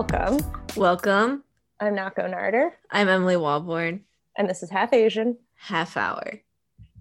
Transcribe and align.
Welcome. 0.00 0.38
Welcome. 0.76 1.44
I'm 1.78 1.94
Nako 1.94 2.20
Narder, 2.32 2.70
I'm 2.90 3.10
Emily 3.10 3.34
Walborn. 3.34 4.00
and 4.34 4.48
this 4.48 4.62
is 4.62 4.70
Half 4.70 4.94
Asian. 4.94 5.36
Half 5.56 5.98
hour. 5.98 6.40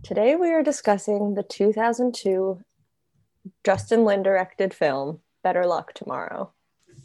Today 0.04 0.36
we 0.36 0.49
are 0.52 0.61
discussing 0.61 1.34
the 1.34 1.43
2002 1.43 2.59
Justin 3.63 4.04
Lin 4.04 4.21
directed 4.21 4.73
film, 4.73 5.21
Better 5.45 5.66
Luck 5.66 5.93
Tomorrow. 5.93 6.52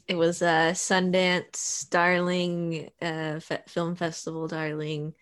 It 0.08 0.16
was 0.16 0.42
a 0.42 0.72
Sundance 0.74 1.88
darling, 1.90 2.90
uh, 3.00 3.38
fe- 3.38 3.62
film 3.68 3.94
festival 3.94 4.48
darling, 4.48 5.14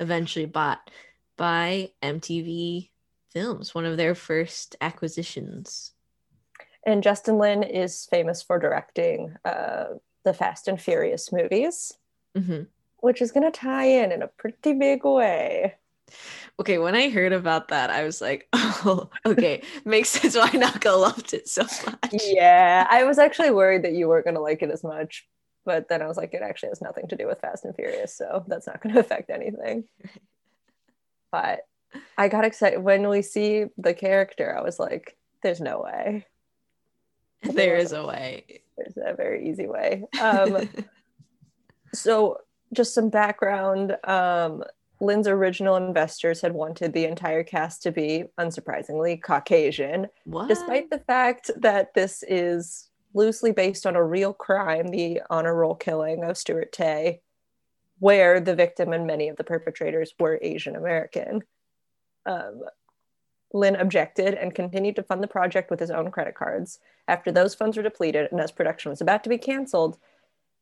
eventually 0.00 0.46
bought 0.46 0.90
by 1.36 1.92
MTV 2.02 2.90
Films, 3.30 3.76
one 3.76 3.84
of 3.86 3.96
their 3.96 4.16
first 4.16 4.74
acquisitions. 4.80 5.92
And 6.84 7.04
Justin 7.04 7.38
Lin 7.38 7.62
is 7.62 8.08
famous 8.10 8.42
for 8.42 8.58
directing 8.58 9.36
uh, 9.44 9.84
the 10.26 10.34
Fast 10.34 10.68
and 10.68 10.78
Furious 10.78 11.32
movies, 11.32 11.94
hmm 12.36 12.64
which 13.00 13.22
is 13.22 13.30
going 13.30 13.44
to 13.44 13.56
tie 13.56 13.84
in 13.84 14.10
in 14.10 14.22
a 14.22 14.26
pretty 14.26 14.72
big 14.72 15.04
way. 15.04 15.74
Okay, 16.58 16.78
when 16.78 16.96
I 16.96 17.10
heard 17.10 17.32
about 17.32 17.68
that, 17.68 17.90
I 17.90 18.02
was 18.02 18.20
like, 18.20 18.48
oh, 18.52 19.10
okay, 19.24 19.62
makes 19.84 20.08
sense 20.08 20.34
why 20.34 20.50
Naka 20.52 20.90
loved 20.90 21.32
it 21.32 21.46
so 21.48 21.62
much. 21.62 22.10
Yeah, 22.12 22.84
I 22.90 23.04
was 23.04 23.18
actually 23.18 23.50
worried 23.50 23.84
that 23.84 23.92
you 23.92 24.08
weren't 24.08 24.24
going 24.24 24.34
to 24.34 24.40
like 24.40 24.62
it 24.62 24.70
as 24.70 24.82
much, 24.82 25.28
but 25.64 25.88
then 25.88 26.02
I 26.02 26.08
was 26.08 26.16
like, 26.16 26.34
it 26.34 26.42
actually 26.42 26.70
has 26.70 26.80
nothing 26.80 27.06
to 27.08 27.16
do 27.16 27.28
with 27.28 27.40
Fast 27.40 27.64
and 27.64 27.76
Furious, 27.76 28.16
so 28.16 28.44
that's 28.48 28.66
not 28.66 28.80
going 28.82 28.94
to 28.94 29.00
affect 29.00 29.30
anything. 29.30 29.84
But 31.30 31.60
I 32.18 32.26
got 32.28 32.44
excited 32.44 32.80
when 32.80 33.08
we 33.08 33.22
see 33.22 33.66
the 33.76 33.94
character. 33.94 34.56
I 34.56 34.62
was 34.62 34.80
like, 34.80 35.16
there's 35.42 35.60
no 35.60 35.82
way. 35.82 36.26
There 37.52 37.76
is 37.76 37.92
a 37.92 38.04
way. 38.04 38.62
There's 38.76 38.96
a 38.96 39.14
very 39.14 39.48
easy 39.48 39.66
way. 39.66 40.04
Um, 40.20 40.68
so, 41.94 42.38
just 42.72 42.94
some 42.94 43.08
background. 43.08 43.96
Um, 44.04 44.64
Lin's 45.00 45.28
original 45.28 45.76
investors 45.76 46.40
had 46.40 46.54
wanted 46.54 46.92
the 46.92 47.04
entire 47.04 47.44
cast 47.44 47.82
to 47.82 47.92
be, 47.92 48.24
unsurprisingly, 48.38 49.22
Caucasian. 49.22 50.08
what? 50.24 50.48
despite 50.48 50.90
the 50.90 50.98
fact 51.00 51.50
that 51.56 51.94
this 51.94 52.24
is 52.26 52.90
loosely 53.14 53.52
based 53.52 53.86
on 53.86 53.96
a 53.96 54.04
real 54.04 54.32
crime, 54.32 54.88
the 54.88 55.20
honor 55.30 55.54
roll 55.54 55.74
killing 55.74 56.24
of 56.24 56.36
Stuart 56.36 56.72
Tay, 56.72 57.20
where 57.98 58.40
the 58.40 58.54
victim 58.54 58.92
and 58.92 59.06
many 59.06 59.28
of 59.28 59.36
the 59.36 59.44
perpetrators 59.44 60.14
were 60.18 60.38
Asian 60.42 60.76
American. 60.76 61.42
Um, 62.24 62.62
Lynn 63.52 63.76
objected 63.76 64.34
and 64.34 64.54
continued 64.54 64.96
to 64.96 65.02
fund 65.02 65.22
the 65.22 65.28
project 65.28 65.70
with 65.70 65.80
his 65.80 65.90
own 65.90 66.10
credit 66.10 66.34
cards. 66.34 66.78
After 67.08 67.30
those 67.30 67.54
funds 67.54 67.76
were 67.76 67.82
depleted 67.82 68.28
and 68.30 68.40
as 68.40 68.50
production 68.50 68.90
was 68.90 69.00
about 69.00 69.22
to 69.24 69.30
be 69.30 69.38
canceled, 69.38 69.98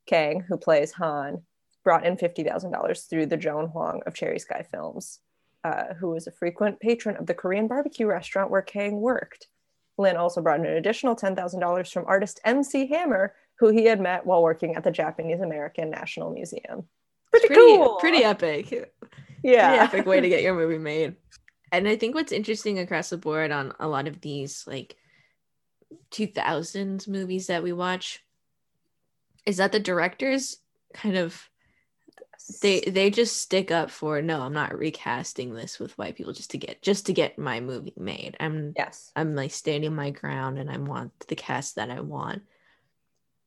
Kang, 0.07 0.41
who 0.41 0.57
plays 0.57 0.93
Han, 0.93 1.43
brought 1.83 2.05
in 2.05 2.17
$50,000 2.17 3.09
through 3.09 3.27
the 3.27 3.37
Joan 3.37 3.67
Huang 3.69 4.03
of 4.07 4.15
Cherry 4.15 4.39
Sky 4.39 4.65
Films, 4.71 5.21
uh, 5.63 5.95
who 5.95 6.11
was 6.11 6.27
a 6.27 6.33
frequent 6.33 6.81
patron 6.81 7.17
of 7.17 7.27
the 7.27 7.35
Korean 7.35 7.69
barbecue 7.69 8.07
restaurant 8.07 8.51
where 8.51 8.63
Kang 8.63 9.01
worked. 9.01 9.49
Lin 9.97 10.17
also 10.17 10.43
brought 10.43 10.61
in 10.61 10.67
an 10.67 10.77
additional 10.77 11.15
$10,000 11.15 11.93
from 11.93 12.05
artist 12.07 12.41
MC 12.45 12.87
Hammer, 12.89 13.35
who 13.59 13.69
he 13.69 13.85
had 13.85 14.01
met 14.01 14.27
while 14.27 14.43
working 14.43 14.75
at 14.75 14.83
the 14.83 14.91
Japanese 14.91 15.41
American 15.41 15.91
National 15.91 16.31
Museum. 16.31 16.89
Pretty, 17.31 17.47
pretty, 17.47 17.77
cool. 17.77 17.97
pretty 17.97 18.25
epic. 18.25 18.69
Pretty 18.69 18.87
yeah. 19.43 19.73
epic 19.85 20.07
way 20.07 20.21
to 20.21 20.29
get 20.31 20.43
your 20.43 20.55
movie 20.55 20.79
made. 20.79 21.17
And 21.73 21.89
I 21.89 21.97
think 21.97 22.15
what's 22.15 22.33
interesting 22.33 22.79
across 22.79 23.11
the 23.11 23.19
board 23.19 23.51
on 23.51 23.73
a 23.79 23.89
lot 23.89 24.09
of 24.09 24.21
these 24.21 24.65
like 24.67 24.97
2000s 26.11 27.09
movies 27.09 27.49
that 27.49 27.63
we 27.63 27.73
watch 27.73 28.23
is 29.47 29.59
that 29.59 29.73
the 29.73 29.81
directors 29.81 30.59
kind 30.93 31.17
of 31.17 31.49
they 32.61 32.81
they 32.81 33.11
just 33.11 33.39
stick 33.41 33.71
up 33.71 33.91
for 33.91 34.21
no 34.21 34.43
i'm 34.43 34.53
not 34.53 34.77
recasting 34.77 35.55
this 35.55 35.79
with 35.79 35.97
white 35.97 36.15
people 36.15 36.33
just 36.33 36.51
to 36.51 36.59
get 36.59 36.83
just 36.83 37.07
to 37.07 37.13
get 37.13 37.39
my 37.39 37.59
movie 37.61 37.95
made 37.97 38.37
i'm 38.39 38.73
Yes. 38.77 39.11
i'm 39.17 39.35
like 39.35 39.51
standing 39.51 39.95
my 39.95 40.11
ground 40.11 40.59
and 40.59 40.71
i 40.71 40.77
want 40.77 41.13
the 41.29 41.37
cast 41.37 41.77
that 41.77 41.91
i 41.91 42.01
want 42.01 42.43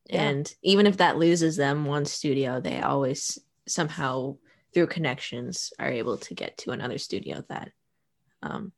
Yeah. 0.10 0.30
and 0.30 0.56
even 0.64 0.88
if 0.88 0.98
that 0.98 1.18
loses 1.18 1.58
them 1.58 1.86
one 1.86 2.06
studio 2.06 2.60
they 2.60 2.82
always 2.82 3.40
somehow 3.68 4.38
through 4.74 4.88
connections 4.88 5.72
are 5.78 5.92
able 5.92 6.18
to 6.18 6.34
get 6.34 6.58
to 6.60 6.72
another 6.72 6.98
studio 6.98 7.44
that 7.50 7.72
um 8.42 8.72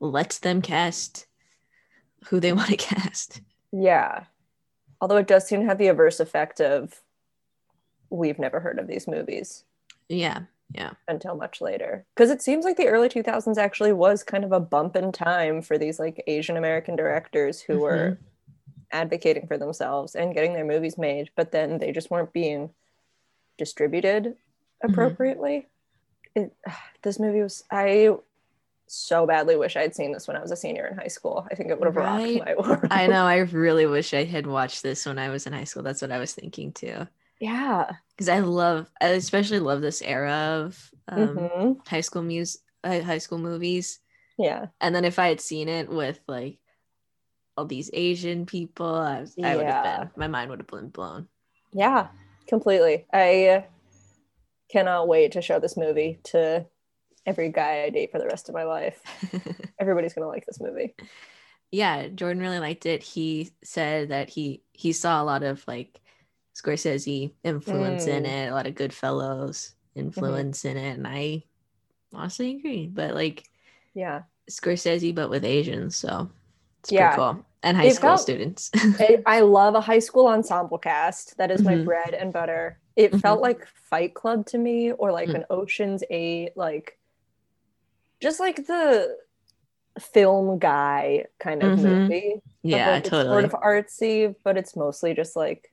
lets 0.00 0.40
them 0.40 0.60
cast 0.60 1.26
who 2.26 2.40
they 2.40 2.52
want 2.58 2.68
to 2.68 2.76
cast 2.76 3.40
Yeah. 3.72 4.24
Although 5.00 5.16
it 5.16 5.26
does 5.26 5.46
seem 5.46 5.60
to 5.60 5.66
have 5.66 5.78
the 5.78 5.88
adverse 5.88 6.20
effect 6.20 6.60
of 6.60 7.00
we've 8.10 8.38
never 8.38 8.60
heard 8.60 8.78
of 8.78 8.86
these 8.86 9.08
movies 9.08 9.64
yeah 10.08 10.40
yeah 10.74 10.92
until 11.08 11.34
much 11.34 11.60
later. 11.60 12.04
Because 12.14 12.30
it 12.30 12.42
seems 12.42 12.64
like 12.64 12.76
the 12.76 12.88
early 12.88 13.08
2000s 13.08 13.58
actually 13.58 13.92
was 13.92 14.22
kind 14.22 14.44
of 14.44 14.52
a 14.52 14.60
bump 14.60 14.96
in 14.96 15.12
time 15.12 15.62
for 15.62 15.78
these 15.78 15.98
like 15.98 16.22
Asian 16.26 16.56
American 16.56 16.96
directors 16.96 17.60
who 17.60 17.80
were 17.80 18.12
mm-hmm. 18.12 18.22
advocating 18.92 19.46
for 19.46 19.58
themselves 19.58 20.14
and 20.14 20.34
getting 20.34 20.54
their 20.54 20.64
movies 20.64 20.96
made, 20.96 21.30
but 21.36 21.52
then 21.52 21.78
they 21.78 21.92
just 21.92 22.10
weren't 22.10 22.32
being 22.32 22.70
distributed 23.58 24.24
mm-hmm. 24.24 24.90
appropriately. 24.90 25.66
It, 26.34 26.54
this 27.02 27.18
movie 27.18 27.42
was, 27.42 27.64
I 27.70 28.16
so 28.94 29.26
badly 29.26 29.56
wish 29.56 29.74
I'd 29.76 29.94
seen 29.94 30.12
this 30.12 30.28
when 30.28 30.36
I 30.36 30.40
was 30.42 30.50
a 30.50 30.56
senior 30.56 30.86
in 30.86 30.98
high 30.98 31.08
school. 31.08 31.46
I 31.50 31.54
think 31.54 31.70
it 31.70 31.78
would 31.80 31.86
have 31.86 31.96
Right. 31.96 32.40
rocked 32.42 32.46
my 32.46 32.68
world. 32.68 32.86
i 32.90 33.06
know 33.06 33.24
i 33.24 33.38
really 33.66 33.86
wish 33.86 34.12
i 34.12 34.24
had 34.24 34.46
watched 34.46 34.82
this 34.82 35.06
when 35.06 35.18
i 35.18 35.28
was 35.30 35.46
in 35.46 35.52
high 35.52 35.64
school 35.64 35.82
that's 35.82 36.02
what 36.02 36.12
i 36.12 36.18
was 36.18 36.34
thinking 36.34 36.72
too 36.72 37.06
Yeah. 37.40 37.90
because 38.10 38.28
i 38.28 38.40
love 38.40 38.90
i 39.00 39.06
especially 39.08 39.60
love 39.60 39.80
this 39.80 40.02
era 40.02 40.62
of 40.66 40.90
um, 41.08 41.36
Mhm. 41.38 41.88
high 41.88 42.02
school 42.02 42.22
mus- 42.22 42.58
uh, 42.84 43.00
high 43.00 43.18
school 43.18 43.38
movies 43.38 44.00
Yeah. 44.38 44.66
and 44.80 44.94
then 44.94 45.04
if 45.04 45.18
i 45.18 45.28
had 45.28 45.40
seen 45.40 45.68
it 45.68 45.88
with 45.88 46.20
like 46.28 46.58
all 47.56 47.64
these 47.66 47.90
asian 47.92 48.44
people 48.46 48.94
i, 48.94 49.20
was, 49.20 49.34
I 49.42 49.56
would 49.56 49.66
have 49.66 49.84
been 49.84 50.10
my 50.16 50.28
mind 50.28 50.50
would 50.50 50.58
have 50.60 50.66
been 50.68 50.88
blown 50.90 51.28
Yeah, 51.72 52.08
completely. 52.46 53.06
I 53.12 53.64
cannot 54.70 55.08
wait 55.08 55.32
to 55.32 55.42
show 55.42 55.58
this 55.60 55.76
movie 55.76 56.18
to 56.24 56.66
every 57.26 57.50
guy 57.50 57.82
I 57.84 57.90
date 57.90 58.10
for 58.12 58.18
the 58.18 58.26
rest 58.26 58.48
of 58.48 58.54
my 58.54 58.64
life. 58.64 59.00
Everybody's 59.78 60.14
gonna 60.14 60.28
like 60.28 60.46
this 60.46 60.60
movie. 60.60 60.94
yeah 61.70 62.08
jordan 62.08 62.42
really 62.42 62.58
liked 62.58 62.84
it 62.84 63.02
he 63.02 63.50
said 63.64 64.10
that 64.10 64.28
he 64.28 64.62
he 64.72 64.92
saw 64.92 65.22
a 65.22 65.24
lot 65.24 65.42
of 65.42 65.64
like 65.66 66.00
scorsese 66.54 67.32
influence 67.44 68.06
in 68.06 68.24
Mm. 68.24 68.28
it 68.28 68.50
a 68.50 68.54
lot 68.54 68.66
of 68.66 68.74
Goodfellas 68.74 69.72
influence 69.94 70.64
in 70.66 70.76
it 70.76 70.98
and 70.98 71.06
i 71.06 71.42
honestly 72.12 72.56
agree 72.56 72.86
but 72.88 73.14
like 73.14 73.44
Yeah, 73.94 74.22
scorsese 74.50 75.14
but 75.14 75.30
with 75.30 75.44
asians 75.44 75.96
so 75.96 76.30
it's 76.80 76.90
pretty 76.90 77.14
cool 77.16 77.44
and 77.62 77.76
high 77.76 77.84
They've 77.84 77.94
school 77.94 78.10
got- 78.10 78.20
students 78.20 78.70
I, 78.74 79.22
I 79.24 79.40
love 79.40 79.74
a 79.74 79.80
high 79.80 80.00
school 80.00 80.26
ensemble 80.26 80.78
cast. 80.78 81.36
That 81.38 81.50
is 81.52 81.62
my 81.62 81.76
Mhm. 81.76 81.84
bread 81.84 82.12
and 82.12 82.32
butter. 82.32 82.80
It 82.96 83.12
Mhm. 83.12 83.20
felt 83.20 83.40
like 83.40 83.64
Fight 83.66 84.14
Club 84.14 84.44
to 84.46 84.58
me, 84.58 84.90
or 84.90 85.12
like 85.12 85.28
Mm. 85.28 85.36
an 85.36 85.44
Ocean's 85.48 86.02
Eight, 86.10 86.56
like 86.56 86.98
just 88.22 88.40
like 88.40 88.66
the 88.66 89.16
film 90.00 90.58
guy 90.58 91.26
kind 91.38 91.62
of 91.62 91.78
Mhm. 91.78 91.82
movie. 92.08 92.40
yeah 92.62 92.92
like, 92.92 93.00
it's 93.00 93.10
totally 93.10 93.28
sort 93.34 93.44
of 93.44 93.50
artsy, 93.60 94.34
but 94.44 94.56
it's 94.56 94.76
mostly 94.76 95.12
just 95.14 95.34
like 95.36 95.68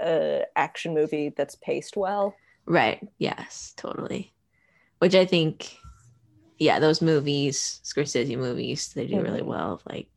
a 0.00 0.44
action 0.54 0.94
movie 0.94 1.30
that's 1.36 1.56
paced 1.56 1.96
well. 1.96 2.34
Right. 2.66 3.00
Yes, 3.18 3.72
totally. 3.76 4.32
Which 4.98 5.14
I 5.14 5.24
think, 5.24 5.74
yeah, 6.58 6.78
those 6.80 7.00
movies, 7.00 7.80
Scorsese 7.82 8.36
movies, 8.36 8.92
they 8.92 9.06
do 9.06 9.20
really 9.22 9.40
Mhm. 9.40 9.46
well. 9.46 9.80
Like 9.88 10.10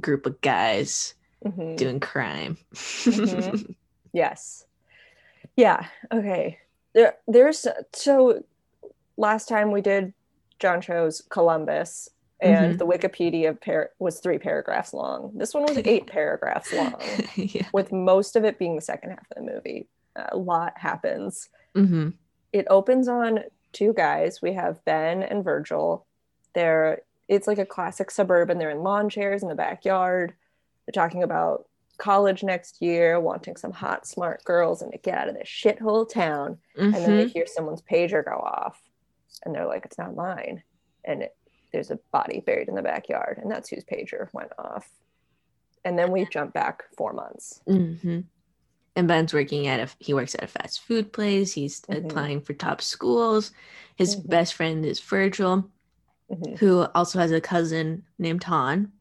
group 0.00 0.24
of 0.26 0.40
guys 0.40 1.14
Mhm. 1.44 1.76
doing 1.76 2.00
crime. 2.00 2.56
Mhm. 2.72 3.76
Yes. 4.14 4.66
Yeah. 5.56 5.86
Okay. 6.12 6.58
There, 6.94 7.16
there's 7.26 7.66
so 7.94 8.42
last 9.16 9.48
time 9.48 9.70
we 9.72 9.80
did 9.80 10.12
John 10.62 10.80
Cho's 10.80 11.20
Columbus, 11.28 12.08
and 12.40 12.74
Mhm. 12.74 12.78
the 12.78 12.86
Wikipedia 12.86 13.60
par- 13.60 13.90
was 13.98 14.20
three 14.20 14.38
paragraphs 14.38 14.94
long. 14.94 15.32
This 15.34 15.52
one 15.54 15.64
was 15.64 15.76
eight 15.84 16.06
paragraphs 16.06 16.72
long, 16.72 16.94
yeah. 17.36 17.66
with 17.72 17.92
most 17.92 18.36
of 18.36 18.44
it 18.44 18.58
being 18.58 18.76
the 18.76 18.80
second 18.82 19.10
half 19.10 19.26
of 19.30 19.36
the 19.44 19.52
movie. 19.52 19.88
a 20.16 20.36
lot 20.36 20.76
happens. 20.78 21.48
hmm 21.74 22.10
It 22.52 22.66
opens 22.68 23.08
on 23.08 23.44
two 23.72 23.92
guys. 23.94 24.42
We 24.42 24.52
have 24.52 24.84
Ben 24.84 25.22
and 25.22 25.42
Virgil. 25.42 26.06
They're 26.54 27.00
it's 27.28 27.46
like 27.46 27.58
a 27.58 27.64
classic 27.64 28.10
suburban. 28.10 28.58
They're 28.58 28.68
in 28.70 28.82
lawn 28.82 29.08
chairs 29.08 29.42
in 29.42 29.48
the 29.48 29.54
backyard. 29.54 30.34
They're 30.84 30.92
talking 31.02 31.22
about 31.22 31.66
college 31.96 32.42
next 32.42 32.82
year, 32.82 33.18
wanting 33.20 33.56
some 33.56 33.72
hot, 33.72 34.06
smart 34.06 34.44
girls 34.44 34.82
and 34.82 34.92
to 34.92 34.98
get 34.98 35.16
out 35.16 35.28
of 35.28 35.34
this 35.34 35.48
shithole 35.48 36.06
town. 36.06 36.58
And 36.76 36.92
then 36.94 37.16
they 37.16 37.28
hear 37.28 37.46
someone's 37.46 37.80
pager 37.80 38.22
go 38.22 38.32
off, 38.32 38.82
and 39.44 39.54
they're 39.54 39.66
like, 39.66 39.84
"It's 39.84 39.98
not 39.98 40.14
mine." 40.14 40.62
And 41.04 41.22
it, 41.22 41.36
there's 41.72 41.90
a 41.90 41.98
body 42.12 42.40
buried 42.44 42.68
in 42.68 42.74
the 42.74 42.82
backyard, 42.82 43.38
and 43.42 43.50
that's 43.50 43.68
whose 43.70 43.84
pager 43.84 44.28
went 44.32 44.52
off. 44.58 44.88
And 45.84 45.98
then 45.98 46.12
we 46.12 46.26
jump 46.26 46.52
back 46.52 46.84
four 46.96 47.12
months. 47.12 47.60
hmm 47.66 48.20
and 48.94 49.08
Ben's 49.08 49.32
working 49.32 49.66
at 49.68 49.80
a 49.80 49.88
he 50.00 50.12
works 50.12 50.34
at 50.34 50.44
a 50.44 50.46
fast 50.46 50.82
food 50.82 51.14
place. 51.14 51.54
He's 51.54 51.80
Mhm. 51.82 52.04
applying 52.04 52.40
for 52.42 52.52
top 52.52 52.82
schools. 52.82 53.50
His 53.96 54.16
Mhm. 54.16 54.28
best 54.28 54.52
friend 54.54 54.84
is 54.84 55.00
Virgil, 55.00 55.70
Mhm. 56.30 56.58
who 56.58 56.82
also 56.94 57.18
has 57.18 57.32
a 57.32 57.40
cousin 57.40 58.04
named 58.18 58.44
Han. 58.44 58.92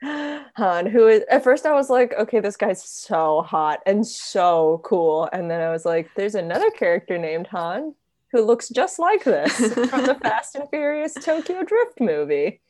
Han, 0.56 0.86
who 0.86 1.06
is 1.06 1.22
at 1.30 1.44
first 1.44 1.64
I 1.64 1.72
was 1.74 1.88
like, 1.90 2.12
okay, 2.14 2.40
this 2.40 2.56
guy's 2.56 2.82
so 2.82 3.42
hot 3.42 3.80
and 3.86 4.04
so 4.06 4.80
cool. 4.84 5.28
And 5.32 5.48
then 5.50 5.60
I 5.60 5.70
was 5.70 5.84
like, 5.84 6.10
there's 6.16 6.34
another 6.34 6.70
character 6.72 7.16
named 7.16 7.46
Han 7.46 7.94
who 8.36 8.44
looks 8.44 8.68
just 8.68 8.98
like 8.98 9.24
this 9.24 9.56
from 9.90 10.04
the 10.04 10.18
Fast 10.22 10.54
and 10.54 10.68
Furious 10.68 11.14
Tokyo 11.14 11.62
Drift 11.62 12.00
movie. 12.00 12.60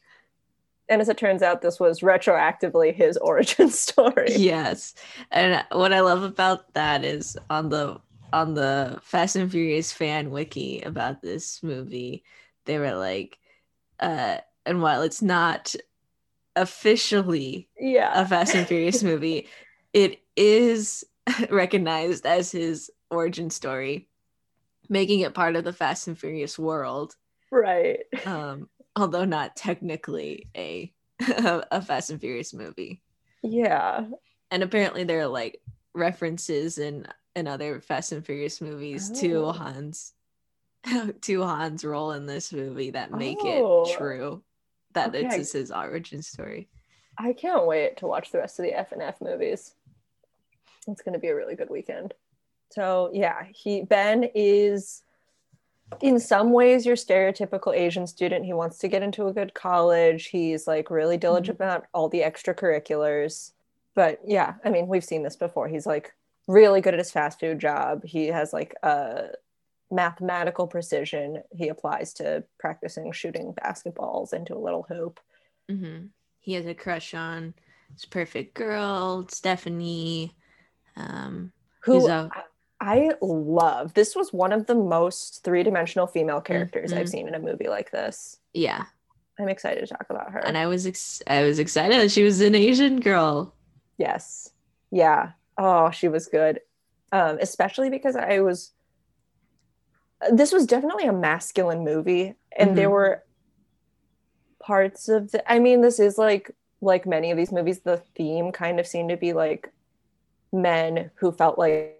And 0.88 1.00
as 1.00 1.08
it 1.08 1.18
turns 1.18 1.42
out, 1.42 1.62
this 1.62 1.80
was 1.80 2.00
retroactively 2.00 2.94
his 2.94 3.16
origin 3.30 3.70
story. 3.70 4.34
yes, 4.36 4.94
and 5.32 5.64
what 5.72 5.92
I 5.92 6.00
love 6.00 6.22
about 6.22 6.72
that 6.74 7.04
is 7.04 7.36
on 7.50 7.68
the 7.70 8.00
on 8.32 8.54
the 8.54 8.98
Fast 9.02 9.36
and 9.36 9.50
Furious 9.50 9.92
fan 9.92 10.30
wiki 10.30 10.80
about 10.82 11.22
this 11.22 11.62
movie, 11.62 12.22
they 12.66 12.78
were 12.78 12.94
like, 12.94 13.38
uh, 14.00 14.38
and 14.64 14.82
while 14.82 15.02
it's 15.02 15.22
not 15.22 15.74
officially 16.54 17.68
Yeah. 17.80 18.12
a 18.20 18.26
Fast 18.26 18.54
and 18.54 18.66
Furious 18.66 19.02
movie, 19.02 19.48
it 19.92 20.20
is 20.36 21.04
recognized 21.50 22.26
as 22.26 22.50
his 22.52 22.90
origin 23.10 23.50
story, 23.50 24.08
making 24.88 25.20
it 25.20 25.34
part 25.34 25.56
of 25.56 25.64
the 25.64 25.72
Fast 25.72 26.08
and 26.08 26.18
Furious 26.18 26.58
world. 26.58 27.14
Right. 27.50 28.00
Um, 28.24 28.68
although 28.94 29.24
not 29.24 29.56
technically 29.56 30.48
a 30.56 30.92
a 31.20 31.80
Fast 31.82 32.10
and 32.10 32.20
Furious 32.20 32.52
movie. 32.54 33.02
Yeah. 33.42 34.06
And 34.50 34.62
apparently 34.62 35.04
there 35.04 35.20
are 35.20 35.26
like 35.28 35.60
references 35.94 36.78
in 36.78 37.06
in 37.34 37.46
other 37.46 37.80
Fast 37.80 38.12
and 38.12 38.24
Furious 38.24 38.60
movies 38.60 39.10
Oh. 39.14 39.20
to 39.20 39.52
Han's 39.52 40.12
to 41.22 41.40
Han's 41.42 41.84
role 41.84 42.12
in 42.12 42.26
this 42.26 42.52
movie 42.52 42.90
that 42.90 43.12
make 43.12 43.38
Oh. 43.40 43.84
it 43.88 43.96
true 43.96 44.42
that 44.92 45.14
Okay. 45.14 45.26
it's 45.26 45.52
his 45.52 45.70
origin 45.70 46.22
story. 46.22 46.68
I 47.18 47.32
can't 47.32 47.66
wait 47.66 47.96
to 47.98 48.06
watch 48.06 48.30
the 48.30 48.38
rest 48.38 48.58
of 48.58 48.64
the 48.64 48.72
F 48.78 48.92
and 48.92 49.02
F 49.02 49.20
movies. 49.20 49.74
It's 50.88 51.02
going 51.02 51.14
to 51.14 51.18
be 51.18 51.28
a 51.28 51.34
really 51.34 51.54
good 51.56 51.70
weekend. 51.70 52.14
So 52.70 53.10
yeah, 53.12 53.44
he 53.54 53.82
Ben 53.82 54.24
is 54.34 55.02
in 56.00 56.18
some 56.18 56.52
ways 56.52 56.84
your 56.84 56.96
stereotypical 56.96 57.74
Asian 57.74 58.06
student. 58.06 58.44
He 58.44 58.52
wants 58.52 58.78
to 58.78 58.88
get 58.88 59.02
into 59.02 59.28
a 59.28 59.32
good 59.32 59.54
college. 59.54 60.26
He's 60.26 60.66
like 60.66 60.90
really 60.90 61.16
diligent 61.16 61.56
about 61.56 61.86
all 61.94 62.08
the 62.08 62.20
extracurriculars. 62.22 63.52
But 63.94 64.20
yeah, 64.26 64.54
I 64.64 64.70
mean, 64.70 64.88
we've 64.88 65.04
seen 65.04 65.22
this 65.22 65.36
before. 65.36 65.68
He's 65.68 65.86
like 65.86 66.12
really 66.48 66.80
good 66.80 66.94
at 66.94 66.98
his 67.00 67.10
fast 67.12 67.40
food 67.40 67.58
job. 67.58 68.04
He 68.04 68.26
has 68.26 68.52
like 68.52 68.74
a 68.82 69.28
mathematical 69.90 70.66
precision 70.66 71.42
he 71.52 71.68
applies 71.68 72.12
to 72.14 72.42
practicing 72.58 73.12
shooting 73.12 73.54
basketballs 73.54 74.32
into 74.32 74.54
a 74.54 74.58
little 74.58 74.82
hoop. 74.88 75.20
hmm 75.68 76.06
He 76.40 76.54
has 76.54 76.66
a 76.66 76.74
crush 76.74 77.14
on 77.14 77.54
his 77.94 78.04
perfect 78.04 78.54
girl, 78.54 79.26
Stephanie. 79.28 80.34
Um, 80.96 81.52
who 81.80 82.00
He's 82.00 82.08
a- 82.08 82.30
I 82.88 83.10
love. 83.20 83.94
This 83.94 84.14
was 84.14 84.32
one 84.32 84.52
of 84.52 84.66
the 84.66 84.74
most 84.74 85.42
three-dimensional 85.42 86.06
female 86.06 86.40
characters 86.40 86.92
I've 86.92 87.06
Mhm. 87.06 87.10
seen 87.10 87.28
in 87.28 87.34
a 87.34 87.40
movie 87.40 87.68
like 87.68 87.90
this. 87.90 88.38
yeah, 88.54 88.84
I'm 89.38 89.48
excited 89.48 89.80
to 89.80 89.86
talk 89.94 90.06
about 90.08 90.30
her. 90.30 90.38
and 90.38 90.56
I 90.56 90.66
was 90.66 90.86
ex- 90.86 91.22
I 91.26 91.42
was 91.42 91.58
excited 91.58 91.98
that 92.00 92.10
she 92.10 92.22
was 92.22 92.40
an 92.40 92.54
Asian 92.54 93.00
girl. 93.00 93.52
yes. 93.98 94.50
Yeah. 94.90 95.32
Oh, 95.58 95.90
she 95.90 96.06
was 96.08 96.28
good. 96.28 96.60
Um, 97.12 97.38
especially 97.40 97.90
because 97.90 98.14
I 98.16 98.40
was 98.40 98.72
this 100.30 100.52
was 100.52 100.64
definitely 100.66 101.06
a 101.06 101.12
masculine 101.12 101.84
movie 101.84 102.34
and 102.56 102.76
there 102.78 102.88
Mhm. 102.88 102.92
were 102.92 103.22
parts 104.60 105.08
of 105.08 105.30
the 105.32 105.52
I 105.52 105.58
mean, 105.58 105.80
this 105.80 105.98
is 105.98 106.18
like 106.18 106.50
like 106.80 107.04
many 107.06 107.30
of 107.30 107.36
these 107.36 107.52
movies, 107.52 107.80
the 107.80 107.98
theme 108.14 108.52
kind 108.52 108.78
of 108.78 108.86
seemed 108.86 109.08
to 109.10 109.16
be 109.16 109.32
like 109.32 109.72
men 110.52 111.10
who 111.16 111.32
felt 111.32 111.58
like 111.58 111.95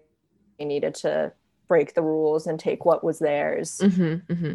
needed 0.65 0.95
to 0.95 1.31
break 1.67 1.93
the 1.93 2.01
rules 2.01 2.47
and 2.47 2.59
take 2.59 2.85
what 2.85 3.03
was 3.03 3.19
theirs. 3.19 3.79
Mm-hmm, 3.83 4.33
mm-hmm. 4.33 4.53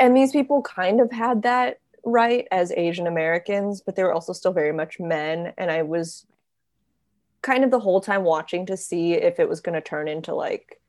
and 0.00 0.16
these 0.16 0.32
people 0.32 0.62
kind 0.62 1.00
of 1.00 1.12
had 1.12 1.42
that 1.42 1.78
right 2.04 2.46
as 2.50 2.72
Asian 2.72 3.06
Americans, 3.06 3.80
but 3.80 3.96
they 3.96 4.02
were 4.04 4.12
also 4.12 4.32
still 4.32 4.52
very 4.52 4.72
much 4.72 4.98
men. 5.00 5.52
And 5.58 5.70
I 5.70 5.82
was 5.82 6.24
kind 7.42 7.64
of 7.64 7.70
the 7.70 7.80
whole 7.80 8.00
time 8.00 8.22
watching 8.24 8.66
to 8.66 8.76
see 8.76 9.14
if 9.14 9.38
it 9.38 9.48
was 9.48 9.60
going 9.60 9.74
to 9.74 9.80
turn 9.80 10.08
into 10.08 10.34
like 10.34 10.80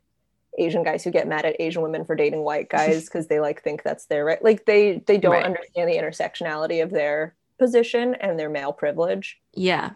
Asian 0.60 0.84
guys 0.84 1.04
who 1.04 1.12
get 1.12 1.28
mad 1.28 1.46
at 1.46 1.60
Asian 1.60 1.82
women 1.82 2.04
for 2.06 2.16
dating 2.16 2.42
white 2.44 2.70
guys 2.70 3.06
because 3.06 3.28
they 3.28 3.40
like 3.40 3.64
think 3.64 3.84
that's 3.84 4.06
their 4.06 4.26
right. 4.26 4.44
Like 4.44 4.66
they 4.66 5.04
they 5.06 5.18
don't 5.18 5.34
Right. 5.34 5.46
understand 5.46 5.90
the 5.90 5.98
intersectionality 5.98 6.82
of 6.82 6.92
their 6.92 7.36
position 7.60 8.16
and 8.16 8.38
their 8.40 8.50
male 8.50 8.74
privilege. 8.74 9.40
Yeah, 9.54 9.92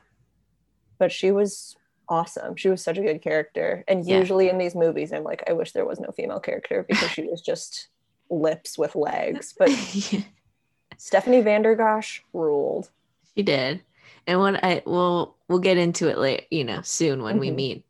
But 0.98 1.12
she 1.12 1.32
was 1.32 1.76
awesome. 2.12 2.56
She 2.58 2.68
was 2.70 2.84
such 2.84 2.98
a 2.98 3.02
good 3.02 3.22
character. 3.22 3.84
And 3.88 4.06
Yeah. 4.06 4.20
usually 4.20 4.50
in 4.50 4.58
these 4.58 4.76
movies, 4.76 5.14
I'm 5.14 5.24
like, 5.24 5.44
I 5.48 5.54
wish 5.54 5.72
there 5.72 5.86
was 5.86 6.00
no 6.00 6.12
female 6.12 6.42
character 6.42 6.84
because 6.88 7.10
she 7.12 7.24
was 7.24 7.42
just 7.42 7.88
lips 8.30 8.78
with 8.78 8.96
legs. 8.96 9.54
But 9.58 9.70
Stephanie 10.98 11.42
Vandergosh 11.42 12.20
ruled. 12.34 12.90
she 13.36 13.44
did. 13.44 13.82
And 14.28 14.40
what 14.40 14.64
I 14.64 14.84
will 14.86 15.38
we'll 15.48 15.60
get 15.60 15.78
into 15.78 16.10
it 16.10 16.18
later, 16.18 16.44
you 16.52 16.64
know, 16.66 16.82
soon 16.82 17.24
when 17.24 17.40
we 17.40 17.50
Mhm. 17.50 17.56
meet 17.56 17.86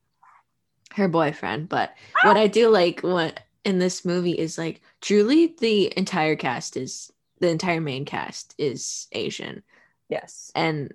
her 0.94 1.07
boyfriend. 1.07 1.68
But 1.68 1.94
what 2.23 2.38
I 2.38 2.47
do 2.47 2.69
like 2.69 3.01
what 3.01 3.39
in 3.65 3.79
this 3.79 4.06
movie 4.06 4.38
is 4.38 4.57
like 4.57 4.81
truly 5.01 5.56
the 5.59 5.91
entire 5.97 6.35
cast 6.35 6.77
is 6.77 7.12
the 7.39 7.50
entire 7.50 7.81
main 7.81 8.06
cast 8.06 8.53
is 8.57 9.07
Asian. 9.12 9.63
Yes. 10.09 10.51
and 10.53 10.94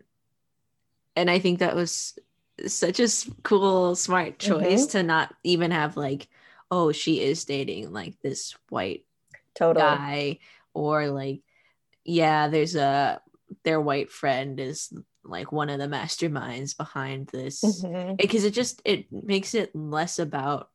and 1.18 1.30
i 1.30 1.38
think 1.38 1.58
that 1.60 1.74
was 1.74 2.18
such 2.66 3.00
a 3.00 3.08
cool 3.42 3.94
smart 3.94 4.38
choice 4.38 4.86
to 4.86 5.02
not 5.02 5.34
even 5.44 5.70
have 5.70 5.96
like 5.96 6.28
oh 6.70 6.92
she 6.92 7.20
is 7.20 7.44
dating 7.44 7.92
like 7.92 8.14
this 8.22 8.54
white 8.70 9.04
Totally. 9.54 9.84
guy 9.84 10.38
or 10.74 11.08
like 11.08 11.42
yeah 12.04 12.48
there's 12.48 12.76
a 12.76 13.20
their 13.64 13.80
white 13.80 14.10
friend 14.10 14.58
is 14.58 14.92
like 15.24 15.52
one 15.52 15.70
of 15.70 15.78
the 15.78 15.86
masterminds 15.86 16.76
behind 16.76 17.28
this 17.28 17.62
Mhm. 17.84 18.16
because 18.16 18.44
it 18.44 18.52
just 18.54 18.80
it 18.84 19.06
makes 19.12 19.54
it 19.54 19.74
less 19.74 20.18
about 20.18 20.70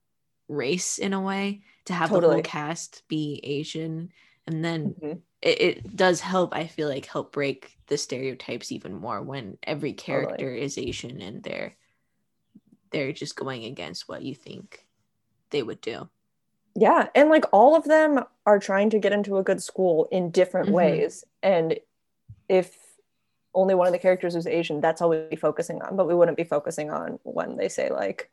race 0.48 0.98
in 1.00 1.14
a 1.14 1.22
way 1.22 1.64
to 1.86 1.94
have 1.94 2.10
the 2.12 2.20
whole 2.22 2.42
cast 2.42 3.04
be 3.08 3.40
asian 3.44 4.12
and 4.48 4.64
then 4.64 4.96
Mhm. 5.02 5.22
it, 5.42 5.62
it 5.62 5.96
does 5.96 6.20
help 6.22 6.54
i 6.54 6.68
feel 6.68 6.88
like 6.90 7.06
help 7.06 7.32
break 7.32 7.78
the 7.88 7.98
stereotypes 7.98 8.72
even 8.72 8.94
more 8.94 9.22
when 9.22 9.58
every 9.64 9.94
character 9.94 10.54
is 10.54 10.78
asian 10.78 11.22
and 11.22 11.44
they're 11.44 11.76
they're 12.92 13.12
just 13.14 13.36
going 13.36 13.66
against 13.66 14.08
what 14.08 14.22
you 14.22 14.36
think 14.36 14.86
they 15.50 15.64
would 15.64 15.82
do 15.82 16.10
Yeah. 16.76 17.10
And 17.16 17.30
like 17.30 17.46
all 17.52 17.76
of 17.76 17.84
them 17.84 18.24
are 18.46 18.58
trying 18.60 18.90
to 18.92 19.00
get 19.00 19.12
into 19.12 19.38
a 19.38 19.44
good 19.44 19.62
school 19.62 20.08
in 20.12 20.32
different 20.32 20.70
Mhm. 20.70 20.74
ways. 20.74 21.26
And 21.44 21.78
if 22.48 22.78
only 23.54 23.76
one 23.76 23.88
of 23.88 23.92
the 23.94 24.00
characters 24.00 24.36
was 24.36 24.48
Asian, 24.48 24.80
that's 24.80 25.02
all 25.02 25.10
we'd 25.10 25.30
be 25.30 25.36
focusing 25.36 25.82
on. 25.82 25.98
But 25.98 26.08
we 26.08 26.16
wouldn't 26.16 26.38
be 26.38 26.46
focusing 26.46 26.90
on 26.90 27.20
when 27.24 27.58
they 27.58 27.68
say, 27.68 27.90
like, 27.90 28.32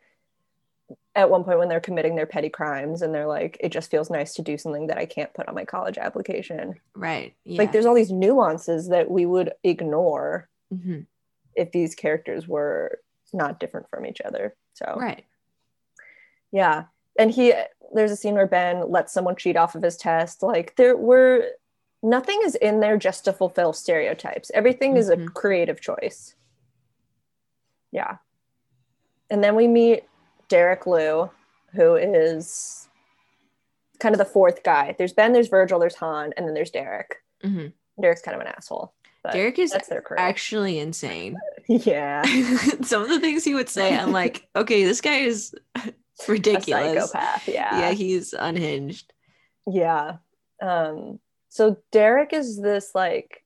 at 1.17 1.29
one 1.31 1.43
point 1.43 1.59
when 1.59 1.69
they're 1.69 1.81
committing 1.81 2.15
their 2.15 2.27
petty 2.27 2.49
crimes 2.49 3.03
and 3.03 3.13
they're 3.13 3.27
like, 3.27 3.57
it 3.61 3.71
just 3.71 3.91
feels 3.91 4.09
nice 4.09 4.33
to 4.35 4.43
do 4.43 4.57
something 4.57 4.87
that 4.87 4.97
I 4.99 5.05
can't 5.07 5.35
put 5.35 5.49
on 5.49 5.55
my 5.57 5.65
college 5.65 5.99
application. 5.99 6.79
right 6.95 7.35
yeah 7.45 7.59
Like, 7.59 7.73
there's 7.73 7.87
all 7.87 7.95
these 7.95 8.13
nuances 8.13 8.89
that 8.89 9.11
we 9.11 9.27
would 9.27 9.53
ignore 9.65 10.49
Mhm. 10.73 11.07
if 11.57 11.73
these 11.73 11.97
characters 11.97 12.47
were 12.47 13.01
not 13.33 13.61
different 13.61 13.89
from 13.91 14.07
each 14.07 14.21
other. 14.21 14.55
So, 14.75 14.97
right 14.99 15.25
yeah. 16.51 16.85
And 17.19 17.31
he, 17.31 17.53
there's 17.95 18.11
a 18.11 18.17
scene 18.17 18.35
where 18.35 18.47
Ben 18.47 18.91
lets 18.91 19.13
someone 19.13 19.37
cheat 19.37 19.57
off 19.57 19.75
of 19.75 19.83
his 19.83 19.99
test. 19.99 20.43
Like, 20.43 20.77
there 20.77 20.97
were, 20.97 21.45
nothing 22.03 22.41
is 22.43 22.55
in 22.55 22.81
there 22.81 22.97
just 22.97 23.25
to 23.27 23.35
fulfill 23.35 23.75
stereotypes. 23.75 24.51
Everything 24.55 24.97
is 24.97 25.11
a 25.11 25.17
Mhm. 25.19 25.35
creative 25.35 25.79
choice. 25.81 26.35
Yeah. 27.93 28.17
And 29.31 29.45
then 29.45 29.57
we 29.57 29.69
meet 29.69 30.05
Derek 30.49 30.87
Liu, 30.87 31.29
who 31.75 31.97
is 31.97 32.89
kind 33.99 34.15
of 34.15 34.19
the 34.19 34.25
fourth 34.25 34.63
guy. 34.63 34.95
There's 34.97 35.13
Ben, 35.13 35.33
there's 35.35 35.49
Virgil, 35.49 35.79
there's 35.79 35.97
Han, 35.97 36.33
and 36.37 36.47
then 36.47 36.55
there's 36.55 36.71
Derek. 36.71 37.23
Mhm. 37.45 37.73
Derek's 38.01 38.23
kind 38.23 38.37
of 38.37 38.41
an 38.41 38.47
asshole. 38.57 38.95
But 39.23 39.33
derek 39.33 39.59
is 39.59 39.73
that's 39.73 39.89
their 39.89 40.03
actually 40.17 40.79
insane 40.79 41.37
yeah. 41.87 42.23
some 42.83 43.03
of 43.03 43.09
the 43.09 43.21
things 43.21 43.45
he 43.45 43.55
would 43.55 43.69
say 43.69 43.97
i'm 43.97 44.11
like 44.13 44.49
okay 44.57 44.85
this 44.85 45.01
guy 45.01 45.17
is 45.19 45.55
A 45.77 45.93
ridiculous 46.27 47.11
psychopath. 47.11 47.47
Yeah. 47.49 47.79
yeah 47.81 47.91
he's 47.93 48.33
unhinged 48.33 49.13
Yeah. 49.67 50.17
Um, 50.63 51.21
so 51.51 51.77
Derek 51.93 52.33
is 52.33 52.61
this 52.61 52.93
like 52.95 53.45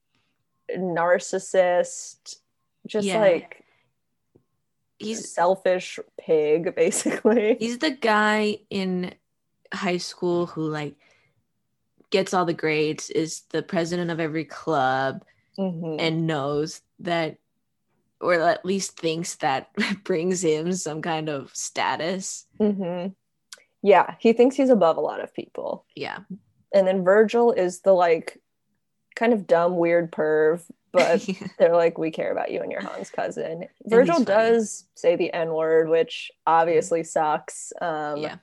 narcissist, 0.74 2.36
just 2.86 3.06
Yeah. 3.06 3.18
like 3.20 3.64
he's 4.98 5.30
selfish 5.32 5.98
pig, 6.18 6.74
basically. 6.74 7.56
he's 7.58 7.78
the 7.78 7.90
guy 7.90 8.58
in 8.70 9.14
high 9.74 9.98
school 9.98 10.46
who 10.46 10.62
like 10.62 10.94
gets 12.10 12.32
all 12.34 12.44
the 12.44 12.54
grades, 12.54 13.10
is 13.10 13.42
the 13.50 13.62
president 13.62 14.10
of 14.10 14.20
every 14.20 14.44
club, 14.44 15.24
Mhm. 15.58 15.96
and 16.00 16.26
knows 16.26 16.80
that 17.00 17.36
or 18.22 18.34
at 18.34 18.64
least 18.64 18.98
thinks 18.98 19.34
that 19.36 19.68
brings 20.04 20.42
him 20.42 20.72
some 20.72 21.02
kind 21.02 21.28
of 21.28 21.54
status. 21.54 22.46
Mhm. 22.60 23.14
Yeah, 23.82 24.14
he 24.20 24.32
thinks 24.32 24.56
he's 24.56 24.70
above 24.70 24.96
a 24.96 25.00
lot 25.00 25.20
of 25.20 25.34
people. 25.34 25.84
Yeah. 25.96 26.20
And 26.72 26.86
then 26.86 27.04
Virgil 27.04 27.52
is 27.52 27.80
the 27.80 27.92
like 27.92 28.40
kind 29.16 29.32
of 29.32 29.46
dumb, 29.46 29.76
weird 29.76 30.12
perv, 30.12 30.62
but 30.92 31.28
they're 31.58 31.76
like, 31.76 31.98
we 31.98 32.10
care 32.10 32.30
about 32.30 32.52
you 32.52 32.60
and 32.60 32.70
your 32.70 32.80
Han's 32.80 33.10
cousin. 33.10 33.66
Virgil 33.84 34.22
does 34.22 34.84
say 34.94 35.16
the 35.16 35.32
N 35.32 35.52
word, 35.52 35.88
which 35.88 36.30
obviously 36.46 37.02
sucks. 37.02 37.72
Um, 37.80 38.18
yeah. 38.18 38.36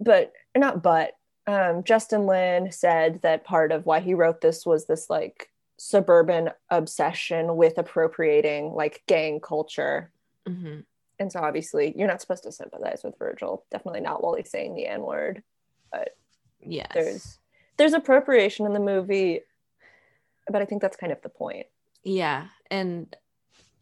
But 0.00 0.32
not 0.56 0.82
but. 0.82 1.12
Um, 1.46 1.82
Justin 1.82 2.26
Lin 2.26 2.70
said 2.70 3.22
that 3.22 3.44
part 3.44 3.72
of 3.72 3.84
why 3.84 4.00
he 4.00 4.14
wrote 4.14 4.40
this 4.40 4.64
was 4.64 4.86
this 4.86 5.10
like 5.10 5.49
suburban 5.82 6.50
obsession 6.68 7.56
with 7.56 7.78
appropriating 7.78 8.74
like 8.74 9.02
gang 9.06 9.40
culture. 9.40 10.12
Mhm. 10.46 10.84
And 11.18 11.32
so 11.32 11.40
obviously 11.40 11.94
you're 11.96 12.06
not 12.06 12.20
supposed 12.20 12.42
to 12.42 12.52
sympathize 12.52 13.02
with 13.02 13.18
Virgil. 13.18 13.64
Definitely 13.70 14.02
not 14.02 14.22
while 14.22 14.34
he's 14.34 14.50
saying 14.50 14.74
the 14.74 14.86
N 14.86 15.00
word. 15.00 15.42
But 15.90 16.14
yes. 16.60 16.90
There's 16.92 17.38
there's 17.78 17.94
appropriation 17.94 18.66
in 18.66 18.74
the 18.74 18.78
movie, 18.78 19.40
but 20.50 20.60
I 20.60 20.66
think 20.66 20.82
that's 20.82 20.98
kind 20.98 21.12
of 21.12 21.22
the 21.22 21.30
point. 21.30 21.66
Yeah, 22.04 22.48
and 22.70 23.16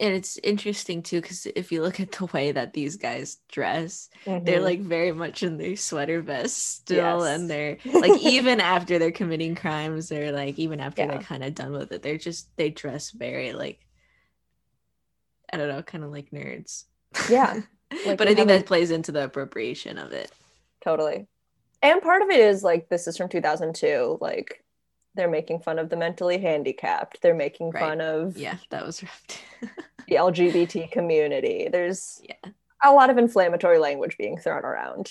and 0.00 0.14
it's 0.14 0.38
interesting 0.44 1.02
too 1.02 1.20
because 1.20 1.46
if 1.56 1.72
you 1.72 1.82
look 1.82 1.98
at 2.00 2.12
the 2.12 2.26
way 2.26 2.52
that 2.52 2.72
these 2.72 2.96
guys 2.96 3.38
dress, 3.48 4.08
they're 4.24 4.40
Mhm. 4.60 4.62
like 4.62 4.80
very 4.80 5.12
much 5.12 5.42
in 5.42 5.56
their 5.58 5.76
sweater 5.76 6.20
vests 6.22 6.62
still, 6.62 7.24
Yes. 7.24 7.34
and 7.36 7.50
they're 7.50 7.78
like 7.84 8.20
even 8.22 8.60
after 8.60 8.98
they're 8.98 9.10
committing 9.12 9.54
crimes, 9.54 10.08
they're 10.08 10.32
like 10.32 10.58
even 10.58 10.80
after 10.80 11.02
Yeah. 11.02 11.08
they're 11.08 11.22
kind 11.22 11.42
of 11.44 11.54
done 11.54 11.72
with 11.72 11.90
it, 11.92 12.02
they're 12.02 12.18
just 12.18 12.56
they 12.56 12.70
dress 12.70 13.10
very 13.10 13.52
like 13.52 13.80
I 15.52 15.56
don't 15.56 15.68
know, 15.68 15.82
kind 15.82 16.04
of 16.04 16.10
like 16.10 16.30
nerds. 16.30 16.84
Yeah, 17.30 17.60
like 18.06 18.18
but 18.18 18.28
I 18.28 18.34
think 18.34 18.48
that 18.48 18.66
plays 18.66 18.90
into 18.90 19.12
the 19.12 19.24
appropriation 19.24 19.98
of 19.98 20.12
it. 20.12 20.30
totally. 20.82 21.26
And 21.82 22.02
part 22.02 22.22
of 22.22 22.30
it 22.30 22.40
is 22.40 22.62
like 22.62 22.88
this 22.88 23.06
is 23.06 23.16
from 23.16 23.28
2002. 23.28 24.18
Like 24.20 24.62
they're 25.18 25.28
making 25.28 25.60
fun 25.60 25.78
of 25.78 25.90
the 25.90 25.96
mentally 25.96 26.38
handicapped. 26.38 27.20
They're 27.20 27.34
making 27.34 27.70
Right. 27.72 27.80
fun 27.80 28.00
of 28.00 28.36
Yeah, 28.38 28.56
that 28.70 28.86
was 28.86 29.02
rough. 29.02 29.22
the 30.08 30.14
LGBT 30.14 30.90
community. 30.90 31.68
There's 31.70 32.22
yeah, 32.24 32.52
a 32.84 32.92
lot 32.92 33.10
of 33.10 33.18
inflammatory 33.18 33.78
language 33.78 34.16
being 34.16 34.38
thrown 34.38 34.64
around, 34.64 35.10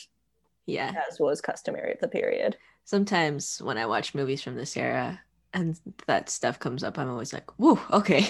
yeah. 0.66 0.94
as 1.10 1.20
was 1.20 1.42
customary 1.42 1.92
at 1.92 2.00
the 2.00 2.08
period. 2.08 2.58
Sometimes 2.86 3.62
when 3.62 3.78
I 3.78 3.86
watch 3.86 4.16
movies 4.16 4.42
from 4.42 4.56
this 4.56 4.78
era 4.78 5.20
and 5.54 5.78
that 6.08 6.30
stuff 6.30 6.58
comes 6.58 6.84
up, 6.84 6.98
I'm 6.98 7.10
always 7.10 7.34
like, 7.34 7.52
"Whoa, 7.60 7.80
okay." 7.92 8.26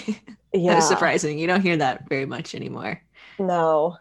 Yeah. 0.54 0.72
That 0.74 0.78
is 0.80 0.88
surprising. 0.88 1.38
You 1.38 1.46
don't 1.46 1.62
hear 1.62 1.78
that 1.78 2.10
very 2.10 2.26
much 2.26 2.56
anymore. 2.56 3.00
No, 3.38 3.98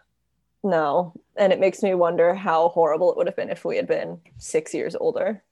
no. 0.65 1.13
And 1.37 1.53
it 1.53 1.61
makes 1.61 1.83
me 1.83 1.95
wonder 1.95 2.35
how 2.35 2.71
horrible 2.71 3.11
it 3.11 3.17
would 3.19 3.27
have 3.27 3.37
been 3.37 3.51
if 3.51 3.65
we 3.67 3.77
had 3.77 3.87
been 3.87 4.21
six 4.39 4.73
years 4.73 4.97
older. 4.97 5.43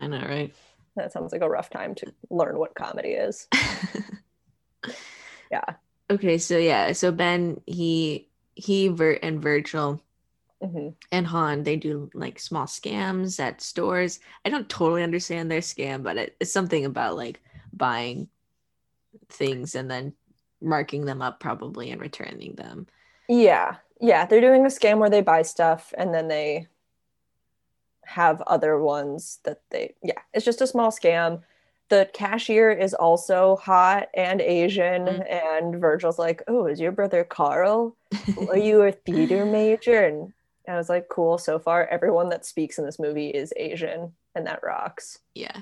I 0.00 0.08
know, 0.08 0.18
right? 0.26 0.52
That 0.96 1.12
sounds 1.12 1.32
like 1.32 1.42
a 1.42 1.48
rough 1.48 1.70
time 1.70 1.94
to 1.96 2.12
learn 2.30 2.58
what 2.58 2.74
comedy 2.74 3.10
is. 3.10 3.48
Yeah. 5.50 5.64
Okay, 6.10 6.38
so 6.38 6.56
yeah, 6.58 6.92
so 6.92 7.12
Ben, 7.12 7.60
he 7.66 8.28
he 8.54 8.88
Vert 8.88 9.20
and 9.22 9.42
Virgil 9.42 10.02
hmm 10.62 10.90
and 11.12 11.26
Han, 11.26 11.62
they 11.62 11.76
do 11.76 12.10
like 12.14 12.38
small 12.40 12.66
scams 12.66 13.40
at 13.40 13.60
stores. 13.60 14.20
I 14.44 14.50
don't 14.50 14.68
totally 14.68 15.02
understand 15.02 15.50
their 15.50 15.60
scam, 15.60 16.02
but 16.02 16.16
it, 16.16 16.36
it's 16.40 16.52
something 16.52 16.84
about 16.84 17.16
like 17.16 17.40
buying 17.72 18.28
things 19.30 19.74
and 19.74 19.90
then 19.90 20.14
marking 20.60 21.04
them 21.04 21.22
up 21.22 21.40
probably 21.40 21.90
and 21.90 22.00
returning 22.00 22.54
them. 22.56 22.86
Yeah. 23.28 23.76
Yeah. 24.00 24.26
They're 24.26 24.40
doing 24.40 24.64
a 24.64 24.68
scam 24.68 24.98
where 24.98 25.10
they 25.10 25.20
buy 25.22 25.42
stuff 25.42 25.92
and 25.96 26.12
then 26.14 26.28
they 26.28 26.66
have 28.08 28.40
other 28.42 28.78
ones 28.80 29.38
that 29.44 29.60
they, 29.70 29.94
yeah, 30.02 30.18
it's 30.32 30.44
just 30.44 30.60
a 30.62 30.66
small 30.66 30.90
scam. 30.90 31.42
The 31.90 32.08
cashier 32.12 32.70
is 32.70 32.94
also 32.94 33.56
hot 33.56 34.08
and 34.14 34.40
Asian, 34.40 35.04
Mhm. 35.06 35.30
and 35.30 35.80
Virgil's 35.80 36.18
like, 36.18 36.42
Oh, 36.48 36.66
is 36.66 36.80
your 36.80 36.92
brother 36.92 37.24
Carl? 37.24 37.96
Are 38.48 38.56
you 38.58 38.82
a 38.82 38.92
theater 38.92 39.44
major? 39.46 40.04
And 40.04 40.32
I 40.66 40.76
was 40.76 40.88
like, 40.88 41.08
Cool. 41.08 41.38
So 41.38 41.58
far, 41.58 41.86
everyone 41.86 42.28
that 42.30 42.44
speaks 42.46 42.78
in 42.78 42.84
this 42.84 42.98
movie 42.98 43.28
is 43.28 43.52
Asian, 43.56 44.12
and 44.34 44.46
that 44.46 44.60
rocks. 44.62 45.18
Yeah. 45.34 45.56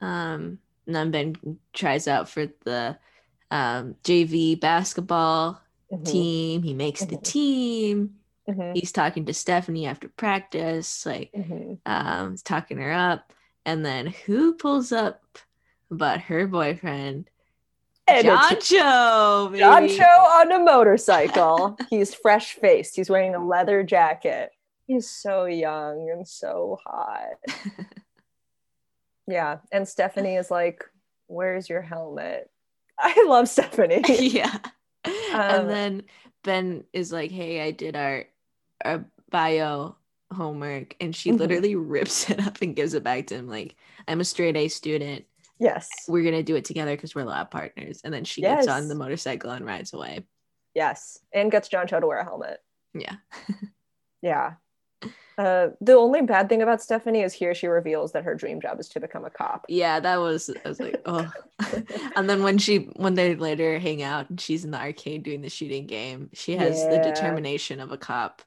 Um, 0.00 0.58
and 0.86 0.94
then 0.94 1.10
Ben 1.10 1.58
tries 1.72 2.06
out 2.08 2.28
for 2.28 2.46
the 2.64 2.98
um, 3.50 3.94
JV 4.04 4.60
basketball 4.60 5.60
Mhm. 5.92 6.04
team. 6.04 6.62
He 6.62 6.74
makes 6.74 7.04
the 7.04 7.16
Mhm. 7.16 7.22
team. 7.22 8.16
Mhm. 8.48 8.74
He's 8.76 8.92
talking 8.92 9.24
to 9.26 9.34
Stephanie 9.34 9.86
after 9.86 10.08
practice, 10.08 11.04
like 11.06 11.32
Mhm. 11.32 11.78
um, 11.86 12.30
he's 12.32 12.42
talking 12.42 12.78
her 12.78 12.92
up. 12.92 13.32
And 13.64 13.84
then 13.84 14.06
who 14.06 14.54
pulls 14.54 14.92
up 14.92 15.22
but 15.90 16.20
her 16.22 16.46
boyfriend, 16.46 17.28
And 18.08 18.24
John 18.24 18.60
Cho, 18.60 19.48
baby. 19.50 19.58
John 19.58 19.88
Cho 19.88 20.04
on 20.04 20.52
a 20.52 20.60
motorcycle. 20.60 21.76
He's 21.90 22.14
fresh 22.14 22.52
faced. 22.54 22.94
He's 22.94 23.10
wearing 23.10 23.34
a 23.34 23.44
leather 23.44 23.82
jacket. 23.82 24.50
He's 24.86 25.10
so 25.10 25.46
young 25.46 26.08
and 26.10 26.26
so 26.28 26.78
hot. 26.86 27.34
Yeah. 29.26 29.58
And 29.72 29.88
Stephanie 29.88 30.36
is 30.36 30.50
like, 30.50 30.84
Where's 31.26 31.68
your 31.68 31.82
helmet? 31.82 32.48
I 32.98 33.24
love 33.26 33.48
Stephanie. 33.48 34.02
yeah. 34.08 34.56
Um, 35.04 35.12
and 35.34 35.68
then 35.70 36.02
Ben 36.44 36.84
is 36.92 37.12
like, 37.12 37.30
"Hey, 37.32 37.60
I 37.60 37.72
did 37.72 37.96
our 37.96 38.24
our 38.86 39.04
bio 39.30 39.96
homework," 40.32 40.96
and 41.00 41.14
she 41.14 41.30
Mhm. 41.30 41.38
literally 41.38 41.74
rips 41.76 42.30
it 42.30 42.44
up 42.46 42.60
and 42.62 42.74
gives 42.76 42.94
it 42.94 43.02
back 43.04 43.26
to 43.28 43.34
him. 43.34 43.48
Like, 43.48 43.76
"I'm 44.08 44.20
a 44.20 44.24
straight 44.24 44.56
A 44.56 44.68
student. 44.68 45.24
yes. 45.58 45.88
We're 46.08 46.24
gonna 46.24 46.42
do 46.42 46.56
it 46.56 46.64
together 46.64 46.94
because 46.96 47.14
we're 47.14 47.24
lab 47.24 47.50
partners." 47.50 48.00
And 48.04 48.12
then 48.14 48.24
she 48.24 48.40
gets 48.42 48.68
on 48.68 48.88
the 48.88 48.94
motorcycle 48.94 49.50
and 49.50 49.64
rides 49.66 49.92
away. 49.92 50.26
Yes. 50.74 51.18
And 51.32 51.50
gets 51.50 51.68
John 51.68 51.86
Cho 51.86 52.00
to 52.00 52.06
wear 52.06 52.18
a 52.18 52.24
helmet. 52.24 52.60
Yeah, 52.94 53.16
Yeah. 54.22 54.54
Uh, 55.38 55.68
the 55.82 55.92
only 55.92 56.22
bad 56.22 56.48
thing 56.48 56.62
about 56.62 56.80
Stephanie 56.80 57.20
is 57.20 57.34
here 57.34 57.54
she 57.54 57.66
reveals 57.66 58.12
that 58.12 58.24
her 58.24 58.34
dream 58.34 58.58
job 58.58 58.80
is 58.80 58.88
to 58.88 58.98
become 59.00 59.26
a 59.26 59.30
cop. 59.30 59.66
yeah. 59.68 60.00
That 60.00 60.16
was 60.16 60.48
I 60.64 60.68
was 60.68 60.80
like, 60.80 61.00
oh. 61.04 61.30
and 62.16 62.28
then 62.28 62.42
when 62.42 62.56
she 62.56 62.88
when 62.96 63.14
they 63.14 63.34
later 63.36 63.78
hang 63.78 64.02
out 64.02 64.30
and 64.30 64.40
she's 64.40 64.64
in 64.64 64.70
the 64.70 64.78
arcade 64.80 65.22
doing 65.24 65.42
the 65.42 65.50
shooting 65.50 65.86
game, 65.86 66.30
she 66.32 66.56
has 66.56 66.82
the 66.88 66.98
determination 67.04 67.80
of 67.80 67.92
a 67.92 67.98
cop, 67.98 68.40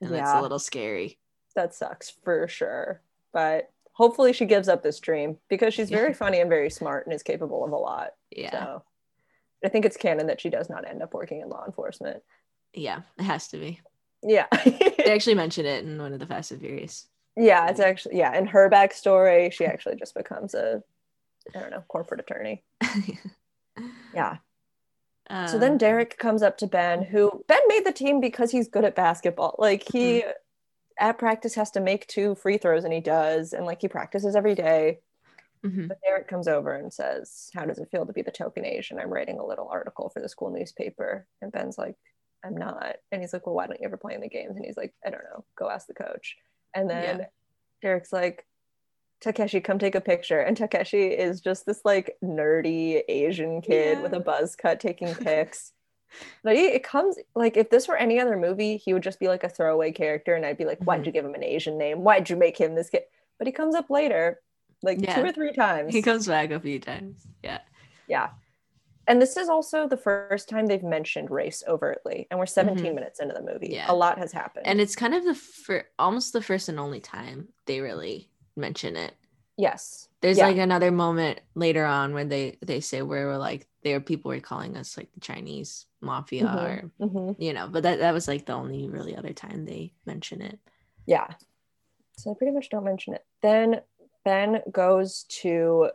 and 0.00 0.10
that's 0.12 0.28
Yeah. 0.30 0.40
a 0.40 0.42
little 0.42 0.58
scary. 0.58 1.18
That 1.54 1.74
sucks 1.74 2.10
for 2.10 2.46
sure. 2.48 3.00
But 3.32 3.70
hopefully 3.92 4.32
she 4.32 4.44
gives 4.46 4.68
up 4.68 4.82
this 4.82 5.00
dream 5.00 5.38
because 5.48 5.74
she's 5.74 5.90
very 5.90 6.14
funny 6.14 6.40
and 6.40 6.48
very 6.48 6.70
smart 6.70 7.06
and 7.06 7.14
is 7.14 7.22
capable 7.22 7.64
of 7.64 7.72
a 7.72 7.76
lot. 7.76 8.14
Yeah, 8.30 8.50
So 8.50 8.82
I 9.64 9.68
think 9.68 9.84
it's 9.84 9.96
canon 9.96 10.26
that 10.28 10.40
she 10.40 10.50
does 10.50 10.70
not 10.70 10.88
end 10.88 11.02
up 11.02 11.14
working 11.14 11.40
in 11.40 11.48
law 11.48 11.64
enforcement. 11.66 12.22
yeah. 12.72 13.00
It 13.18 13.24
has 13.24 13.48
to 13.48 13.58
be. 13.58 13.80
Yeah. 14.22 14.46
They 14.64 15.04
actually 15.14 15.34
mention 15.34 15.66
it 15.66 15.84
in 15.84 15.98
one 16.00 16.12
of 16.12 16.18
the 16.20 16.26
Fast 16.26 16.50
and 16.52 16.60
Furious. 16.60 17.08
yeah, 17.36 17.68
it's 17.68 17.80
actually 17.80 18.18
yeah, 18.18 18.36
in 18.36 18.46
her 18.46 18.68
backstory, 18.70 19.52
she 19.52 19.64
actually 19.64 19.96
just 19.96 20.14
becomes 20.14 20.54
a 20.54 20.82
I 21.54 21.60
don't 21.60 21.70
know, 21.70 21.82
corporate 21.88 22.20
attorney. 22.20 22.62
Yeah. 24.14 24.38
So 25.46 25.58
then 25.58 25.72
Um, 25.72 25.78
Derek 25.78 26.18
comes 26.18 26.42
up 26.42 26.56
to 26.58 26.66
Ben, 26.66 27.02
who 27.02 27.44
Ben 27.48 27.60
made 27.68 27.84
the 27.84 27.92
team 27.92 28.20
because 28.20 28.50
he's 28.50 28.68
good 28.68 28.84
at 28.84 28.94
basketball. 28.94 29.56
Like 29.58 29.82
he 29.90 30.24
at 30.98 31.18
practice 31.18 31.54
has 31.54 31.70
to 31.72 31.80
make 31.80 32.06
two 32.06 32.34
free 32.34 32.58
throws 32.58 32.84
and 32.84 32.92
he 32.92 33.00
does, 33.00 33.52
and 33.52 33.66
like 33.66 33.80
he 33.80 33.88
practices 33.88 34.34
every 34.36 34.54
day. 34.54 35.00
mhm. 35.64 35.88
But 35.88 35.98
Derek 36.02 36.28
comes 36.28 36.48
over 36.48 36.74
and 36.74 36.92
says, 36.92 37.50
How 37.54 37.64
does 37.66 37.78
it 37.78 37.90
feel 37.90 38.06
to 38.06 38.12
be 38.12 38.22
the 38.22 38.30
token 38.30 38.64
Asian? 38.64 38.98
I'm 38.98 39.12
writing 39.12 39.38
a 39.38 39.46
little 39.46 39.68
article 39.68 40.08
for 40.08 40.20
the 40.20 40.28
school 40.28 40.50
newspaper. 40.50 41.26
And 41.42 41.52
Ben's 41.52 41.78
like, 41.78 41.96
I'm 42.44 42.56
not. 42.56 42.96
And 43.12 43.20
he's 43.20 43.32
like, 43.32 43.46
Well, 43.46 43.54
why 43.54 43.66
don't 43.66 43.80
you 43.80 43.86
ever 43.86 43.96
play 43.96 44.14
in 44.14 44.20
the 44.20 44.28
games? 44.28 44.56
And 44.56 44.64
he's 44.64 44.76
like, 44.76 44.94
I 45.04 45.10
don't 45.10 45.24
know. 45.24 45.44
Go 45.56 45.68
ask 45.68 45.86
the 45.86 45.94
coach. 45.94 46.36
And 46.74 46.88
then 46.88 47.18
Yeah. 47.20 47.26
Derek's 47.82 48.12
like, 48.12 48.46
Takeshi, 49.20 49.60
come 49.60 49.78
take 49.78 49.94
a 49.94 50.00
picture. 50.00 50.40
And 50.40 50.56
Takeshi 50.56 51.06
is 51.08 51.40
just 51.40 51.66
this 51.66 51.80
like 51.84 52.16
nerdy 52.22 53.02
Asian 53.08 53.60
kid 53.60 53.98
Yeah. 53.98 54.02
with 54.02 54.12
a 54.12 54.20
buzz 54.20 54.54
cut 54.56 54.80
taking 54.80 55.14
pics. 55.14 55.72
But 56.42 56.56
he, 56.56 56.66
it 56.66 56.82
comes 56.84 57.16
like 57.34 57.56
if 57.56 57.68
this 57.70 57.86
were 57.88 57.96
any 57.96 58.18
other 58.20 58.36
movie, 58.36 58.76
he 58.78 58.94
would 58.94 59.02
just 59.02 59.20
be 59.20 59.28
like 59.28 59.44
a 59.44 59.48
throwaway 59.48 59.92
character, 59.92 60.34
and 60.34 60.46
I'd 60.46 60.56
be 60.56 60.64
like, 60.64 60.78
"Why'd 60.78 61.02
Mhm. 61.02 61.06
you 61.06 61.12
give 61.12 61.24
him 61.24 61.34
an 61.34 61.44
Asian 61.44 61.76
name? 61.76 62.02
Why'd 62.02 62.30
you 62.30 62.36
make 62.36 62.56
him 62.56 62.74
this 62.74 62.88
kid?" 62.88 63.02
But 63.36 63.46
he 63.46 63.52
comes 63.52 63.74
up 63.74 63.90
later, 63.90 64.40
like 64.82 65.00
Yeah. 65.02 65.14
two 65.16 65.24
or 65.26 65.32
three 65.32 65.52
times. 65.52 65.92
He 65.92 66.00
comes 66.00 66.26
back 66.26 66.50
a 66.50 66.60
few 66.60 66.78
times. 66.80 67.26
Yeah. 67.42 67.58
yeah. 68.06 68.30
and 69.06 69.22
this 69.22 69.38
is 69.38 69.48
also 69.48 69.88
the 69.88 69.96
first 69.96 70.50
time 70.50 70.66
they've 70.66 70.82
mentioned 70.82 71.30
race 71.30 71.62
overtly 71.66 72.26
and 72.30 72.38
we're 72.38 72.44
17 72.44 72.84
Mhm. 72.92 72.94
minutes 72.94 73.20
into 73.20 73.32
the 73.32 73.40
movie 73.40 73.68
Yeah. 73.70 73.86
a 73.90 73.94
lot 73.94 74.18
has 74.18 74.32
happened 74.32 74.66
and 74.66 74.82
it's 74.82 74.94
kind 74.94 75.14
of 75.14 75.24
the 75.24 75.34
fir- 75.34 75.86
almost 75.98 76.34
the 76.34 76.42
first 76.42 76.68
and 76.68 76.78
only 76.78 77.00
time 77.00 77.48
they 77.64 77.80
really 77.80 78.28
mention 78.58 78.96
it 78.96 79.14
yes 79.56 80.08
there's 80.20 80.38
Yeah. 80.38 80.48
like 80.48 80.56
another 80.58 80.90
moment 80.90 81.40
later 81.54 81.84
on 81.84 82.12
where 82.14 82.24
they 82.24 82.58
they 82.62 82.80
say 82.80 83.02
where 83.02 83.26
we're 83.26 83.36
like 83.38 83.66
there 83.82 84.00
people 84.00 84.30
were 84.30 84.40
calling 84.40 84.76
us 84.76 84.96
like 84.96 85.10
the 85.12 85.20
chinese 85.20 85.86
mafia 86.00 86.44
Mhm. 86.44 86.62
or 86.64 86.90
Mhm. 87.06 87.36
you 87.38 87.52
know 87.52 87.68
but 87.68 87.82
that, 87.84 87.98
that 88.00 88.12
was 88.14 88.28
like 88.28 88.46
the 88.46 88.52
only 88.52 88.88
really 88.88 89.16
other 89.16 89.32
time 89.32 89.64
they 89.64 89.92
mention 90.04 90.42
it 90.42 90.58
yeah 91.06 91.28
so 92.16 92.30
they 92.30 92.34
pretty 92.38 92.52
much 92.52 92.68
don't 92.70 92.84
mention 92.84 93.14
it 93.14 93.24
then 93.42 93.80
ben 94.24 94.60
goes 94.70 95.24
to 95.24 95.90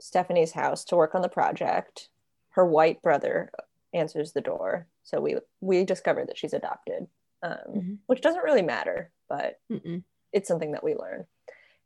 stephanie's 0.00 0.52
house 0.52 0.84
to 0.84 0.96
work 0.96 1.14
on 1.14 1.22
the 1.22 1.28
project 1.28 2.08
her 2.50 2.64
white 2.66 3.02
brother 3.02 3.50
answers 3.92 4.32
the 4.32 4.40
door 4.40 4.86
so 5.02 5.20
we 5.20 5.36
we 5.60 5.84
discover 5.84 6.24
that 6.24 6.36
she's 6.38 6.52
adopted 6.54 7.06
um, 7.42 7.58
Mhm. 7.68 7.98
which 8.06 8.20
doesn't 8.22 8.42
really 8.44 8.62
matter 8.62 9.10
but 9.28 9.60
Mm-mm. 9.70 10.02
it's 10.32 10.48
something 10.48 10.72
that 10.72 10.82
we 10.84 10.94
learn. 10.94 11.26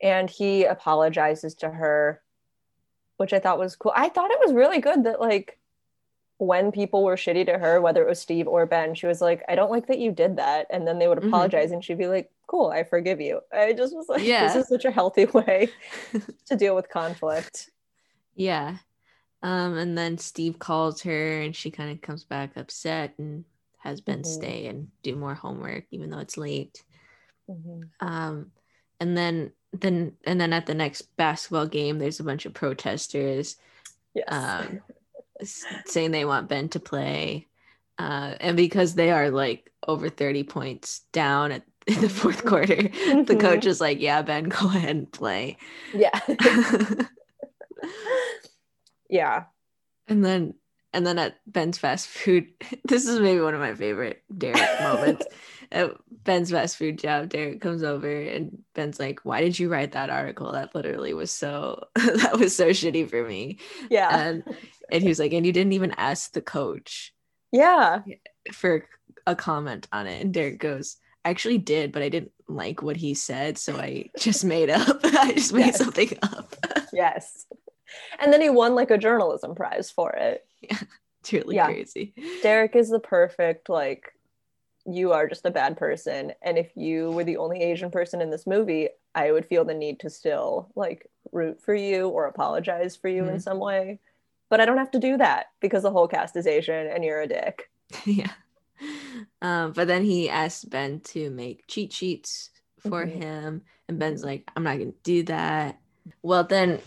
And 0.03 0.31
he 0.31 0.65
apologizes 0.65 1.55
to 1.57 1.69
her, 1.71 2.23
which 3.17 3.33
I 3.33 3.39
thought 3.41 3.59
was 3.59 3.77
cool. 3.77 3.93
I 3.97 4.09
thought 4.09 4.31
it 4.31 4.41
was 4.45 4.53
really 4.55 4.81
good 4.81 5.05
that 5.05 5.21
like 5.21 5.59
when 6.39 6.71
people 6.71 7.03
were 7.03 7.17
shitty 7.17 7.47
to 7.47 7.59
her, 7.59 7.81
whether 7.81 8.03
it 8.03 8.09
was 8.09 8.21
Steve 8.21 8.47
or 8.47 8.65
Ben, 8.65 8.95
she 8.95 9.07
was 9.07 9.21
like, 9.21 9.43
I 9.49 9.57
don't 9.57 9.73
like 9.73 9.89
that 9.89 9.99
you 9.99 10.13
did 10.13 10.37
that. 10.37 10.69
And 10.71 10.87
then 10.87 10.99
they 11.01 11.09
would 11.09 11.19
Mhm. 11.19 11.27
apologize 11.29 11.73
and 11.73 11.85
she'd 11.85 11.99
be 11.99 12.07
like, 12.07 12.31
Cool, 12.47 12.69
I 12.69 12.83
forgive 12.85 13.21
you. 13.21 13.41
I 13.53 13.73
just 13.75 13.95
was 13.95 14.09
like, 14.09 14.23
Yeah. 14.23 14.47
this 14.47 14.55
is 14.57 14.69
such 14.69 14.85
a 14.87 14.91
healthy 14.91 15.25
way 15.35 15.69
to 16.47 16.57
deal 16.57 16.75
with 16.77 16.89
conflict. 16.89 17.71
yeah 18.35 18.77
um 19.43 19.77
and 19.77 19.97
then 19.99 20.17
steve 20.19 20.59
calls 20.59 21.03
her 21.03 21.41
and 21.43 21.55
she 21.55 21.71
kind 21.71 21.91
of 21.93 22.01
comes 22.01 22.25
back 22.25 22.57
upset 22.57 23.15
and 23.19 23.45
has 23.79 24.01
ben 24.01 24.23
Mhm. 24.23 24.27
stay 24.27 24.67
and 24.67 24.89
do 25.03 25.15
more 25.17 25.35
homework 25.35 25.85
even 25.91 26.11
though 26.11 26.19
it's 26.19 26.37
late 26.37 26.83
Mhm. 27.49 27.89
um 28.01 28.51
and 29.01 29.17
then 29.17 29.53
then 29.73 30.13
and 30.25 30.41
then 30.41 30.53
at 30.53 30.67
the 30.67 30.75
next 30.75 31.03
basketball 31.17 31.67
game 31.67 31.99
there's 31.99 32.21
a 32.21 32.25
bunch 32.25 32.47
of 32.47 32.55
protesters 32.55 33.57
Yes. 34.15 34.25
um 34.29 34.81
saying 35.87 36.11
they 36.11 36.25
want 36.25 36.49
ben 36.49 36.69
to 36.71 36.81
play 36.81 37.47
uh 37.99 38.35
and 38.41 38.57
because 38.57 38.95
they 38.95 39.11
are 39.11 39.31
like 39.31 39.71
over 39.87 40.09
30 40.09 40.43
points 40.45 41.01
down 41.13 41.53
at 41.53 41.63
in 41.87 42.01
the 42.01 42.09
fourth 42.09 42.45
quarter 42.45 42.77
the 42.77 42.89
Mhm. 43.37 43.41
coach 43.41 43.67
is 43.67 43.81
like 43.81 44.01
yeah 44.01 44.23
ben 44.23 44.45
go 44.49 44.67
ahead 44.67 44.89
and 44.97 45.13
play 45.13 45.57
yeah. 45.95 46.19
yeah. 49.09 49.45
and 50.07 50.25
then 50.25 50.55
and 50.93 51.07
then 51.07 51.19
at 51.19 51.37
ben's 51.47 51.79
fast 51.79 52.09
food 52.09 52.49
this 52.85 53.07
is 53.07 53.21
maybe 53.21 53.41
one 53.41 53.55
of 53.55 53.61
my 53.61 53.75
favorite 53.75 54.23
derek 54.37 54.81
moments 54.83 55.27
at 55.73 55.93
ben's 56.25 56.51
fast 56.51 56.77
food 56.77 56.99
job 56.99 57.29
derek 57.29 57.61
comes 57.61 57.83
over 57.83 58.09
and 58.21 58.59
ben's 58.75 58.99
like 58.99 59.21
why 59.25 59.41
did 59.41 59.59
you 59.59 59.69
write 59.71 59.93
that 59.93 60.11
article 60.11 60.53
that 60.53 60.75
literally 60.75 61.13
was 61.15 61.31
so 61.31 61.85
that 61.95 62.39
was 62.39 62.55
so 62.57 62.69
shitty 62.71 63.09
for 63.09 63.23
me 63.27 63.59
Yeah. 63.91 64.09
and 64.19 64.43
and 64.91 65.03
he 65.03 65.09
was 65.09 65.19
like 65.19 65.33
and 65.33 65.45
you 65.47 65.53
didn't 65.53 65.73
even 65.75 65.93
ask 65.97 66.33
the 66.33 66.41
coach 66.43 67.13
yeah. 67.53 68.01
for 68.53 68.87
a 69.27 69.35
comment 69.37 69.89
on 69.93 70.07
it 70.07 70.23
and 70.23 70.33
derek 70.35 70.59
goes 70.59 70.97
i 71.25 71.31
actually 71.31 71.59
did 71.59 71.93
but 71.93 72.03
i 72.03 72.09
didn't 72.09 72.33
like 72.49 72.83
what 72.83 72.97
he 72.97 73.13
said 73.15 73.59
so 73.59 73.77
i 73.77 74.09
just 74.19 74.45
made 74.45 74.71
up 74.71 75.01
i 75.05 75.33
just 75.35 75.53
made 75.53 75.67
Yes. 75.67 75.79
something 75.79 76.17
up 76.23 76.55
Yes. 76.93 77.47
And 78.21 78.33
then 78.33 78.41
he 78.41 78.49
won 78.51 78.75
like 78.75 78.91
a 78.91 78.99
journalism 78.99 79.55
prize 79.55 79.91
for 79.91 80.11
it. 80.13 80.45
it's 80.63 81.33
really 81.33 81.57
Yeah. 81.57 81.67
crazy 81.67 82.15
Derek 82.43 82.75
is 82.77 82.89
the 82.91 83.01
perfect 83.01 83.69
like 83.69 84.13
you 84.91 85.13
are 85.13 85.29
just 85.29 85.45
a 85.45 85.51
bad 85.51 85.77
person 85.77 86.33
and 86.43 86.57
if 86.57 86.71
you 86.75 87.11
were 87.11 87.25
the 87.25 87.37
only 87.37 87.61
Asian 87.63 87.91
person 87.91 88.21
in 88.23 88.31
this 88.31 88.47
movie, 88.47 88.89
I 89.15 89.33
would 89.33 89.45
feel 89.47 89.65
the 89.65 89.75
need 89.75 90.01
to 90.01 90.11
still 90.11 90.71
like 90.75 91.07
root 91.33 91.61
for 91.61 91.75
you 91.75 92.09
or 92.09 92.27
apologize 92.27 92.97
for 92.97 93.09
you 93.09 93.27
in 93.29 93.37
Mhm. 93.37 93.43
some 93.43 93.59
way. 93.59 94.01
But 94.49 94.61
I 94.61 94.65
don't 94.65 94.79
have 94.79 94.91
to 94.93 94.99
do 94.99 95.19
that 95.19 95.49
because 95.61 95.83
the 95.83 95.91
whole 95.91 96.09
cast 96.09 96.37
is 96.37 96.47
Asian 96.47 96.87
and 96.87 97.05
you're 97.05 97.21
a 97.21 97.27
dick. 97.27 97.71
yeah. 98.07 98.33
Um, 99.43 99.73
but 99.73 99.89
then 99.89 100.05
he 100.05 100.31
asked 100.31 100.71
Ben 100.71 101.01
to 101.01 101.31
make 101.31 101.67
cheat 101.67 101.93
sheets 101.93 102.51
for 102.79 103.05
Mhm. 103.05 103.11
him, 103.11 103.63
and 103.89 103.99
Ben's 103.99 104.25
like, 104.25 104.49
"I'm 104.57 104.63
not 104.63 104.79
gonna 104.79 104.93
do 105.03 105.23
that." 105.25 105.79
Well, 106.23 106.45
then 106.45 106.81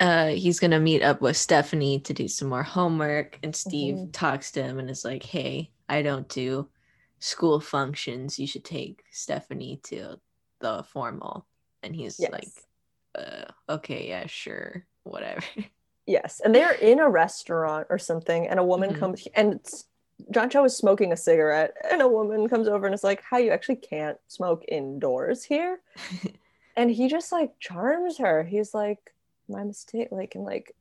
uh, 0.00 0.28
he's 0.30 0.58
gonna 0.58 0.80
meet 0.80 1.00
up 1.02 1.20
with 1.20 1.36
Stephanie 1.36 2.00
to 2.00 2.12
do 2.12 2.26
some 2.26 2.48
more 2.48 2.64
homework, 2.64 3.38
and 3.42 3.54
Steve 3.54 3.94
Mhm. 3.96 4.12
talks 4.12 4.50
to 4.52 4.62
him 4.62 4.78
and 4.80 4.90
is 4.90 5.04
like, 5.04 5.22
"Hey, 5.22 5.70
I 5.88 6.02
don't 6.02 6.28
do 6.28 6.68
school 7.22 7.60
functions. 7.60 8.38
You 8.38 8.46
should 8.46 8.64
take 8.64 9.04
Stephanie 9.10 9.80
to 9.84 10.20
the 10.60 10.82
formal." 10.84 11.46
And 11.82 11.94
he's 11.94 12.18
Yes. 12.18 12.30
like, 12.32 12.52
uh, 13.14 13.44
"Okay, 13.68 14.08
yeah, 14.08 14.26
sure, 14.26 14.86
whatever." 15.04 15.42
Yes. 16.04 16.40
And 16.44 16.52
they're 16.52 16.74
in 16.74 16.98
a 16.98 17.08
restaurant 17.08 17.86
or 17.88 17.96
something 17.96 18.48
and 18.48 18.58
a 18.58 18.64
woman 18.64 18.92
Mhm. 18.92 18.98
comes 18.98 19.28
and 19.36 19.54
it's, 19.54 19.84
John 20.32 20.50
Cho 20.50 20.64
is 20.64 20.76
smoking 20.76 21.12
a 21.12 21.16
cigarette 21.16 21.76
and 21.88 22.02
a 22.02 22.08
woman 22.08 22.48
comes 22.48 22.66
over 22.66 22.86
and 22.86 22.94
is 22.94 23.04
like, 23.04 23.22
"How 23.22 23.38
you 23.38 23.52
actually 23.52 23.76
can't 23.76 24.18
smoke 24.26 24.64
indoors 24.66 25.44
here?" 25.44 25.80
and 26.76 26.90
he 26.90 27.06
just 27.06 27.30
like 27.30 27.56
charms 27.60 28.18
her 28.18 28.42
he's 28.42 28.74
like 28.74 29.14
my 29.48 29.62
mistake 29.62 30.08
like 30.10 30.34
and 30.34 30.44
like 30.44 30.74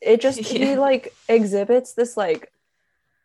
it 0.00 0.22
just 0.22 0.38
he 0.52 0.74
like 0.76 1.12
exhibits 1.28 1.92
this 1.92 2.16
like 2.16 2.50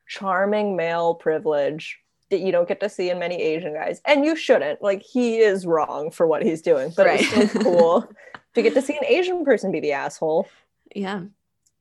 charming 0.05 0.75
male 0.75 1.15
privilege 1.15 1.99
that 2.29 2.39
you 2.41 2.51
don't 2.51 2.67
get 2.67 2.79
to 2.81 2.89
see 2.89 3.09
in 3.09 3.19
many 3.19 3.41
asian 3.41 3.73
guys 3.73 4.01
and 4.05 4.25
you 4.25 4.35
shouldn't. 4.35 4.81
Like 4.81 5.01
he 5.01 5.37
is 5.37 5.65
wrong 5.65 6.11
for 6.11 6.27
what 6.27 6.43
he's 6.43 6.61
doing 6.61 6.91
but 6.95 7.07
it's 7.07 7.31
Right. 7.33 7.49
still 7.49 7.61
cool 7.63 8.09
to 8.55 8.61
get 8.61 8.73
to 8.73 8.81
see 8.81 8.97
an 8.97 9.05
asian 9.05 9.45
person 9.45 9.71
be 9.71 9.79
the 9.79 9.93
asshole. 9.93 10.47
Yeah, 10.95 11.23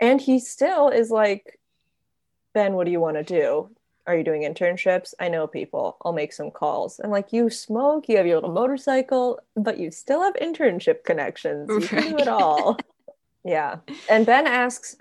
and 0.00 0.20
he 0.20 0.38
still 0.38 0.88
is 0.88 1.10
like 1.10 1.58
ben 2.54 2.74
what 2.74 2.84
do 2.86 2.90
you 2.92 3.00
want 3.00 3.16
to 3.16 3.22
do? 3.22 3.70
Are 4.06 4.16
you 4.16 4.22
doing 4.22 4.42
internships? 4.42 5.14
I 5.18 5.28
know 5.28 5.48
people. 5.48 5.96
I'll 6.04 6.12
make 6.12 6.32
some 6.32 6.52
calls. 6.52 7.00
And 7.00 7.10
like 7.10 7.32
you 7.32 7.50
smoke 7.50 8.08
you 8.08 8.16
have 8.18 8.26
your 8.26 8.36
little 8.36 8.52
motorcycle 8.52 9.40
but 9.56 9.78
you 9.78 9.90
still 9.90 10.22
have 10.22 10.34
internship 10.34 11.02
connections. 11.04 11.68
You 11.68 11.80
can 11.80 12.10
do 12.10 12.18
it 12.18 12.28
all. 12.28 12.78
Yeah. 13.44 13.76
And 14.10 14.26
ben 14.26 14.44
asks 14.48 14.96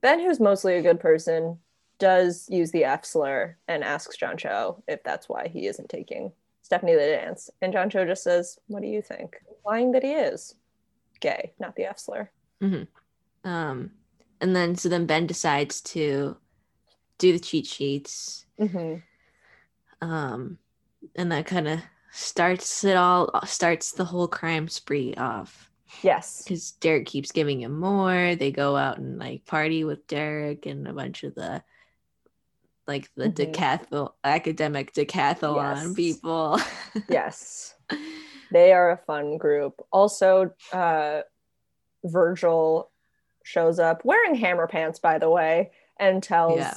ben 0.00 0.20
who's 0.20 0.40
mostly 0.40 0.76
a 0.76 0.82
good 0.82 0.98
person 1.00 1.58
does 1.98 2.46
use 2.50 2.70
the 2.72 2.84
f 2.84 3.04
slur 3.04 3.56
and 3.68 3.82
asks 3.82 4.16
john 4.16 4.36
cho 4.36 4.82
if 4.86 5.02
that's 5.02 5.28
why 5.28 5.48
he 5.48 5.66
isn't 5.66 5.88
taking 5.88 6.32
stephanie 6.62 6.94
the 6.94 7.00
dance 7.00 7.50
and 7.62 7.72
john 7.72 7.88
cho 7.88 8.04
just 8.04 8.22
says 8.22 8.58
what 8.66 8.82
do 8.82 8.88
you 8.88 9.00
think 9.02 9.36
implying 9.48 9.92
that 9.92 10.02
he 10.02 10.12
is 10.12 10.54
gay 11.20 11.52
not 11.58 11.74
the 11.76 11.84
f 11.84 11.98
slur 11.98 12.28
Um, 13.44 13.92
and 14.40 14.54
then 14.56 14.76
so 14.76 14.88
then 14.88 15.06
Ben 15.06 15.26
decides 15.26 15.80
to 15.82 16.36
do 17.18 17.32
the 17.32 17.38
cheat 17.38 17.66
sheets. 17.66 18.44
mm-hmm. 18.60 18.96
Um, 20.06 20.58
and 21.14 21.32
that 21.32 21.46
kind 21.46 21.68
of 21.68 21.80
starts 22.10 22.84
it 22.84 22.96
all 22.96 23.30
starts 23.46 23.92
the 23.92 24.04
whole 24.04 24.28
crime 24.28 24.68
spree 24.68 25.14
off 25.14 25.70
yes 26.02 26.42
because 26.42 26.72
Derek 26.72 27.06
keeps 27.06 27.32
giving 27.32 27.60
him 27.62 27.78
more. 27.78 28.34
They 28.34 28.50
go 28.50 28.76
out 28.76 28.98
and 28.98 29.18
like 29.18 29.46
party 29.46 29.84
with 29.84 30.06
Derek 30.06 30.66
and 30.66 30.88
a 30.88 30.92
bunch 30.92 31.22
of 31.22 31.34
the 31.34 31.62
like 32.86 33.10
the 33.16 33.28
Mhm. 33.28 33.52
decathlon 33.52 34.12
academic 34.24 34.92
decathlon 34.92 35.56
Yes. 35.84 35.94
people. 35.94 36.58
yes 37.08 37.74
they 38.52 38.72
are 38.72 38.90
a 38.90 38.96
fun 38.96 39.38
group 39.38 39.84
also 39.92 40.52
uh 40.72 41.22
virgil 42.04 42.90
shows 43.44 43.78
up 43.78 44.04
wearing 44.04 44.34
hammer 44.34 44.66
pants 44.66 44.98
by 44.98 45.18
the 45.18 45.30
way 45.30 45.70
and 45.98 46.22
tells 46.22 46.58
Yeah. 46.58 46.74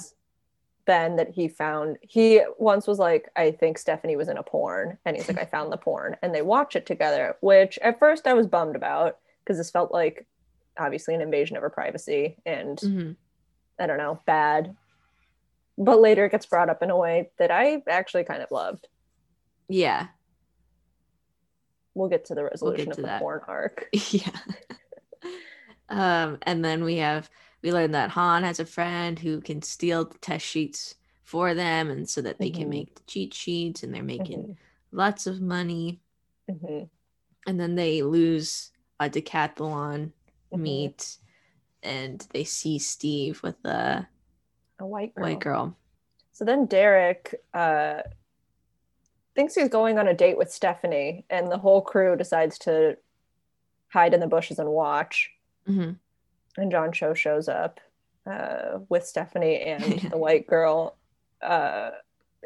ben 0.86 1.16
that 1.18 1.30
he 1.30 1.48
found 1.48 1.98
he 2.02 2.42
once 2.58 2.88
was 2.88 3.00
like 3.00 3.30
i 3.36 3.52
think 3.52 3.78
stephanie 3.78 4.16
was 4.16 4.30
in 4.30 4.38
a 4.38 4.44
porn 4.44 4.98
and 5.06 5.16
he's 5.16 5.28
like 5.28 5.40
i 5.40 5.46
found 5.46 5.72
the 5.72 5.78
porn 5.78 6.16
and 6.22 6.34
they 6.34 6.42
watch 6.42 6.76
it 6.76 6.86
together 6.86 7.36
which 7.42 7.78
at 7.80 8.00
first 8.00 8.26
i 8.28 8.34
was 8.34 8.48
bummed 8.48 8.76
about 8.76 9.18
because 9.44 9.58
this 9.58 9.72
felt 9.72 9.92
like 9.92 10.26
obviously 10.78 11.14
an 11.14 11.22
invasion 11.22 11.56
of 11.58 11.62
her 11.62 11.70
privacy 11.70 12.38
and 12.46 12.80
Mhm. 12.80 13.16
i 13.80 13.86
don't 13.88 13.98
know 13.98 14.20
bad 14.26 14.76
but 15.80 16.00
later 16.00 16.26
it 16.26 16.32
gets 16.32 16.46
brought 16.46 16.70
up 16.70 16.84
in 16.84 16.92
a 16.92 16.98
way 16.98 17.32
that 17.40 17.50
i 17.50 17.82
actually 17.88 18.24
kind 18.24 18.44
of 18.44 18.52
loved 18.52 18.88
Yeah, 19.68 20.08
we'll 21.96 22.10
get 22.10 22.26
to 22.26 22.36
the 22.36 22.44
resolution 22.44 22.86
to 22.86 22.92
of 22.92 22.98
the 22.98 23.04
that. 23.04 23.20
porn 23.22 23.42
arc 23.48 23.88
yeah. 24.12 24.30
um, 25.90 26.38
and 26.44 26.64
then 26.64 26.84
we 26.84 26.98
have 26.98 27.30
we 27.62 27.72
learned 27.74 27.94
that 27.94 28.12
Han 28.12 28.44
has 28.44 28.60
a 28.60 28.66
friend 28.66 29.20
who 29.20 29.42
can 29.42 29.62
steal 29.62 30.06
the 30.06 30.18
test 30.20 30.46
sheets 30.46 30.96
for 31.24 31.54
them, 31.54 31.90
and 31.92 32.10
so 32.10 32.22
that 32.22 32.40
they 32.40 32.50
can 32.50 32.68
Mhm. 32.68 32.70
make 32.70 32.96
the 32.96 33.04
cheat 33.06 33.34
sheets, 33.34 33.84
and 33.84 33.94
they're 33.94 34.02
making 34.02 34.40
Mhm. 34.40 34.58
lots 34.92 35.28
of 35.28 35.42
money. 35.42 36.02
Mhm. 36.50 36.90
And 37.46 37.60
then 37.60 37.76
they 37.76 38.02
lose 38.02 38.72
a 39.00 39.10
decathlon 39.10 40.14
Mhm. 40.54 40.60
meet, 40.60 41.18
and 41.84 42.26
they 42.32 42.44
see 42.46 42.80
Steve 42.80 43.44
with 43.44 43.62
the 43.62 44.08
A 44.80 44.86
white 44.86 45.14
girl. 45.16 45.24
white 45.24 45.40
girl. 45.40 45.78
So 46.32 46.46
then 46.46 46.66
Derek 46.66 47.36
uh, 47.54 48.02
thinks 49.36 49.56
he's 49.56 49.70
going 49.70 49.98
on 50.00 50.08
a 50.08 50.14
date 50.14 50.38
with 50.38 50.52
Stephanie, 50.52 51.26
and 51.30 51.52
the 51.52 51.58
whole 51.58 51.82
crew 51.82 52.16
decides 52.16 52.58
to 52.60 52.98
hide 53.90 54.14
in 54.14 54.20
the 54.20 54.28
bushes 54.28 54.60
and 54.60 54.70
watch. 54.70 55.32
hmm 55.66 55.92
And 56.58 56.72
John 56.72 56.92
Cho 56.92 57.14
shows 57.14 57.50
up 57.50 57.80
uh, 58.26 58.80
with 58.90 59.06
Stephanie 59.06 59.62
and 59.62 60.00
the 60.12 60.18
white 60.18 60.48
girl. 60.48 60.96
Uh, 61.42 61.92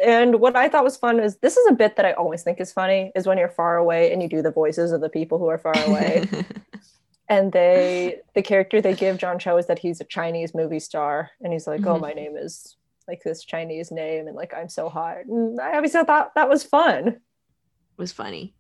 and 0.04 0.40
what 0.40 0.56
I 0.56 0.70
thought 0.70 0.84
was 0.84 0.98
fun 0.98 1.20
is 1.20 1.38
this 1.38 1.56
is 1.56 1.68
a 1.70 1.74
bit 1.74 1.98
that 1.98 2.06
I 2.06 2.14
always 2.14 2.42
think 2.42 2.60
is 2.60 2.72
funny 2.72 3.12
is 3.16 3.28
when 3.28 3.38
you're 3.38 3.50
far 3.50 3.78
away 3.78 4.12
and 4.12 4.24
you 4.24 4.30
do 4.30 4.42
the 4.42 4.52
voices 4.52 4.92
of 4.92 5.02
the 5.02 5.10
people 5.10 5.38
who 5.38 5.48
are 5.48 5.60
far 5.60 5.78
away. 5.86 6.28
and 7.30 7.52
they 7.52 8.20
the 8.36 8.42
character 8.42 8.82
they 8.82 8.94
give 8.96 9.18
John 9.18 9.40
Cho 9.40 9.58
is 9.58 9.68
that 9.68 9.80
he's 9.80 10.02
a 10.02 10.06
Chinese 10.06 10.54
movie 10.54 10.80
star, 10.80 11.32
and 11.42 11.52
he's 11.54 11.68
like, 11.68 11.86
"Oh, 11.86 11.96
Mhm. 11.96 12.02
my 12.02 12.14
name 12.14 12.36
is 12.38 12.76
like 13.08 13.22
this 13.24 13.44
Chinese 13.44 13.92
name, 13.92 14.28
and 14.28 14.36
like 14.36 14.54
I'm 14.54 14.70
so 14.70 14.90
hot." 14.90 15.26
And 15.26 15.60
I 15.60 15.76
obviously 15.76 16.04
thought 16.04 16.36
that 16.36 16.50
was 16.50 16.64
fun. 16.64 17.08
It 17.08 17.18
was 17.98 18.12
funny. 18.12 18.56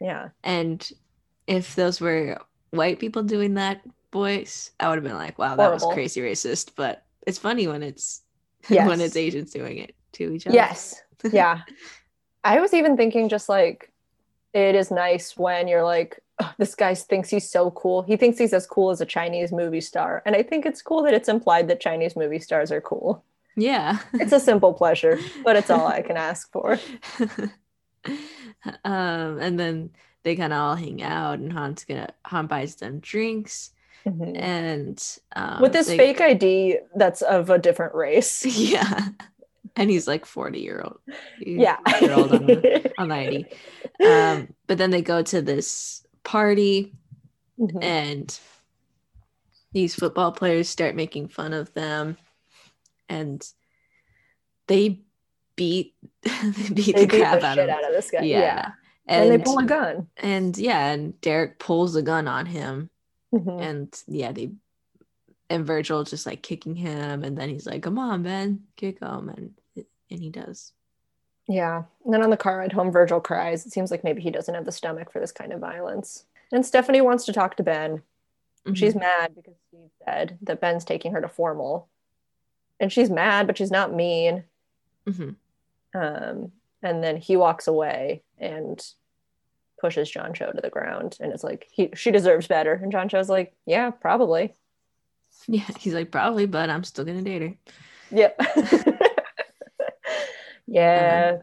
Yeah, 0.00 0.28
And 0.44 0.86
if 1.46 1.74
those 1.74 2.00
were 2.02 2.38
white 2.70 2.98
people 2.98 3.22
doing 3.22 3.54
that 3.54 3.80
voice, 4.12 4.70
I 4.78 4.88
would 4.88 4.96
have 4.96 5.04
been 5.04 5.14
like, 5.16 5.38
wow, 5.38 5.56
that 5.56 5.72
was 5.72 5.84
crazy 5.94 6.20
racist. 6.20 6.72
But 6.76 7.02
it's 7.26 7.38
funny 7.38 7.66
when 7.66 7.82
it's 7.82 8.22
Yes. 8.68 8.86
when 8.88 9.00
it's 9.00 9.16
Asians 9.16 9.52
doing 9.52 9.78
it 9.78 9.94
to 10.12 10.32
each 10.34 10.46
other. 10.46 10.54
yes, 10.54 11.00
yeah. 11.32 11.62
I 12.44 12.60
was 12.60 12.74
even 12.74 12.96
thinking 12.96 13.28
just 13.30 13.48
like 13.48 13.90
it 14.56 14.74
is 14.74 14.90
nice 14.90 15.36
when 15.36 15.68
you're 15.68 15.84
like, 15.84 16.18
"Ugh, 16.40 16.52
this 16.58 16.74
guy 16.74 16.94
thinks 16.94 17.28
he's 17.30 17.48
so 17.50 17.70
cool. 17.72 18.02
He 18.02 18.16
thinks 18.16 18.38
he's 18.38 18.52
as 18.54 18.66
cool 18.66 18.90
as 18.90 19.00
a 19.00 19.06
Chinese 19.06 19.52
movie 19.52 19.80
star, 19.82 20.22
and 20.24 20.34
I 20.34 20.42
think 20.42 20.64
it's 20.66 20.80
cool 20.82 21.02
that 21.02 21.14
it's 21.14 21.28
implied 21.28 21.68
that 21.68 21.80
Chinese 21.80 22.16
movie 22.16 22.38
stars 22.40 22.72
are 22.72 22.80
cool. 22.80 23.22
Yeah. 23.56 23.98
It's 24.14 24.32
a 24.32 24.40
simple 24.40 24.72
pleasure, 24.74 25.18
but 25.44 25.56
it's 25.56 25.70
all 25.70 25.86
I 25.86 26.02
can 26.02 26.16
ask 26.16 26.50
for. 26.52 26.78
um, 28.84 29.38
and 29.40 29.58
then 29.58 29.90
they 30.22 30.36
kind 30.36 30.52
of 30.52 30.58
all 30.58 30.74
hang 30.76 31.02
out, 31.02 31.38
and 31.38 31.52
Han's 31.52 31.84
gonna 31.84 32.08
Han 32.26 32.46
buys 32.46 32.76
them 32.76 32.98
drinks, 33.00 33.70
Mhm. 34.06 34.36
and 34.38 35.18
um, 35.34 35.60
with 35.62 35.72
this 35.72 35.86
they- 35.88 35.96
fake 35.96 36.20
ID 36.20 36.78
that's 36.94 37.22
of 37.22 37.50
a 37.50 37.58
different 37.58 37.94
race. 37.94 38.44
yeah, 38.74 39.08
and 39.76 39.90
he's 39.90 40.06
like 40.08 40.24
forty 40.26 40.60
year 40.60 40.80
old, 40.84 40.98
Yeah. 41.38 41.76
year 42.00 42.12
old 42.14 42.32
on 42.32 42.46
the 42.46 42.92
on 42.98 43.08
the 43.08 43.14
ID. 43.14 43.46
Um, 44.04 44.54
but 44.66 44.78
then 44.78 44.90
they 44.90 45.02
go 45.02 45.22
to 45.22 45.40
this 45.42 46.04
party, 46.24 46.94
Mhm. 47.58 47.82
and 47.82 48.40
these 49.72 49.94
football 49.94 50.32
players 50.32 50.68
start 50.68 50.94
making 50.96 51.28
fun 51.28 51.52
of 51.52 51.72
them, 51.74 52.16
and 53.08 53.46
they 54.66 55.00
beat 55.56 55.94
they 56.22 56.70
beat 56.74 56.94
They 56.96 57.04
the 57.04 57.06
beat 57.06 57.20
crap 57.20 57.40
the 57.40 57.46
out 57.46 57.58
of 57.58 57.68
out 57.68 57.84
of 57.84 57.92
this 57.92 58.10
guy. 58.10 58.22
yeah. 58.22 58.38
Yeah. 58.40 58.70
And, 59.08 59.30
And, 59.30 59.40
they 59.40 59.44
pull 59.44 59.58
a 59.60 59.64
gun. 59.64 60.08
and 60.16 60.58
yeah, 60.58 60.86
and 60.90 61.20
Derek 61.20 61.60
pulls 61.60 61.94
a 61.94 62.02
gun 62.02 62.26
on 62.26 62.44
him, 62.46 62.90
Mhm. 63.32 63.60
and 63.62 64.02
yeah, 64.08 64.32
they 64.32 64.50
and 65.48 65.64
Virgil 65.64 66.02
just 66.02 66.26
like 66.26 66.42
kicking 66.42 66.74
him, 66.74 67.22
and 67.22 67.38
then 67.38 67.48
he's 67.48 67.66
like, 67.66 67.84
"Come 67.84 68.00
on, 68.00 68.24
Ben, 68.24 68.64
kick 68.74 68.98
him," 69.00 69.28
and 69.28 69.54
and 70.10 70.20
he 70.20 70.30
does. 70.30 70.72
Yeah. 71.48 71.84
And 72.04 72.12
then 72.12 72.22
on 72.22 72.30
the 72.30 72.36
car 72.36 72.58
ride 72.58 72.72
home, 72.72 72.90
Virgil 72.90 73.20
cries. 73.20 73.66
It 73.66 73.72
seems 73.72 73.90
like 73.90 74.02
maybe 74.04 74.20
he 74.20 74.30
doesn't 74.30 74.54
have 74.54 74.64
the 74.64 74.72
stomach 74.72 75.12
for 75.12 75.20
this 75.20 75.32
kind 75.32 75.52
of 75.52 75.60
violence. 75.60 76.24
And 76.52 76.64
Stephanie 76.66 77.00
wants 77.00 77.24
to 77.26 77.32
talk 77.32 77.56
to 77.56 77.62
Ben. 77.62 78.02
She's 78.74 78.94
Mhm. 78.94 79.00
mad 79.00 79.34
because 79.36 79.54
Steve 79.68 79.90
said 80.04 80.38
that 80.42 80.60
Ben's 80.60 80.84
taking 80.84 81.12
her 81.12 81.20
to 81.20 81.28
formal. 81.28 81.88
And 82.80 82.92
she's 82.92 83.10
mad, 83.10 83.46
but 83.46 83.56
she's 83.56 83.70
not 83.70 83.94
mean. 83.94 84.42
Mhm. 85.06 85.36
Um, 85.94 86.52
and 86.82 87.02
then 87.04 87.16
he 87.16 87.36
walks 87.36 87.68
away 87.68 88.22
and 88.38 88.84
pushes 89.80 90.10
John 90.10 90.34
Cho 90.34 90.50
to 90.50 90.60
the 90.60 90.68
ground. 90.70 91.16
And 91.20 91.32
it's 91.32 91.44
like, 91.44 91.68
he, 91.70 91.90
she 91.94 92.10
deserves 92.10 92.48
better. 92.48 92.72
And 92.74 92.90
John 92.90 93.08
Cho's 93.08 93.28
like, 93.28 93.54
yeah, 93.66 93.90
probably. 93.90 94.56
yeah. 95.46 95.68
He's 95.78 95.94
like, 95.94 96.10
probably, 96.10 96.46
but 96.46 96.70
I'm 96.70 96.82
still 96.82 97.04
gonna 97.04 97.22
date 97.22 97.42
her. 97.42 97.54
Yep. 98.10 98.40
yeah. 100.80 101.38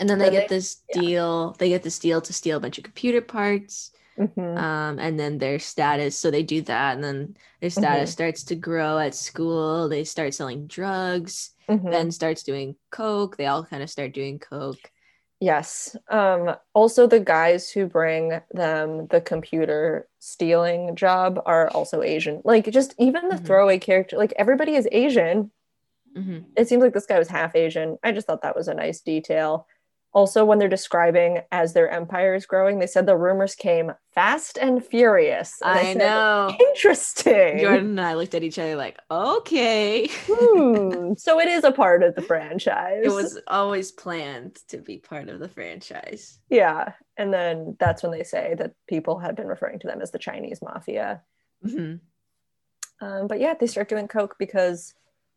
And 0.00 0.08
then 0.10 0.18
they 0.18 0.26
So 0.26 0.30
get 0.32 0.48
they- 0.48 0.56
this 0.56 0.82
yeah. 0.94 1.00
deal. 1.00 1.52
They 1.58 1.68
get 1.68 1.82
this 1.84 1.98
deal 2.00 2.20
to 2.22 2.32
steal 2.32 2.56
a 2.56 2.60
bunch 2.60 2.78
of 2.78 2.84
computer 2.84 3.20
parts. 3.20 3.90
Mhm. 4.16 4.56
um, 4.56 5.00
and 5.00 5.18
then 5.18 5.38
their 5.38 5.58
status 5.58 6.16
so 6.16 6.30
they 6.30 6.44
do 6.44 6.62
that 6.62 6.94
and 6.94 7.02
then 7.02 7.36
their 7.60 7.68
status 7.68 8.12
starts 8.12 8.44
to 8.44 8.54
grow 8.54 8.96
at 8.96 9.12
school 9.12 9.88
they 9.88 10.04
start 10.04 10.32
selling 10.32 10.68
drugs 10.68 11.50
Mhm. 11.68 11.90
ben 11.90 12.10
starts 12.12 12.44
doing 12.44 12.76
coke 12.92 13.36
they 13.36 13.46
all 13.46 13.64
kind 13.64 13.82
of 13.82 13.90
start 13.90 14.12
doing 14.14 14.38
coke 14.38 14.78
Yes. 15.40 15.96
Um, 16.08 16.54
also, 16.74 17.08
the 17.08 17.18
guys 17.18 17.68
who 17.70 17.86
bring 17.86 18.40
them 18.52 19.08
the 19.08 19.20
computer 19.20 20.06
stealing 20.20 20.94
job 20.94 21.42
are 21.44 21.68
also 21.70 22.00
Asian. 22.02 22.40
Like, 22.44 22.70
just 22.70 22.94
even 22.98 23.28
the 23.28 23.34
Mhm. 23.36 23.44
throwaway 23.46 23.78
character, 23.78 24.16
like, 24.16 24.32
everybody 24.36 24.74
is 24.76 24.88
Asian. 24.92 25.50
Mhm. 26.16 26.44
It 26.56 26.68
seems 26.68 26.82
like 26.82 26.94
this 26.94 27.06
guy 27.06 27.18
was 27.18 27.28
half 27.28 27.56
Asian. 27.56 27.98
I 28.02 28.12
just 28.12 28.26
thought 28.26 28.42
that 28.42 28.56
was 28.56 28.68
a 28.68 28.74
nice 28.74 29.00
detail. 29.00 29.66
Also, 30.12 30.44
when 30.44 30.60
they're 30.60 30.68
describing 30.68 31.40
as 31.50 31.72
their 31.72 31.90
empire 31.90 32.34
is 32.36 32.46
growing, 32.46 32.78
they 32.78 32.86
said 32.86 33.04
the 33.04 33.16
rumors 33.16 33.56
came 33.56 33.90
fast 34.14 34.56
and 34.58 34.84
furious. 34.84 35.54
And 35.64 35.76
i 35.76 35.82
said, 35.82 35.96
know 35.98 36.56
Interesting. 36.68 37.58
jordan 37.58 37.86
and 37.98 38.00
i 38.00 38.14
looked 38.14 38.36
at 38.36 38.44
each 38.44 38.56
other 38.60 38.76
like 38.76 38.96
okay 39.10 40.06
Hmm. 40.28 41.14
So 41.16 41.40
it 41.40 41.48
is 41.48 41.64
a 41.64 41.72
part 41.72 42.04
of 42.04 42.14
the 42.14 42.22
franchise. 42.22 43.02
it 43.04 43.10
was 43.12 43.40
always 43.48 43.90
planned 43.90 44.56
to 44.68 44.78
be 44.78 44.98
part 44.98 45.28
of 45.28 45.40
the 45.40 45.48
franchise 45.48 46.38
Yeah. 46.48 46.92
And 47.16 47.34
then 47.34 47.76
that's 47.80 48.04
when 48.04 48.12
they 48.12 48.22
say 48.22 48.54
that 48.58 48.74
people 48.88 49.18
had 49.18 49.34
been 49.34 49.48
referring 49.48 49.80
to 49.80 49.88
them 49.88 50.00
as 50.00 50.12
the 50.12 50.18
Chinese 50.20 50.62
mafia. 50.62 51.22
Mhm. 51.66 51.98
Um, 53.00 53.26
but 53.26 53.40
yeah, 53.40 53.54
they 53.58 53.66
start 53.66 53.88
doing 53.88 54.06
coke 54.06 54.36
because, 54.38 54.94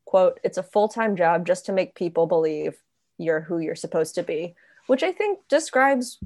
quote, 0.08 0.40
it's 0.44 0.58
a 0.58 0.64
full 0.64 0.88
time 0.88 1.16
job 1.16 1.46
just 1.46 1.66
to 1.66 1.74
make 1.74 1.94
people 1.94 2.26
believe 2.26 2.78
you're 3.18 3.42
who 3.42 3.60
you're 3.60 3.76
supposed 3.76 4.16
to 4.16 4.24
be, 4.24 4.56
which 4.88 5.04
I 5.04 5.12
think 5.12 5.40
describes 5.50 6.18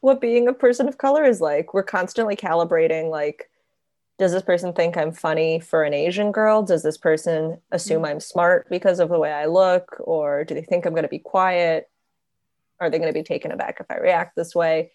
what 0.00 0.20
being 0.20 0.48
a 0.48 0.52
person 0.52 0.88
of 0.88 0.98
color 0.98 1.24
is 1.24 1.40
like. 1.40 1.74
We're 1.74 1.82
constantly 1.82 2.36
calibrating, 2.36 3.10
like, 3.10 3.50
does 4.18 4.32
this 4.32 4.42
person 4.42 4.72
think 4.72 4.96
I'm 4.96 5.12
funny 5.12 5.60
for 5.60 5.84
an 5.84 5.94
Asian 5.94 6.32
girl? 6.32 6.62
Does 6.62 6.82
this 6.82 6.96
person 6.96 7.58
assume 7.70 8.02
mm-hmm. 8.02 8.12
I'm 8.12 8.20
smart 8.20 8.68
because 8.70 8.98
of 8.98 9.10
the 9.10 9.18
way 9.18 9.30
I 9.30 9.46
look? 9.46 9.96
Or 10.00 10.44
do 10.44 10.54
they 10.54 10.62
think 10.62 10.86
I'm 10.86 10.94
going 10.94 11.04
to 11.04 11.08
be 11.08 11.20
quiet? 11.20 11.88
Are 12.80 12.90
they 12.90 12.98
going 12.98 13.12
to 13.12 13.18
be 13.18 13.22
taken 13.22 13.52
aback 13.52 13.76
if 13.78 13.86
I 13.90 13.98
react 13.98 14.36
this 14.36 14.54
way? 14.54 14.90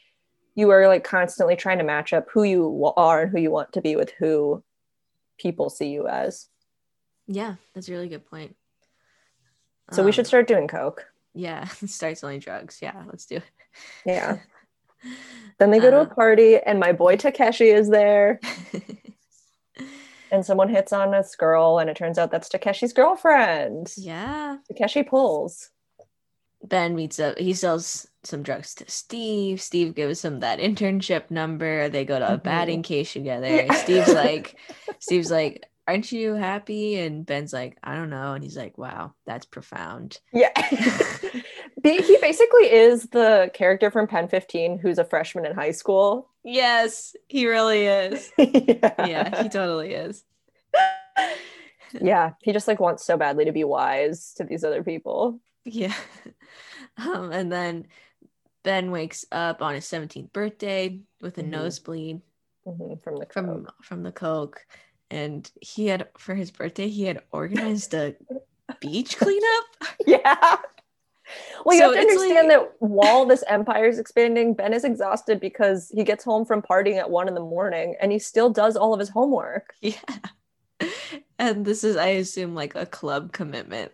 You 0.55 0.71
are 0.71 0.87
like 0.87 1.03
constantly 1.03 1.55
trying 1.55 1.77
to 1.77 1.83
match 1.83 2.13
up 2.13 2.27
who 2.31 2.43
you 2.43 2.93
are 2.97 3.21
and 3.21 3.31
who 3.31 3.39
you 3.39 3.51
want 3.51 3.73
to 3.73 3.81
be 3.81 3.95
with 3.95 4.11
who 4.17 4.63
people 5.37 5.69
see 5.69 5.89
you 5.89 6.07
as. 6.07 6.49
Yeah 7.27 7.55
that's 7.73 7.87
a 7.89 7.91
really 7.91 8.09
good 8.09 8.25
point 8.25 8.55
So 9.91 10.03
we 10.03 10.11
should 10.11 10.25
Um, 10.25 10.29
start 10.29 10.47
doing 10.47 10.67
coke. 10.67 11.05
yeah 11.33 11.65
start 11.85 12.17
selling 12.17 12.39
drugs 12.39 12.79
yeah 12.81 13.03
let's 13.07 13.25
do 13.25 13.37
it 13.37 13.43
Yeah. 14.05 14.37
Then 15.59 15.69
they 15.71 15.79
go 15.79 15.91
to 15.91 15.97
a 15.99 16.01
Uh, 16.03 16.15
party 16.15 16.57
and 16.57 16.79
my 16.79 16.93
boy 16.93 17.17
Takeshi 17.17 17.69
is 17.69 17.89
there 17.89 18.39
and 20.31 20.45
someone 20.45 20.69
hits 20.69 20.91
on 20.93 21.11
this 21.11 21.35
girl 21.35 21.77
and 21.79 21.89
it 21.89 21.95
turns 21.97 22.17
out 22.17 22.31
that's 22.31 22.49
Takeshi's 22.49 22.93
girlfriend. 22.93 23.93
yeah 23.97 24.57
Takeshi 24.67 25.03
pulls. 25.03 25.69
Ben 26.65 26.95
meets 26.95 27.19
up. 27.19 27.37
He 27.37 27.53
sells 27.53 28.07
some 28.23 28.41
drugs 28.41 28.73
to 28.75 28.89
Steve. 28.89 29.61
Steve 29.61 29.93
gives 29.95 30.23
him 30.23 30.39
that 30.39 30.59
internship 30.59 31.29
number. 31.29 31.89
They 31.89 32.05
go 32.05 32.17
to 32.19 32.35
a 32.35 32.37
Mhm. 32.37 32.43
batting 32.43 32.83
cage 32.83 33.11
together. 33.11 33.47
Yeah. 33.53 33.73
Steve's 33.73 34.13
like, 34.13 34.55
Steve's 34.99 35.29
like, 35.29 35.65
aren't 35.87 36.11
you 36.11 36.33
happy? 36.35 36.97
And 36.99 37.25
Ben's 37.25 37.51
like, 37.53 37.77
I 37.83 37.95
don't 37.95 38.09
know. 38.09 38.33
And 38.33 38.43
he's 38.43 38.57
like, 38.57 38.77
wow, 38.77 39.13
that's 39.25 39.45
profound. 39.45 40.19
Yeah. 40.33 40.51
He 41.83 42.17
basically 42.21 42.71
is 42.71 43.09
the 43.09 43.51
character 43.53 43.91
from 43.91 44.07
PEN15 44.07 44.79
who's 44.79 44.99
a 44.99 45.03
freshman 45.03 45.45
in 45.45 45.53
high 45.53 45.71
school. 45.71 46.29
Yes, 46.41 47.13
he 47.27 47.45
really 47.45 47.85
is. 47.87 48.31
yeah. 48.37 49.05
Yeah, 49.05 49.43
he 49.43 49.49
totally 49.49 49.93
is. 49.93 50.23
yeah. 51.99 52.31
He 52.41 52.53
just 52.53 52.69
like 52.69 52.79
wants 52.79 53.05
so 53.05 53.17
badly 53.17 53.43
to 53.45 53.51
be 53.51 53.65
wise 53.65 54.33
to 54.37 54.45
these 54.45 54.63
other 54.63 54.81
people. 54.83 55.41
Yeah. 55.65 55.93
Um, 56.97 57.31
and 57.33 57.51
then 57.51 57.87
Ben 58.63 58.91
wakes 58.91 59.25
up 59.31 59.61
on 59.61 59.75
his 59.75 59.85
17th 59.85 60.31
birthday 60.31 60.99
with 61.21 61.37
a 61.37 61.43
Mhm. 61.43 61.49
nosebleed. 61.49 62.21
Mhm, 62.65 63.01
From 63.03 63.17
the 63.17 63.25
from 63.25 63.45
coke. 63.47 63.75
from 63.83 64.03
the 64.03 64.11
coke 64.13 64.65
and 65.13 65.51
he 65.61 65.87
had 65.87 66.07
for 66.17 66.33
his 66.35 66.51
birthday 66.51 66.87
he 66.89 67.03
had 67.03 67.21
organized 67.31 67.93
a 67.93 68.15
beach 68.81 69.17
cleanup 69.17 69.65
Yeah. 70.07 70.57
Well, 71.65 71.75
you 71.75 71.79
So 71.81 71.85
have 71.85 71.93
to 71.93 71.99
understand 71.99 72.47
like- 72.49 72.57
that 72.59 72.71
while 72.79 73.25
this 73.25 73.43
empire 73.47 73.85
is 73.87 73.97
expanding, 73.97 74.53
Ben 74.53 74.73
is 74.73 74.83
exhausted 74.83 75.39
because 75.39 75.89
he 75.89 76.03
gets 76.03 76.23
home 76.23 76.45
from 76.45 76.61
partying 76.61 76.97
at 76.97 77.09
one 77.09 77.27
in 77.27 77.33
the 77.33 77.39
morning 77.41 77.95
and 78.01 78.11
he 78.11 78.19
still 78.19 78.49
does 78.49 78.75
all 78.75 78.93
of 78.93 78.99
his 78.99 79.09
homework. 79.09 79.73
yeah 79.81 79.95
and 81.39 81.65
this 81.65 81.83
is, 81.83 81.95
I 81.95 82.07
assume, 82.07 82.55
like 82.55 82.75
a 82.75 82.85
club 82.85 83.31
commitment 83.31 83.91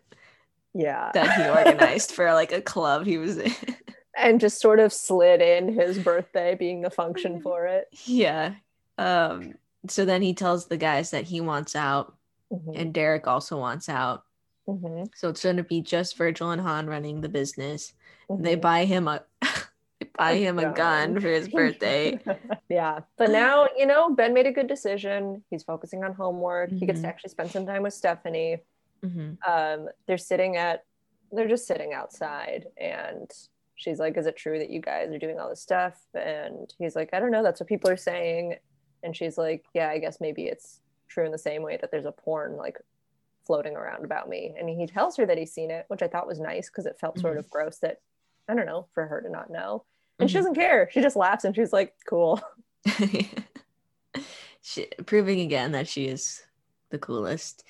Yeah. 0.74 1.12
that 1.14 1.36
he 1.36 1.48
organized 1.50 2.12
for 2.12 2.34
like 2.34 2.52
a 2.52 2.62
club 2.62 3.06
he 3.06 3.18
was 3.18 3.38
in. 3.38 3.54
and 4.18 4.40
just 4.40 4.60
sort 4.60 4.80
of 4.80 4.92
slid 4.92 5.42
in 5.42 5.72
his 5.74 6.00
birthday 6.00 6.56
being 6.56 6.82
the 6.82 6.90
function 6.90 7.42
for 7.42 7.68
it. 7.68 7.88
yeah. 8.06 8.56
Um, 8.98 9.54
so 9.88 10.06
then 10.06 10.22
he 10.22 10.34
tells 10.34 10.68
the 10.68 10.78
guys 10.78 11.12
that 11.12 11.26
he 11.26 11.42
wants 11.42 11.76
out, 11.76 12.16
Mhm, 12.52 12.74
and 12.80 12.94
Derek 12.94 13.28
also 13.28 13.58
wants 13.58 13.88
out. 13.90 14.24
mhm, 14.68 15.10
So 15.16 15.30
it's 15.30 15.44
going 15.44 15.58
to 15.58 15.64
be 15.64 15.82
just 15.82 16.18
Virgil 16.18 16.52
and 16.52 16.62
Han 16.62 16.88
running 16.88 17.22
the 17.22 17.30
business. 17.30 17.94
And 18.28 18.44
they 18.46 18.56
buy 18.56 18.86
him 18.86 19.08
a 19.08 19.24
buy 20.18 20.36
him 20.36 20.60
a 20.60 20.72
gun 20.74 21.20
for 21.20 21.28
his 21.30 21.48
birthday. 21.48 22.20
yeah. 22.70 23.00
But 23.18 23.32
now, 23.32 23.68
you 23.78 23.86
know, 23.86 24.14
Ben 24.14 24.34
made 24.34 24.48
a 24.48 24.52
good 24.52 24.68
decision. 24.68 25.44
He's 25.50 25.64
focusing 25.64 26.04
on 26.04 26.14
homework. 26.14 26.72
He 26.72 26.86
gets 26.86 27.02
to 27.02 27.08
Mhm. 27.08 27.10
actually 27.10 27.30
spend 27.32 27.52
some 27.52 27.66
time 27.66 27.84
with 27.84 27.94
Stephanie. 27.94 28.64
Mhm. 29.04 29.38
Um, 29.48 29.90
they're 30.08 30.18
sitting 30.18 30.58
at, 30.58 30.84
they're 31.32 31.48
just 31.48 31.68
sitting 31.68 31.94
outside. 31.94 32.68
And 32.78 33.32
she's 33.76 34.00
like, 34.00 34.18
Is 34.18 34.26
it 34.28 34.36
true 34.36 34.60
that 34.60 34.70
you 34.70 34.82
guys 34.82 35.10
are 35.12 35.20
doing 35.20 35.40
all 35.40 35.50
this 35.50 35.62
stuff? 35.62 36.00
And 36.14 36.74
he's 36.78 36.96
like, 36.96 37.10
I 37.14 37.20
don't 37.20 37.32
know. 37.32 37.44
That's 37.44 37.60
what 37.60 37.68
people 37.70 37.90
are 37.90 37.98
saying. 37.98 38.58
And 39.04 39.16
she's 39.16 39.38
like, 39.38 39.66
Yeah, 39.74 39.90
I 39.90 39.98
guess 40.00 40.20
maybe 40.22 40.46
it's 40.46 40.82
true 41.08 41.26
in 41.26 41.32
the 41.32 41.38
same 41.38 41.64
way 41.64 41.78
that 41.78 41.92
there's 41.92 42.06
a 42.06 42.12
porn 42.12 42.56
like 42.56 42.80
floating 43.46 43.76
around 43.76 44.06
about 44.06 44.30
me. 44.30 44.54
And 44.60 44.70
he 44.70 44.86
tells 44.86 45.18
her 45.18 45.26
that 45.26 45.38
he's 45.38 45.52
seen 45.52 45.72
it, 45.72 45.86
which 45.88 46.04
I 46.04 46.08
thought 46.08 46.28
was 46.28 46.40
nice 46.40 46.70
because 46.70 46.86
it 46.86 47.00
felt 47.00 47.20
sort 47.20 47.38
of 47.38 47.50
gross 47.50 47.78
that, 47.80 48.00
I 48.48 48.54
don't 48.54 48.68
know, 48.68 48.86
for 48.94 49.08
her 49.08 49.22
to 49.22 49.30
not 49.30 49.50
know. 49.50 49.84
And 50.20 50.30
she 50.30 50.36
Mhm. 50.36 50.40
doesn't 50.42 50.56
care. 50.56 50.90
She 50.92 51.02
just 51.02 51.16
laughs 51.16 51.46
and 51.46 51.56
she's 51.56 51.74
like, 51.74 51.96
Cool. 52.08 52.40
she, 54.62 54.86
proving 55.06 55.40
again 55.42 55.72
that 55.72 55.88
she 55.88 56.06
is 56.08 56.44
the 56.90 57.00
coolest. 57.00 57.64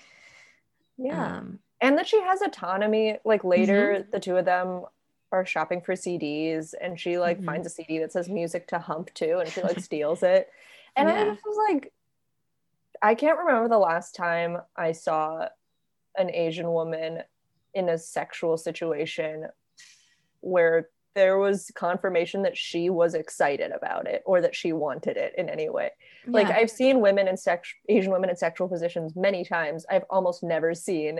Yeah. 0.98 1.38
Um, 1.38 1.60
and 1.82 1.98
that 1.98 2.08
she 2.08 2.20
has 2.22 2.42
autonomy 2.42 3.18
like 3.24 3.44
later 3.44 4.06
the 4.12 4.20
two 4.20 4.36
of 4.38 4.46
them 4.46 4.84
are 5.32 5.46
shopping 5.46 5.80
for 5.80 5.94
cds 5.94 6.74
and 6.82 7.00
she 7.00 7.18
like 7.18 7.40
Mhm. 7.40 7.46
finds 7.46 7.68
a 7.68 7.70
cd 7.70 8.00
that 8.00 8.12
says 8.12 8.28
music 8.28 8.68
to 8.68 8.80
hump 8.80 9.14
to 9.14 9.38
and 9.40 9.50
she 9.50 9.62
like 9.62 9.80
steals 9.80 10.22
it 10.24 10.50
and 11.00 11.10
i 11.10 11.18
Yeah. 11.18 11.26
just 11.26 11.42
was 11.46 11.58
like 11.70 11.94
i 13.02 13.16
can't 13.16 13.40
remember 13.40 13.68
the 13.70 13.78
last 13.78 14.16
time 14.16 14.58
i 14.76 14.92
saw 14.92 15.48
an 16.18 16.30
asian 16.34 16.72
woman 16.72 17.20
in 17.74 17.90
a 17.90 17.98
sexual 17.98 18.58
situation 18.58 19.46
where 20.42 20.90
there 21.16 21.38
was 21.38 21.72
confirmation 21.76 22.44
that 22.44 22.56
she 22.58 22.90
was 22.90 23.14
excited 23.14 23.72
about 23.72 24.08
it 24.08 24.22
or 24.26 24.42
that 24.42 24.56
she 24.56 24.72
wanted 24.74 25.18
it 25.18 25.34
in 25.38 25.50
any 25.50 25.70
way 25.70 25.90
like. 26.28 26.48
I've 26.48 26.70
seen 26.70 27.02
women 27.02 27.28
in 27.28 27.36
sex 27.38 27.74
Asian 27.88 28.12
women 28.12 28.30
in 28.30 28.36
sexual 28.36 28.68
positions 28.68 29.16
many 29.16 29.44
times. 29.44 29.86
I've 29.90 30.04
almost 30.10 30.44
never 30.44 30.76
seen 30.76 31.20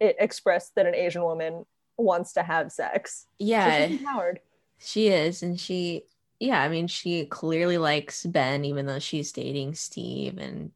it 0.00 0.16
expressed 0.18 0.74
that 0.74 0.86
an 0.86 0.94
Asian 0.94 1.22
woman 1.22 1.64
wants 1.96 2.32
to 2.34 2.42
have 2.42 2.70
sex. 2.72 3.26
Yeah, 3.38 3.86
she's 3.88 4.00
empowered. 4.00 4.40
she 4.78 5.08
is, 5.08 5.42
and 5.42 5.58
she, 5.58 6.04
yeah, 6.40 6.60
I 6.60 6.68
mean, 6.68 6.88
she 6.88 7.26
clearly 7.26 7.78
likes 7.78 8.24
Ben, 8.24 8.64
even 8.64 8.86
though 8.86 8.98
she's 8.98 9.30
dating 9.32 9.74
Steve, 9.74 10.38
and 10.38 10.72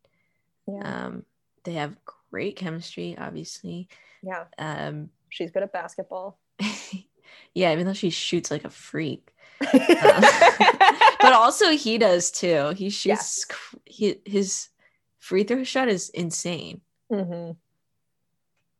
Yeah. 0.69 1.07
um, 1.07 1.25
they 1.65 1.73
have 1.73 1.97
great 2.31 2.57
chemistry, 2.57 3.17
obviously. 3.19 3.89
yeah. 4.23 4.45
Um, 4.59 5.11
She's 5.31 5.51
good 5.51 5.63
at 5.65 5.73
basketball. 5.73 6.39
yeah, 7.55 7.73
even 7.73 7.87
though 7.87 7.93
she 7.95 8.11
shoots 8.11 8.51
like 8.51 8.65
a 8.65 8.71
freak. 8.71 9.33
but 9.61 11.33
also 11.33 11.71
he 11.71 11.99
does 11.99 12.31
too. 12.31 12.71
He 12.77 12.91
shoots 12.91 13.47
he, 13.87 14.17
his 14.27 14.69
free 15.19 15.45
throw 15.45 15.65
shot 15.65 15.89
is 15.89 16.11
insane. 16.11 16.83
hmm 17.11 17.53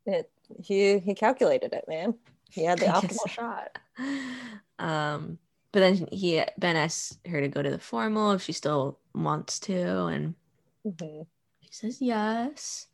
It 0.07 0.31
he 0.63 0.99
he 0.99 1.15
calculated 1.15 1.73
it, 1.73 1.87
man. 1.89 2.15
He 2.51 2.65
had 2.65 2.79
the 2.79 2.87
optimal 2.87 3.29
shot. 3.29 3.79
Um, 4.79 5.39
but 5.75 5.81
then 5.81 6.09
he 6.13 6.41
Ben 6.57 6.77
asks 6.77 7.19
her 7.27 7.41
to 7.41 7.49
go 7.49 7.61
to 7.61 7.71
the 7.71 7.81
formal 7.81 8.31
if 8.31 8.43
she 8.43 8.53
still 8.53 9.01
wants 9.13 9.59
to, 9.61 10.05
and 10.07 10.35
hmm 10.85 11.23
she 11.61 11.73
says 11.73 12.01
yes. 12.01 12.87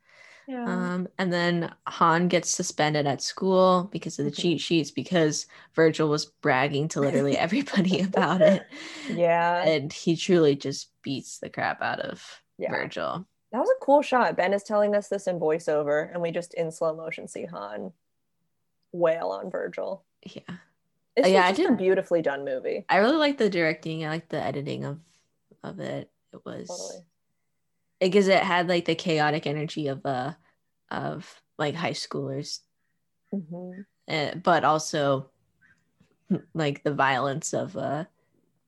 Yeah. 0.48 0.64
Um, 0.64 1.08
and 1.18 1.30
then 1.30 1.72
Han 1.86 2.28
gets 2.28 2.50
suspended 2.50 3.06
at 3.06 3.20
school 3.22 3.88
because 3.92 4.18
of 4.18 4.24
the 4.24 4.30
Mhm. 4.30 4.36
cheat 4.40 4.60
sheets 4.60 4.90
because 4.90 5.46
Virgil 5.74 6.08
was 6.08 6.24
bragging 6.24 6.88
to 6.88 7.00
literally 7.00 7.36
everybody 7.46 8.00
about 8.00 8.40
it, 8.40 8.66
yeah. 9.10 9.62
and 9.62 9.92
he 9.92 10.16
truly 10.16 10.56
just 10.56 10.90
beats 11.02 11.38
the 11.38 11.50
crap 11.50 11.82
out 11.82 12.00
of 12.00 12.42
Yeah. 12.56 12.70
Virgil. 12.70 13.26
That 13.52 13.58
was 13.58 13.68
a 13.70 13.84
cool 13.84 14.00
shot. 14.00 14.36
Ben 14.36 14.54
is 14.54 14.62
telling 14.62 14.94
us 14.94 15.08
this 15.08 15.26
in 15.26 15.38
voiceover, 15.38 16.10
and 16.10 16.22
we 16.22 16.30
just 16.30 16.54
in 16.54 16.72
slow 16.72 16.96
motion 16.96 17.28
see 17.28 17.44
Han 17.44 17.92
wail 18.92 19.28
on 19.28 19.50
Virgil. 19.50 20.04
Yeah. 20.24 20.56
It's 21.16 21.28
yeah, 21.28 21.46
I 21.46 21.52
just 21.52 21.68
a 21.70 21.74
beautifully 21.74 22.22
done 22.22 22.44
movie. 22.44 22.84
I 22.88 22.98
really 22.98 23.16
like 23.16 23.38
the 23.38 23.50
directing. 23.50 24.04
I 24.04 24.08
like 24.10 24.28
the 24.28 24.42
editing 24.42 24.84
of 24.84 25.00
of 25.62 25.80
it. 25.80 26.10
It 26.32 26.40
was 26.44 26.68
Totally. 26.68 27.04
because 28.00 28.28
it 28.28 28.42
had 28.42 28.68
like 28.68 28.84
the 28.84 28.94
chaotic 28.94 29.46
energy 29.46 29.88
of 29.88 30.04
uh 30.06 30.32
of 30.90 31.42
like 31.58 31.74
high 31.74 31.92
schoolers, 31.92 32.60
Mhm. 33.34 33.84
uh, 34.08 34.34
but 34.36 34.64
also 34.64 35.30
like 36.54 36.82
the 36.84 36.94
violence 36.94 37.52
of 37.52 37.76
uh 37.76 38.04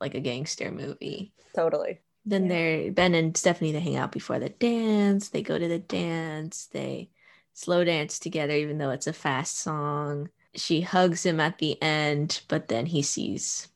like 0.01 0.15
a 0.15 0.21
gangster 0.21 0.71
movie. 0.73 1.33
Totally. 1.55 2.01
Then 2.25 2.45
Yeah. 2.45 2.49
they're 2.49 2.93
Ben 2.93 3.15
and 3.15 3.37
Stephanie 3.37 3.73
they 3.73 3.81
hang 3.81 3.97
out 3.97 4.13
before 4.13 4.39
the 4.39 4.49
dance. 4.49 5.29
They 5.29 5.43
go 5.43 5.59
to 5.59 5.69
the 5.69 5.79
dance. 5.79 6.67
They 6.67 7.11
slow 7.55 7.85
dance 7.85 8.19
together, 8.19 8.55
even 8.55 8.79
though 8.79 8.91
it's 8.91 9.07
a 9.07 9.13
fast 9.13 9.59
song. 9.59 10.29
She 10.55 10.81
hugs 10.83 11.25
him 11.25 11.41
at 11.41 11.59
the 11.59 11.81
end, 11.83 12.43
but 12.49 12.69
then 12.69 12.87
he 12.87 13.03
sees 13.03 13.69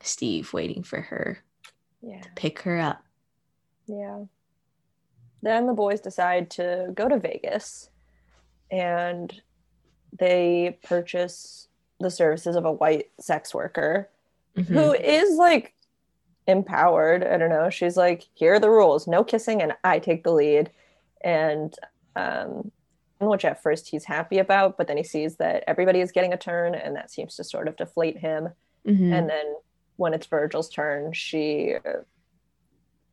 Steve 0.00 0.52
waiting 0.52 0.82
for 0.82 1.00
her 1.00 1.38
Yeah. 2.02 2.20
to 2.20 2.28
pick 2.36 2.60
her 2.60 2.78
up. 2.78 3.02
Yeah. 3.86 4.24
Then 5.42 5.66
the 5.66 5.72
boys 5.72 6.00
decide 6.00 6.50
to 6.52 6.90
go 6.94 7.08
to 7.08 7.18
Vegas 7.18 7.90
and 8.70 9.40
they 10.18 10.78
purchase 10.82 11.68
the 11.98 12.10
services 12.10 12.56
of 12.56 12.64
a 12.64 12.72
white 12.72 13.10
sex 13.20 13.54
worker 13.54 14.08
Mhm. 14.56 14.64
who 14.66 14.92
is 14.92 15.36
like 15.36 15.74
empowered. 16.46 17.24
I 17.24 17.36
don't 17.36 17.50
know. 17.50 17.70
She's 17.70 17.96
like, 17.96 18.28
here 18.34 18.54
are 18.54 18.60
the 18.60 18.70
rules 18.70 19.06
no 19.06 19.22
kissing, 19.22 19.62
and 19.62 19.74
I 19.84 19.98
take 19.98 20.24
the 20.24 20.32
lead. 20.32 20.70
And, 21.22 21.74
um, 22.16 22.72
which 23.28 23.44
at 23.44 23.62
first 23.62 23.88
he's 23.88 24.04
happy 24.04 24.38
about, 24.38 24.78
but 24.78 24.86
then 24.88 24.96
he 24.96 25.02
sees 25.02 25.36
that 25.36 25.62
everybody 25.66 26.00
is 26.00 26.10
getting 26.12 26.32
a 26.32 26.36
turn, 26.38 26.74
and 26.74 26.96
that 26.96 27.10
seems 27.10 27.36
to 27.36 27.44
sort 27.44 27.68
of 27.68 27.76
deflate 27.76 28.18
him. 28.18 28.48
Mhm. 28.86 29.12
And 29.12 29.28
then 29.28 29.54
when 29.96 30.14
it's 30.14 30.26
Virgil's 30.26 30.70
turn, 30.70 31.12
she 31.12 31.74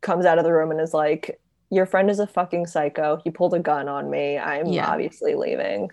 comes 0.00 0.24
out 0.24 0.38
of 0.38 0.44
the 0.44 0.52
room 0.52 0.70
and 0.70 0.80
is 0.80 0.94
like, 0.94 1.40
Your 1.70 1.84
friend 1.84 2.08
is 2.08 2.18
a 2.18 2.26
fucking 2.26 2.64
psycho. 2.66 3.20
He 3.22 3.30
pulled 3.30 3.52
a 3.52 3.58
gun 3.58 3.88
on 3.90 4.08
me. 4.08 4.38
I'm 4.38 4.64
Yeah. 4.68 4.90
obviously 4.90 5.34
leaving. 5.34 5.90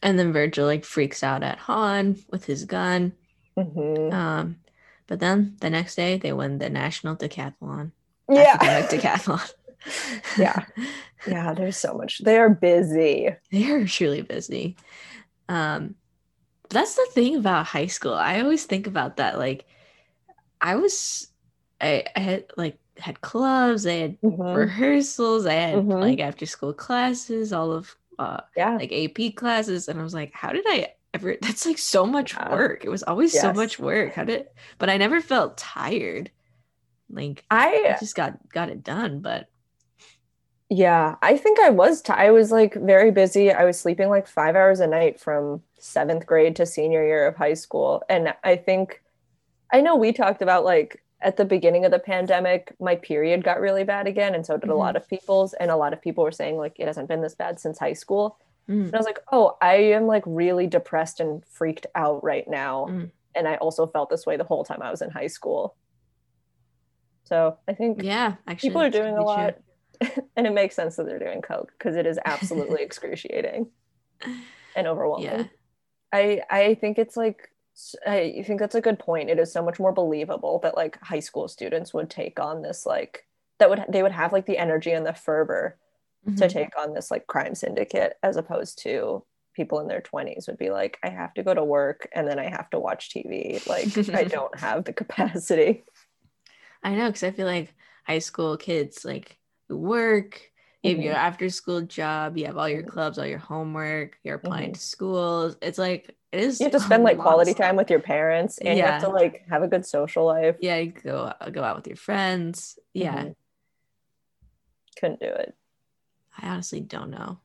And 0.00 0.16
then 0.16 0.32
Virgil 0.32 0.66
like 0.66 0.84
freaks 0.84 1.24
out 1.24 1.42
at 1.42 1.58
Han 1.58 2.18
with 2.30 2.44
his 2.44 2.64
gun. 2.64 3.14
Mhm. 3.58 4.12
Um, 4.12 4.60
but 5.08 5.18
then 5.18 5.56
the 5.60 5.70
next 5.70 5.96
day 5.96 6.18
they 6.18 6.32
win 6.32 6.58
the 6.58 6.70
national 6.70 7.16
decathlon. 7.16 7.90
Yeah. 8.28 8.56
Academic 8.60 8.90
decathlon. 8.90 9.52
Yeah. 10.38 10.64
Yeah. 11.26 11.54
There's 11.54 11.76
so 11.76 11.94
much. 11.94 12.18
They're 12.24 12.50
busy. 12.50 13.30
They're 13.50 13.86
truly 13.86 14.22
busy. 14.22 14.76
Um, 15.48 15.94
that's 16.70 16.94
the 16.96 17.06
thing 17.12 17.36
about 17.36 17.66
high 17.66 17.86
school. 17.86 18.14
I 18.14 18.40
always 18.40 18.64
think 18.64 18.86
about 18.86 19.16
that. 19.18 19.38
Like, 19.38 19.64
I 20.60 20.76
was, 20.76 21.28
I, 21.80 22.04
I 22.16 22.20
had 22.20 22.44
like 22.56 22.78
had 22.98 23.20
clubs. 23.20 23.86
I 23.86 23.92
had 23.92 24.20
Mhm. 24.22 24.56
rehearsals. 24.56 25.46
I 25.46 25.52
had 25.54 25.74
Mhm. 25.76 26.00
like 26.00 26.20
after 26.20 26.46
school 26.46 26.72
classes. 26.72 27.52
All 27.52 27.72
of 27.72 27.94
uh, 28.18 28.40
Yeah. 28.56 28.76
like 28.76 28.92
AP 28.92 29.32
classes, 29.34 29.88
and 29.88 29.98
I 29.98 30.02
was 30.02 30.14
like, 30.14 30.32
how 30.32 30.52
did 30.52 30.64
I 30.68 30.94
ever? 31.12 31.36
That's 31.42 31.66
like 31.66 31.78
so 31.78 32.06
much 32.06 32.34
Yeah. 32.34 32.50
work. 32.52 32.84
It 32.84 32.88
was 32.88 33.02
always 33.02 33.38
so 33.38 33.52
much 33.52 33.78
work. 33.78 34.14
How 34.14 34.24
did? 34.24 34.46
But 34.78 34.88
I 34.88 34.96
never 34.96 35.20
felt 35.20 35.58
tired. 35.58 36.30
Like 37.10 37.44
I 37.50 37.94
I, 37.94 37.96
just 38.00 38.14
got 38.16 38.48
got 38.50 38.70
it 38.70 38.82
done. 38.82 39.20
But 39.20 39.48
yeah, 40.70 41.16
I 41.22 41.36
think 41.36 41.58
I 41.60 41.70
was, 41.70 42.02
t- 42.02 42.12
I 42.12 42.30
was 42.30 42.50
like 42.50 42.74
very 42.74 43.10
busy. 43.10 43.52
I 43.52 43.64
was 43.64 43.78
sleeping 43.78 44.08
like 44.08 44.26
five 44.26 44.56
hours 44.56 44.80
a 44.80 44.86
night 44.86 45.20
from 45.20 45.62
seventh 45.78 46.26
grade 46.26 46.56
to 46.56 46.66
senior 46.66 47.04
year 47.04 47.26
of 47.26 47.36
high 47.36 47.54
school. 47.54 48.02
And 48.08 48.34
I 48.42 48.56
think, 48.56 49.02
I 49.72 49.80
know 49.80 49.96
we 49.96 50.12
talked 50.12 50.42
about 50.42 50.64
like 50.64 51.02
at 51.20 51.36
the 51.36 51.44
beginning 51.44 51.84
of 51.84 51.90
the 51.90 51.98
pandemic, 51.98 52.74
my 52.80 52.96
period 52.96 53.44
got 53.44 53.60
really 53.60 53.84
bad 53.84 54.06
again. 54.06 54.34
And 54.34 54.44
so 54.44 54.56
did 54.56 54.68
a 54.70 54.72
Mhm. 54.72 54.78
lot 54.78 54.96
of 54.96 55.06
people's. 55.08 55.52
And 55.54 55.70
a 55.70 55.76
lot 55.76 55.92
of 55.92 56.00
people 56.02 56.24
were 56.24 56.32
saying 56.32 56.56
like 56.56 56.78
it 56.78 56.86
hasn't 56.86 57.08
been 57.08 57.22
this 57.22 57.34
bad 57.34 57.60
since 57.60 57.78
high 57.78 57.92
school. 57.94 58.38
mm, 58.68 58.86
And 58.86 58.94
I 58.94 58.98
was 58.98 59.06
like, 59.06 59.20
oh, 59.32 59.56
I 59.60 59.74
am 59.76 60.06
like 60.06 60.22
really 60.26 60.66
depressed 60.66 61.20
and 61.20 61.44
freaked 61.46 61.86
out 61.94 62.24
right 62.24 62.48
now. 62.48 62.86
Mm. 62.88 63.10
And 63.34 63.48
I 63.48 63.56
also 63.56 63.86
felt 63.86 64.08
this 64.10 64.24
way 64.26 64.36
the 64.36 64.44
whole 64.44 64.64
time 64.64 64.80
I 64.82 64.90
was 64.90 65.02
in 65.02 65.10
high 65.10 65.26
school. 65.26 65.74
So 67.24 67.58
I 67.68 67.72
think 67.74 68.02
yeah, 68.02 68.34
actually, 68.46 68.68
people 68.70 68.82
are 68.82 68.90
doing 68.90 69.16
a 69.16 69.22
lot. 69.22 69.50
true. 69.54 69.62
and 70.36 70.46
it 70.46 70.52
makes 70.52 70.74
sense 70.74 70.96
that 70.96 71.06
they're 71.06 71.18
doing 71.18 71.42
coke 71.42 71.72
because 71.78 71.96
it 71.96 72.06
is 72.06 72.18
absolutely 72.24 72.82
excruciating 72.88 73.68
and 74.76 74.86
overwhelming. 74.86 75.28
Yeah. 75.30 75.44
I 76.12 76.42
I 76.50 76.74
think 76.74 76.98
it's 76.98 77.16
like 77.16 77.50
I 78.06 78.44
think 78.46 78.60
that's 78.60 78.76
a 78.76 78.80
good 78.80 78.98
point. 78.98 79.30
It 79.30 79.38
is 79.38 79.52
so 79.52 79.62
much 79.62 79.80
more 79.80 79.92
believable 79.92 80.60
that 80.62 80.76
like 80.76 80.98
high 81.02 81.20
school 81.20 81.48
students 81.48 81.92
would 81.92 82.08
take 82.08 82.38
on 82.38 82.62
this 82.62 82.86
like 82.86 83.26
that 83.58 83.68
would 83.70 83.84
they 83.88 84.02
would 84.02 84.12
have 84.12 84.32
like 84.32 84.46
the 84.46 84.58
energy 84.58 84.92
and 84.92 85.04
the 85.06 85.12
fervor 85.12 85.78
to 86.36 86.44
Mhm. 86.46 86.48
take 86.48 86.78
on 86.78 86.94
this 86.94 87.10
like 87.10 87.26
crime 87.26 87.54
syndicate 87.54 88.14
as 88.22 88.36
opposed 88.36 88.78
to 88.82 89.24
people 89.54 89.78
in 89.80 89.86
their 89.88 90.00
20s 90.00 90.46
would 90.48 90.56
be 90.58 90.70
like 90.70 90.98
I 91.02 91.10
have 91.10 91.34
to 91.34 91.42
go 91.42 91.52
to 91.54 91.62
work 91.64 92.08
and 92.12 92.26
then 92.26 92.38
I 92.38 92.48
have 92.48 92.70
to 92.70 92.80
watch 92.80 93.10
TV. 93.10 93.60
Like 93.66 93.88
I 94.14 94.24
don't 94.36 94.58
have 94.58 94.84
the 94.84 94.92
capacity. 94.92 95.84
I 96.82 96.94
know, 96.94 97.06
because 97.06 97.24
I 97.24 97.30
feel 97.30 97.46
like 97.46 97.74
high 98.06 98.18
school 98.20 98.56
kids 98.56 99.04
like 99.04 99.38
work, 99.68 100.40
you 100.82 100.94
have 100.96 101.04
your 101.04 101.14
after 101.14 101.48
school 101.48 101.80
job, 101.82 102.36
you 102.36 102.46
have 102.46 102.56
all 102.58 102.68
your 102.68 102.82
Mhm. 102.82 102.88
clubs, 102.88 103.18
all 103.18 103.26
your 103.26 103.38
homework, 103.38 104.18
you're 104.22 104.36
applying 104.36 104.70
Mhm. 104.70 104.74
to 104.74 104.80
schools. 104.80 105.56
It's 105.62 105.78
like 105.78 106.08
it 106.32 106.40
is. 106.42 106.60
You 106.60 106.64
have 106.64 106.72
to 106.72 106.80
spend 106.80 107.04
like 107.04 107.18
quality 107.18 107.54
time 107.54 107.76
with 107.76 107.88
your 107.90 108.00
parents 108.00 108.58
and 108.58 108.76
you 108.76 108.84
have 108.84 109.00
to 109.02 109.08
like 109.08 109.46
have 109.48 109.62
a 109.62 109.68
good 109.68 109.86
social 109.86 110.24
life. 110.26 110.56
Yeah, 110.60 110.76
you 110.76 110.92
go 110.92 111.32
go 111.52 111.62
out 111.62 111.76
with 111.76 111.86
your 111.86 111.96
friends. 111.96 112.78
Yeah, 112.92 113.22
Mhm. 113.24 113.34
Couldn't 115.00 115.20
do 115.20 115.26
it. 115.26 115.54
I 116.40 116.48
honestly 116.48 116.80
don't 116.80 117.10
know 117.10 117.38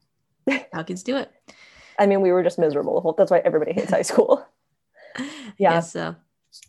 how 0.74 0.84
kids 0.84 1.04
do 1.04 1.16
it. 1.18 1.32
I 2.00 2.06
mean, 2.08 2.22
we 2.22 2.32
were 2.32 2.44
just 2.44 2.58
miserable. 2.60 3.14
That's 3.18 3.30
why 3.32 3.40
everybody 3.40 3.74
hates 3.74 3.92
high 3.92 4.02
school. 4.04 4.46
Yeah. 5.58 5.80
so 5.82 6.16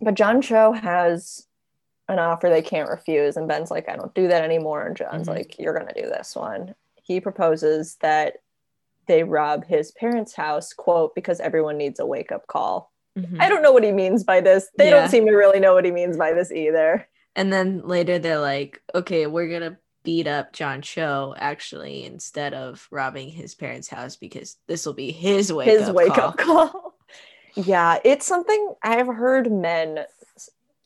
But 0.01 0.15
John 0.15 0.41
Cho 0.43 0.73
has 0.73 1.47
an 2.11 2.19
offer 2.19 2.49
they 2.49 2.63
can't 2.63 2.89
refuse. 2.91 3.37
And 3.37 3.49
Ben's 3.49 3.71
like, 3.71 3.89
I 3.89 3.97
don't 3.97 4.15
do 4.15 4.29
that 4.29 4.45
anymore. 4.45 4.87
And 4.87 4.97
John's 4.97 5.29
Mhm. 5.29 5.35
like, 5.35 5.59
You're 5.59 5.75
going 5.75 5.87
to 5.93 6.01
do 6.03 6.09
this 6.09 6.35
one. 6.37 6.75
He 7.03 7.21
proposes 7.21 7.97
that 8.03 8.37
they 9.07 9.25
rob 9.25 9.65
his 9.65 9.91
parents' 9.93 10.35
house, 10.35 10.73
quote, 10.73 11.15
because 11.15 11.41
everyone 11.41 11.77
needs 11.79 11.99
a 12.01 12.07
wake 12.07 12.31
up 12.33 12.47
call. 12.47 12.93
mhm. 13.19 13.41
I 13.41 13.49
don't 13.49 13.63
know 13.63 13.73
what 13.73 13.83
he 13.83 13.91
means 13.93 14.23
by 14.23 14.41
this. 14.41 14.69
They 14.77 14.85
Yeah. 14.91 15.01
don't 15.01 15.09
seem 15.11 15.27
to 15.27 15.33
really 15.35 15.59
know 15.61 15.75
what 15.75 15.85
he 15.85 15.91
means 15.91 16.17
by 16.17 16.33
this 16.33 16.53
either. 16.53 17.07
and 17.37 17.53
then 17.53 17.81
later 17.87 18.19
they're 18.19 18.39
like, 18.41 18.83
okay, 18.95 19.27
we're 19.29 19.49
gonna 19.49 19.79
beat 20.03 20.27
up 20.27 20.53
John 20.53 20.81
Cho 20.83 21.35
actually 21.39 22.05
instead 22.05 22.55
of 22.55 22.87
robbing 22.91 23.29
his 23.29 23.55
parents' 23.55 23.89
house 23.89 24.17
because 24.17 24.57
this 24.67 24.85
will 24.87 24.95
be 24.95 25.13
his 25.13 25.53
wake 25.53 25.69
his 25.69 25.89
up 25.89 25.95
wake 25.95 26.15
call. 26.15 26.29
up 26.29 26.37
call. 26.39 26.95
yeah, 27.55 27.99
it's 28.05 28.27
something 28.27 28.75
I've 28.83 29.07
heard 29.09 29.51
men, 29.51 30.05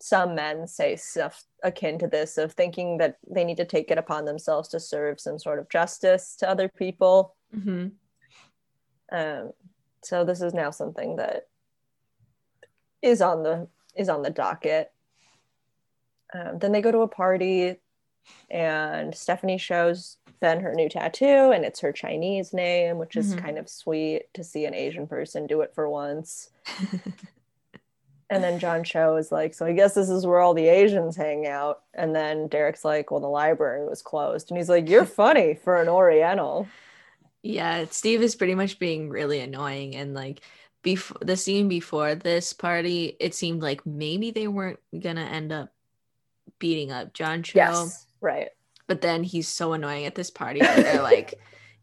some 0.04 0.34
men 0.34 0.66
say 0.68 0.94
stuff 0.96 1.44
akin 1.62 1.98
to 1.98 2.06
this 2.06 2.36
of 2.36 2.52
thinking 2.52 2.98
that 2.98 3.16
they 3.26 3.42
need 3.42 3.56
to 3.56 3.64
take 3.64 3.90
it 3.90 3.96
upon 3.96 4.26
themselves 4.26 4.68
to 4.68 4.78
serve 4.78 5.18
some 5.18 5.38
sort 5.38 5.58
of 5.58 5.66
justice 5.70 6.36
to 6.36 6.46
other 6.46 6.68
people. 6.68 7.34
Mhm. 7.54 7.92
Um, 9.10 9.52
so 10.02 10.22
this 10.22 10.42
is 10.42 10.52
now 10.52 10.70
something 10.70 11.16
that 11.16 11.48
is 13.00 13.22
on 13.22 13.44
the 13.44 13.66
is 13.94 14.10
on 14.10 14.20
the 14.20 14.28
docket. 14.28 14.92
Um, 16.34 16.58
then 16.58 16.72
they 16.72 16.82
go 16.82 16.92
to 16.92 16.98
a 17.00 17.08
party, 17.08 17.80
and 18.50 19.14
Stephanie 19.14 19.56
shows 19.56 20.18
Ben 20.40 20.60
her 20.60 20.74
new 20.74 20.90
tattoo, 20.90 21.50
and 21.50 21.64
it's 21.64 21.80
her 21.80 21.92
Chinese 21.92 22.52
name, 22.52 22.98
which 22.98 23.16
is 23.16 23.34
Mhm. 23.34 23.38
kind 23.38 23.56
of 23.58 23.70
sweet 23.70 24.24
to 24.34 24.44
see 24.44 24.66
an 24.66 24.74
Asian 24.74 25.06
person 25.06 25.46
do 25.46 25.62
it 25.62 25.74
for 25.74 25.88
once. 25.88 26.50
And 28.30 28.42
then 28.42 28.58
John 28.58 28.84
Cho 28.84 29.16
is 29.16 29.30
like, 29.30 29.54
So 29.54 29.66
I 29.66 29.72
guess 29.72 29.94
this 29.94 30.08
is 30.08 30.26
where 30.26 30.40
all 30.40 30.54
the 30.54 30.68
Asians 30.68 31.16
hang 31.16 31.46
out. 31.46 31.82
And 31.92 32.14
then 32.14 32.48
Daric's 32.48 32.84
like, 32.84 33.10
Well, 33.10 33.20
the 33.20 33.26
library 33.26 33.87
was 33.87 34.02
closed. 34.02 34.50
And 34.50 34.58
he's 34.58 34.68
like, 34.68 34.88
You're 34.88 35.04
funny 35.06 35.54
for 35.54 35.80
an 35.80 35.88
Oriental. 35.88 36.66
Yeah, 37.42 37.84
Steve 37.90 38.22
is 38.22 38.34
pretty 38.34 38.54
much 38.54 38.78
being 38.78 39.10
really 39.10 39.40
annoying 39.40 39.94
and 39.94 40.14
like 40.14 40.40
before 40.84 41.16
the 41.20 41.37
scene 41.37 41.68
before 41.68 42.14
this 42.14 42.52
party, 42.52 43.16
it 43.18 43.34
seemed 43.34 43.62
like 43.62 43.84
maybe 43.84 44.30
they 44.30 44.46
weren't 44.46 44.78
gonna 44.96 45.24
end 45.24 45.50
up 45.50 45.72
beating 46.60 46.92
up 46.92 47.12
John 47.12 47.42
Cho. 47.42 47.58
Yes. 47.58 48.06
Right. 48.20 48.50
But 48.87 49.00
then 49.00 49.24
he's 49.24 49.48
so 49.48 49.72
annoying 49.72 50.04
at 50.04 50.14
this 50.14 50.30
party 50.30 50.60
that 50.60 50.76
they're 50.76 51.02
like, 51.02 51.34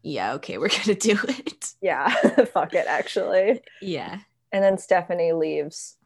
yeah, 0.02 0.34
okay, 0.34 0.56
we're 0.56 0.68
gonna 0.68 0.94
do 0.98 1.18
it. 1.28 1.72
Yeah. 1.82 2.10
Fuck 2.54 2.74
it, 2.74 2.86
actually. 2.88 3.60
Yeah. 3.82 4.20
And 4.52 4.62
then 4.62 4.78
Stephanie 4.78 5.32
leaves 5.32 5.96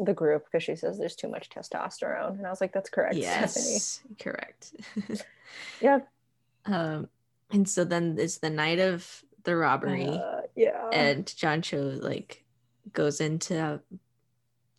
the 0.00 0.14
group 0.14 0.44
because 0.44 0.62
she 0.62 0.76
says 0.76 0.98
there's 0.98 1.16
too 1.16 1.28
much 1.28 1.50
testosterone. 1.50 2.38
And 2.38 2.46
I 2.46 2.50
was 2.50 2.60
like, 2.60 2.72
That's 2.72 2.90
correct, 2.90 3.16
Stephanie. 3.16 3.72
Yes, 3.72 4.00
correct. 4.18 4.72
Yeah. 5.80 6.00
um, 6.66 7.08
and 7.50 7.68
so 7.68 7.84
then 7.84 8.16
it's 8.18 8.38
the 8.38 8.50
night 8.50 8.78
of 8.78 9.24
the 9.44 9.56
robbery, 9.56 10.06
Uh, 10.06 10.42
yeah. 10.54 10.90
and 10.92 11.26
John 11.36 11.62
Cho 11.62 11.78
like 12.00 12.44
goes 12.92 13.20
in 13.20 13.38
to 13.40 13.80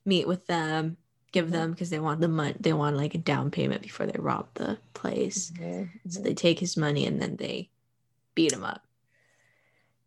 meet 0.06 0.28
with 0.28 0.46
them, 0.48 0.98
give 1.32 1.48
Mhm. 1.48 1.52
them 1.52 1.72
because 1.72 1.90
they 1.90 2.00
want 2.00 2.22
the 2.22 2.28
money, 2.28 2.56
they 2.60 2.74
want 2.74 2.96
like 2.98 3.16
a 3.16 3.18
down 3.18 3.50
payment 3.52 3.82
before 3.82 4.06
they 4.06 4.20
rob 4.20 4.48
the 4.54 4.78
place. 4.94 5.52
Mhm, 5.52 5.90
So 6.08 6.20
mhm. 6.20 6.24
they 6.24 6.34
take 6.34 6.60
his 6.60 6.78
money 6.78 7.06
and 7.06 7.22
then 7.22 7.36
they 7.38 7.70
beat 8.36 8.52
him 8.54 8.64
up. 8.64 8.86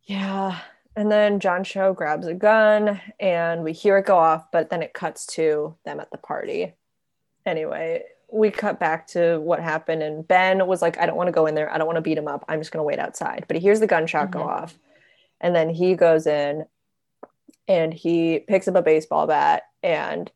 Yeah. 0.05 0.61
And 0.95 1.11
then 1.11 1.41
John 1.41 1.65
Cho 1.65 1.95
grabs 1.95 2.27
a 2.27 2.35
gun 2.35 3.01
and 3.19 3.65
we 3.65 3.73
hear 3.73 3.97
it 3.99 4.07
go 4.07 4.19
off, 4.19 4.51
but 4.53 4.69
then 4.71 4.83
it 4.83 4.93
cuts 4.93 5.25
to 5.27 5.75
them 5.85 6.01
at 6.01 6.11
the 6.11 6.19
party. 6.19 6.75
Anyway, 7.47 8.03
we 8.31 8.51
cut 8.51 8.79
back 8.79 9.07
to 9.09 9.39
what 9.41 9.61
happened, 9.61 10.03
and 10.03 10.27
Ben 10.27 10.67
was 10.67 10.81
like, 10.81 10.97
I 10.99 11.07
don't 11.07 11.17
want 11.17 11.29
to 11.29 11.33
go 11.33 11.47
in 11.47 11.55
there. 11.55 11.71
I 11.73 11.77
don't 11.79 11.87
want 11.87 11.97
to 11.97 12.03
beat 12.03 12.17
him 12.19 12.29
up. 12.29 12.45
I'm 12.49 12.61
just 12.61 12.73
going 12.73 12.81
to 12.81 12.85
wait 12.87 12.99
outside. 12.99 13.45
But 13.49 13.57
he 13.57 13.63
hears 13.63 13.81
the 13.81 13.87
gunshot 13.87 14.31
go 14.31 14.41
Mhm. 14.41 14.47
off. 14.47 14.79
And 15.41 15.55
then 15.57 15.71
he 15.71 15.95
goes 15.97 16.27
in 16.27 16.67
and 17.69 17.93
he 17.93 18.39
picks 18.41 18.69
up 18.69 18.75
a 18.77 18.83
baseball 18.83 19.27
bat 19.27 19.65
and 19.83 20.31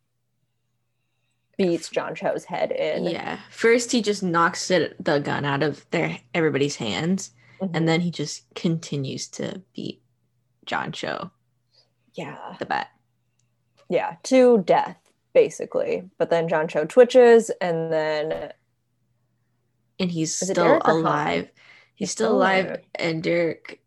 beats 1.57 1.89
John 1.89 2.15
Cho's 2.15 2.45
head 2.45 2.71
in. 2.73 3.05
Yeah. 3.05 3.39
First, 3.51 3.93
he 3.93 4.03
just 4.03 4.23
knocks 4.23 4.71
it 4.71 5.03
the 5.03 5.19
gun 5.21 5.45
out 5.45 5.63
of 5.63 5.89
their 5.91 6.19
everybody's 6.35 6.77
hands, 6.77 7.31
Mhm. 7.61 7.71
and 7.75 7.89
then 7.89 8.01
he 8.01 8.11
just 8.11 8.53
continues 8.55 9.27
to 9.29 9.63
beat 9.75 10.03
John 10.67 10.93
Cho 10.93 11.31
yeah. 12.15 12.57
the 12.59 12.67
bat. 12.67 12.89
yeah, 13.89 14.17
to 14.25 14.59
death, 14.59 14.99
basically. 15.33 16.09
But 16.19 16.31
then 16.31 16.49
John 16.49 16.69
Cho 16.69 16.85
twitches, 16.85 17.51
and 17.61 17.93
then 17.93 18.53
and 19.99 20.11
he's 20.11 20.35
still 20.35 20.55
Daric 20.55 20.81
or 20.87 20.93
Han? 20.93 21.01
alive. 21.01 21.45
He's, 21.45 21.53
He's 21.95 22.11
still 22.11 22.27
still 22.29 22.37
alive, 22.37 22.67
alive. 22.67 22.81
and 22.97 23.23
Daric 23.23 23.79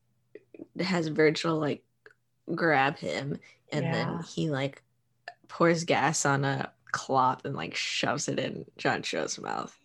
has 0.79 1.07
Virgil 1.09 1.57
like 1.59 1.83
grab 2.55 2.97
him, 2.97 3.37
and 3.71 3.85
Yeah. 3.85 3.91
then 3.91 4.23
he 4.23 4.49
like 4.49 4.81
pours 5.47 5.83
gas 5.83 6.25
on 6.25 6.43
a 6.45 6.71
cloth 6.91 7.45
and 7.45 7.55
like 7.55 7.75
shoves 7.75 8.27
it 8.27 8.39
in 8.39 8.65
John 8.77 9.03
Cho's 9.03 9.39
mouth. 9.39 9.77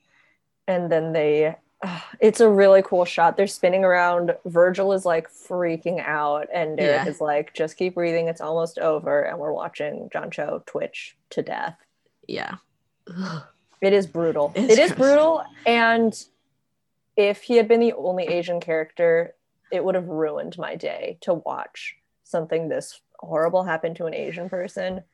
and 0.67 0.91
then 0.91 1.13
they. 1.13 1.57
it's 2.21 2.41
a 2.41 2.49
really 2.49 2.83
cool 2.83 3.05
shot. 3.05 3.37
They're 3.37 3.47
spinning 3.47 3.85
around. 3.85 4.35
Virgil 4.45 4.93
is 4.93 5.05
like 5.05 5.29
freaking 5.31 6.01
out, 6.05 6.49
and 6.53 6.79
Daric 6.79 7.05
Yeah. 7.05 7.09
is 7.09 7.21
like, 7.21 7.55
"Just 7.55 7.77
keep 7.77 7.95
breathing. 7.95 8.29
It's 8.29 8.41
almost 8.41 8.79
over." 8.79 9.23
And 9.23 9.39
we're 9.39 9.53
watching 9.53 10.09
John 10.13 10.31
Cho 10.31 10.63
twitch 10.67 11.17
to 11.31 11.43
death. 11.43 11.77
Yeah. 12.27 12.57
Ugh. 13.15 13.43
It 13.81 13.93
is 13.93 14.07
brutal. 14.07 14.53
It's 14.55 14.73
It 14.73 14.79
is 14.79 14.93
brutal, 14.93 15.45
and 15.67 16.19
if 17.17 17.43
he 17.43 17.57
had 17.57 17.69
been 17.69 17.81
the 17.81 17.93
only 17.93 18.25
Asian 18.27 18.59
character, 18.61 19.35
it 19.71 19.85
would 19.85 19.95
have 19.95 20.09
ruined 20.09 20.57
my 20.57 20.75
day 20.75 21.19
to 21.23 21.35
watch 21.35 21.97
something 22.23 22.69
this 22.69 23.01
horrible 23.19 23.65
happen 23.65 23.95
to 23.95 24.07
an 24.07 24.15
Asian 24.15 24.49
person. 24.49 25.05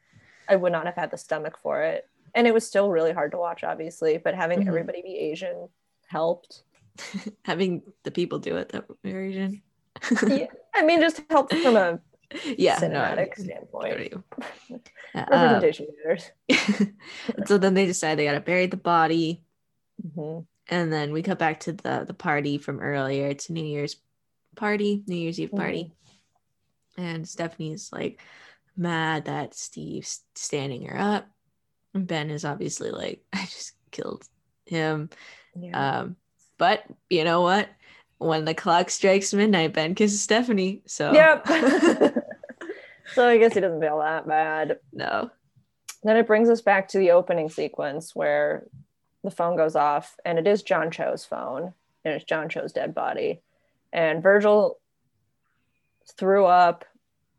I 0.48 0.56
would 0.56 0.72
not 0.72 0.86
have 0.86 0.94
had 0.94 1.10
the 1.10 1.18
stomach 1.18 1.58
for 1.58 1.82
it. 1.82 2.08
And 2.34 2.46
it 2.46 2.54
was 2.54 2.66
still 2.66 2.90
really 2.90 3.12
hard 3.12 3.32
to 3.32 3.38
watch, 3.38 3.64
obviously, 3.64 4.18
but 4.18 4.34
having 4.34 4.60
Mhm. 4.62 4.68
everybody 4.68 5.02
be 5.02 5.18
Asian 5.18 5.68
helped. 6.10 6.62
Having 7.44 7.82
the 8.02 8.10
people 8.10 8.38
do 8.38 8.56
it 8.56 8.70
that 8.70 8.84
were 8.88 9.20
Asian. 9.20 9.62
Yeah, 10.26 10.46
I 10.74 10.84
mean, 10.84 11.00
just 11.00 11.22
helped 11.30 11.54
from 11.54 11.76
a 11.76 12.00
yeah. 12.58 12.78
no, 12.80 12.88
cinematic 12.88 13.36
standpoint. 13.36 13.94
I 13.94 14.08
do. 14.08 14.24
Uh, 15.14 15.24
Representation 15.30 15.86
matters. 16.04 16.30
so 17.46 17.58
then 17.58 17.74
they 17.74 17.86
decide 17.86 18.16
they 18.16 18.24
gotta 18.24 18.40
bury 18.40 18.66
the 18.66 18.76
body. 18.76 19.42
Mhm. 20.06 20.46
And 20.68 20.92
then 20.92 21.12
we 21.12 21.22
cut 21.22 21.38
back 21.38 21.60
to 21.60 21.72
the 21.72 22.04
the 22.06 22.14
party 22.14 22.58
from 22.58 22.80
earlier. 22.80 23.26
It's 23.26 23.50
New 23.50 23.64
Year's 23.64 23.96
party, 24.56 25.02
New 25.06 25.16
Year's 25.16 25.40
Eve 25.40 25.52
party. 25.52 25.92
And 26.96 27.28
Stephanie's 27.28 27.90
like 27.92 28.20
mad 28.76 29.24
that 29.24 29.54
Steve's 29.54 30.20
standing 30.34 30.86
her 30.86 30.98
up. 30.98 31.28
And 31.94 32.06
Ben 32.06 32.30
is 32.30 32.44
obviously 32.44 32.90
like, 32.90 33.24
I 33.32 33.40
just 33.46 33.72
killed 33.90 34.24
him. 34.70 35.10
Yeah. 35.54 35.98
Um, 36.00 36.16
but 36.58 36.84
you 37.08 37.24
know 37.24 37.42
what? 37.42 37.68
When 38.18 38.44
the 38.44 38.54
clock 38.54 38.90
strikes 38.90 39.34
midnight, 39.34 39.72
Ben 39.72 39.94
kisses 39.94 40.22
Stephanie. 40.22 40.82
So 40.86 41.12
Yep. 41.12 41.46
so 43.14 43.28
I 43.28 43.38
guess 43.38 43.54
he 43.54 43.60
doesn't 43.60 43.80
feel 43.80 43.98
that 43.98 44.26
bad. 44.26 44.78
no. 44.92 45.30
Then 46.02 46.16
it 46.16 46.26
brings 46.26 46.48
us 46.48 46.62
back 46.62 46.88
to 46.88 46.98
the 46.98 47.10
opening 47.10 47.50
sequence 47.50 48.16
where 48.16 48.66
the 49.22 49.30
phone 49.30 49.54
goes 49.56 49.76
off 49.76 50.16
and 50.24 50.38
it 50.38 50.46
is 50.46 50.62
John 50.62 50.90
Cho's 50.90 51.26
phone. 51.26 51.74
and 52.04 52.14
it's 52.14 52.24
John 52.24 52.48
Cho's 52.48 52.72
dead 52.72 52.94
body. 52.94 53.42
And 53.92 54.22
Virgil 54.22 54.78
threw 56.16 56.46
up. 56.46 56.86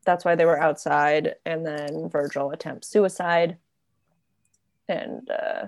That's 0.05 0.25
why 0.25 0.36
they 0.36 0.45
were 0.45 0.61
outside. 0.61 1.36
And 1.45 1.65
then 1.65 2.09
Virgil 2.09 2.51
attempts 2.51 2.88
suicide. 2.88 3.57
And 4.88 5.27
uh, 5.29 5.65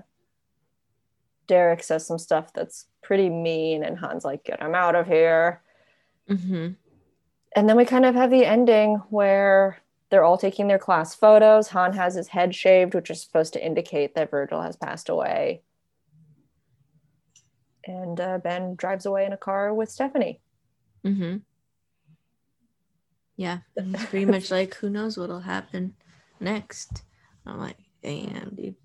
Daric 1.48 1.84
says 1.84 2.06
some 2.06 2.18
stuff 2.18 2.54
that's 2.54 2.88
pretty 3.02 3.30
mean. 3.30 3.84
And 3.84 4.00
Han's 4.00 4.26
like, 4.26 4.44
get 4.44 4.62
him 4.62 4.76
out 4.76 4.96
of 4.96 5.08
here. 5.08 5.62
Mm-hmm. 6.30 6.70
And 7.56 7.70
then 7.70 7.78
we 7.78 7.86
kind 7.86 8.06
of 8.06 8.16
have 8.16 8.32
the 8.32 8.46
ending 8.46 8.96
where 9.10 9.78
they're 10.10 10.24
all 10.24 10.38
taking 10.38 10.68
their 10.68 10.80
class 10.80 11.14
photos. 11.16 11.70
Han 11.70 11.94
has 11.94 12.16
his 12.16 12.28
head 12.28 12.54
shaved, 12.56 12.94
which 12.94 13.10
is 13.10 13.22
supposed 13.22 13.54
to 13.54 13.66
indicate 13.66 14.16
that 14.16 14.32
Virgil 14.32 14.62
has 14.62 14.76
passed 14.76 15.10
away. 15.10 15.62
And 17.86 18.20
uh, 18.20 18.38
Ben 18.38 18.76
drives 18.76 19.06
away 19.06 19.26
in 19.26 19.34
a 19.34 19.38
car 19.38 19.74
with 19.74 19.89
Stephanie. 19.89 20.39
Mm-hmm. 21.06 21.38
Yeah, 23.36 23.60
it's 23.76 24.06
pretty 24.06 24.26
much 24.26 24.52
like 24.52 24.76
who 24.76 24.89
knows 24.89 25.18
what'll 25.18 25.39
happen 25.39 25.96
next. 26.39 27.04
I'm 27.46 27.60
like, 27.60 27.78
damn, 28.02 28.56
dude. 28.56 28.76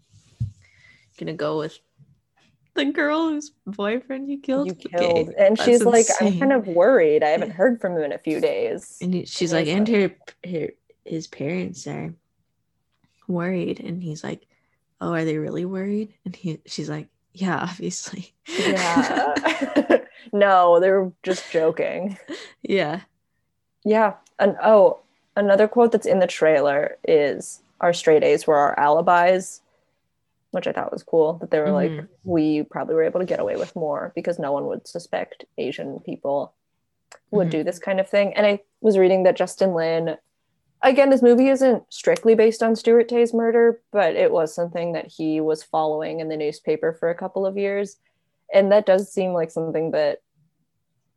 Gonna 1.18 1.34
go 1.34 1.58
with 1.58 1.78
the 2.78 2.92
girl 2.92 3.28
whose 3.28 3.52
boyfriend 3.66 4.28
you 4.28 4.38
killed. 4.38 4.68
You 4.68 4.74
killed, 4.74 5.28
okay, 5.30 5.46
and 5.46 5.58
she's 5.58 5.84
like. 5.84 6.06
I'm 6.20 6.38
kind 6.38 6.52
of 6.52 6.66
worried. 6.66 7.22
I 7.22 7.28
haven't 7.28 7.50
heard 7.50 7.80
from 7.80 7.96
him 7.96 8.04
in 8.04 8.12
a 8.12 8.18
few 8.18 8.40
days. 8.40 8.98
And 9.00 9.28
she's 9.28 9.52
and 9.52 9.66
like, 9.66 9.74
and 9.74 9.88
her, 9.88 10.10
her 10.50 10.68
his 11.04 11.26
parents 11.26 11.86
are 11.86 12.14
worried, 13.26 13.80
and 13.80 14.02
he's 14.02 14.24
like, 14.24 14.46
oh, 15.00 15.12
are 15.12 15.24
they 15.24 15.38
really 15.38 15.64
worried? 15.64 16.14
And 16.24 16.34
he, 16.34 16.60
she's 16.66 16.88
like, 16.88 17.08
yeah, 17.32 17.58
obviously. 17.62 18.34
Yeah. 18.46 19.34
no, 20.32 20.80
they're 20.80 21.12
just 21.22 21.50
joking. 21.50 22.18
Yeah. 22.62 23.00
Yeah. 23.84 24.14
And 24.38 24.56
oh, 24.62 25.00
another 25.36 25.68
quote 25.68 25.92
that's 25.92 26.06
in 26.06 26.18
the 26.18 26.26
trailer 26.26 26.96
is 27.06 27.62
our 27.80 27.92
straight 27.92 28.24
A's 28.24 28.46
were 28.46 28.56
our 28.56 28.78
alibis 28.78 29.60
which 30.50 30.66
I 30.66 30.72
thought 30.72 30.92
was 30.92 31.02
cool 31.02 31.34
that 31.40 31.50
they 31.50 31.60
were 31.60 31.66
mm-hmm. 31.66 31.96
like, 31.98 32.06
we 32.24 32.62
probably 32.62 32.94
were 32.94 33.02
able 33.02 33.20
to 33.20 33.26
get 33.26 33.40
away 33.40 33.56
with 33.56 33.76
more 33.76 34.12
because 34.14 34.38
no 34.38 34.52
one 34.52 34.66
would 34.66 34.86
suspect 34.86 35.44
Asian 35.58 36.00
people 36.00 36.54
would 37.30 37.48
mm-hmm. 37.48 37.58
do 37.58 37.64
this 37.64 37.78
kind 37.78 38.00
of 38.00 38.08
thing. 38.08 38.34
And 38.34 38.46
I 38.46 38.60
was 38.80 38.98
reading 38.98 39.24
that 39.24 39.36
Justin 39.36 39.74
Lin, 39.74 40.16
again, 40.82 41.10
this 41.10 41.22
movie 41.22 41.48
isn't 41.48 41.82
strictly 41.90 42.34
based 42.34 42.62
on 42.62 42.76
Stuart 42.76 43.08
Tay's 43.08 43.34
murder, 43.34 43.80
but 43.92 44.16
it 44.16 44.30
was 44.30 44.54
something 44.54 44.92
that 44.92 45.06
he 45.06 45.40
was 45.40 45.62
following 45.62 46.20
in 46.20 46.28
the 46.28 46.36
newspaper 46.36 46.96
for 46.98 47.10
a 47.10 47.14
couple 47.14 47.44
of 47.44 47.58
years. 47.58 47.96
And 48.52 48.72
that 48.72 48.86
does 48.86 49.12
seem 49.12 49.32
like 49.32 49.50
something 49.50 49.90
that, 49.90 50.20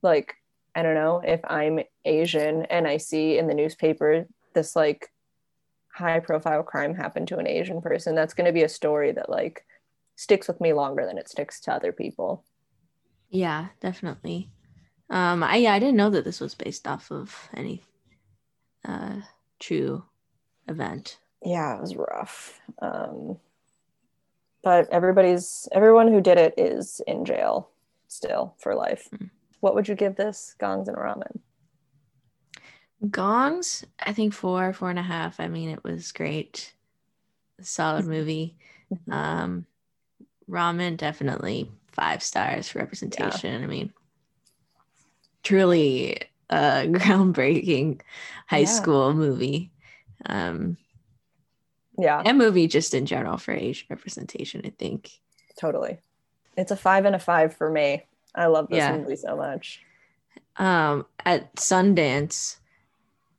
like, 0.01 0.35
I 0.75 0.83
don't 0.83 0.95
know, 0.95 1.21
if 1.23 1.39
I'm 1.45 1.79
Asian 2.05 2.65
and 2.65 2.87
I 2.87 2.97
see 2.97 3.37
in 3.37 3.47
the 3.47 3.53
newspaper 3.53 4.25
this 4.53 4.75
like 4.75 5.09
high 6.01 6.19
profile 6.19 6.63
crime 6.63 6.93
happened 6.93 7.27
to 7.29 7.37
an 7.37 7.47
Asian 7.47 7.81
person, 7.81 8.15
that's 8.15 8.33
going 8.33 8.47
to 8.47 8.53
be 8.53 8.63
a 8.63 8.69
story 8.69 9.11
that 9.13 9.29
like 9.29 9.65
sticks 10.15 10.47
with 10.47 10.59
me 10.59 10.73
longer 10.73 11.05
than 11.05 11.17
it 11.17 11.29
sticks 11.29 11.61
to 11.61 11.73
other 11.73 11.91
people. 11.91 12.43
Yeah, 13.29 13.67
definitely. 13.79 14.49
Um, 15.09 15.43
I 15.43 15.57
yeah, 15.57 15.73
I 15.73 15.79
didn't 15.79 15.97
know 15.97 16.09
that 16.09 16.25
this 16.25 16.39
was 16.39 16.55
based 16.55 16.87
off 16.87 17.11
of 17.11 17.49
any 17.53 17.83
uh 18.85 19.21
true 19.59 20.03
event. 20.67 21.17
Yeah, 21.43 21.75
it 21.75 21.81
was 21.81 21.95
rough. 21.95 22.59
Um, 22.81 23.37
but 24.63 24.89
everybody's 24.91 25.67
everyone 25.71 26.07
who 26.07 26.21
did 26.21 26.37
it 26.37 26.53
is 26.57 27.01
in 27.07 27.25
jail 27.25 27.69
still 28.07 28.55
for 28.59 28.75
life. 28.75 29.07
Mm. 29.13 29.29
What 29.59 29.75
would 29.75 29.87
you 29.87 29.95
give 29.95 30.15
this 30.15 30.55
gongs 30.59 30.87
and 30.87 30.97
ramen? 30.97 31.39
Gongs, 33.09 33.85
I 33.99 34.13
think 34.13 34.33
four, 34.33 34.73
four 34.73 34.89
and 34.89 34.99
a 34.99 35.03
half. 35.03 35.39
I 35.39 35.47
mean, 35.47 35.69
it 35.69 35.83
was 35.83 36.11
great. 36.11 36.73
Solid 37.61 38.03
mm-hmm. 38.03 38.11
movie. 38.11 38.55
Mm-hmm. 38.93 39.11
Um, 39.11 39.65
ramen, 40.49 40.97
definitely 40.97 41.71
five 41.91 42.21
stars 42.21 42.69
for 42.69 42.79
representation. 42.79 43.59
Yeah. 43.59 43.65
I 43.65 43.67
mean, 43.67 43.93
truly 45.43 46.17
a 46.49 46.55
groundbreaking 46.87 48.01
high 48.47 48.59
yeah. 48.59 48.65
school 48.65 49.13
movie. 49.13 49.71
Um, 50.25 50.77
yeah. 51.97 52.21
And 52.23 52.37
movie 52.37 52.67
just 52.67 52.93
in 52.93 53.05
general 53.05 53.37
for 53.37 53.53
Asian 53.53 53.87
representation, 53.89 54.61
I 54.63 54.69
think. 54.77 55.11
Totally. 55.59 55.99
It's 56.57 56.71
a 56.71 56.75
five 56.75 57.05
and 57.05 57.15
a 57.15 57.19
five 57.19 57.55
for 57.55 57.69
me. 57.69 58.03
I 58.35 58.45
love 58.45 58.69
this 58.69 58.77
yeah. 58.77 58.97
movie 58.97 59.15
so 59.15 59.35
much. 59.35 59.81
Um, 60.57 61.05
at 61.25 61.55
Sundance, 61.55 62.57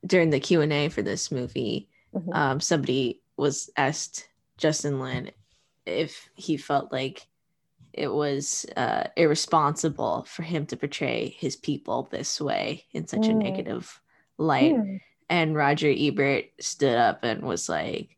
during 0.05 0.29
the 0.29 0.39
Q 0.39 0.61
and 0.61 0.73
A 0.73 0.89
for 0.89 1.01
this 1.01 1.31
movie, 1.31 1.89
mm-hmm. 2.13 2.33
um, 2.33 2.59
somebody 2.59 3.21
was 3.37 3.69
asked 3.77 4.27
Justin 4.57 4.99
Lin 4.99 5.31
if 5.85 6.29
he 6.35 6.57
felt 6.57 6.91
like 6.91 7.27
it 7.93 8.11
was 8.11 8.65
uh, 8.75 9.03
irresponsible 9.15 10.25
for 10.27 10.41
him 10.41 10.65
to 10.65 10.77
portray 10.77 11.35
his 11.37 11.55
people 11.55 12.07
this 12.11 12.41
way 12.41 12.85
in 12.91 13.07
such 13.07 13.21
mm. 13.21 13.31
a 13.31 13.33
negative 13.33 14.01
light. 14.37 14.73
Mm. 14.73 14.99
And 15.29 15.55
Roger 15.55 15.93
Ebert 15.95 16.45
stood 16.59 16.97
up 16.97 17.23
and 17.23 17.43
was 17.43 17.69
like, 17.69 18.17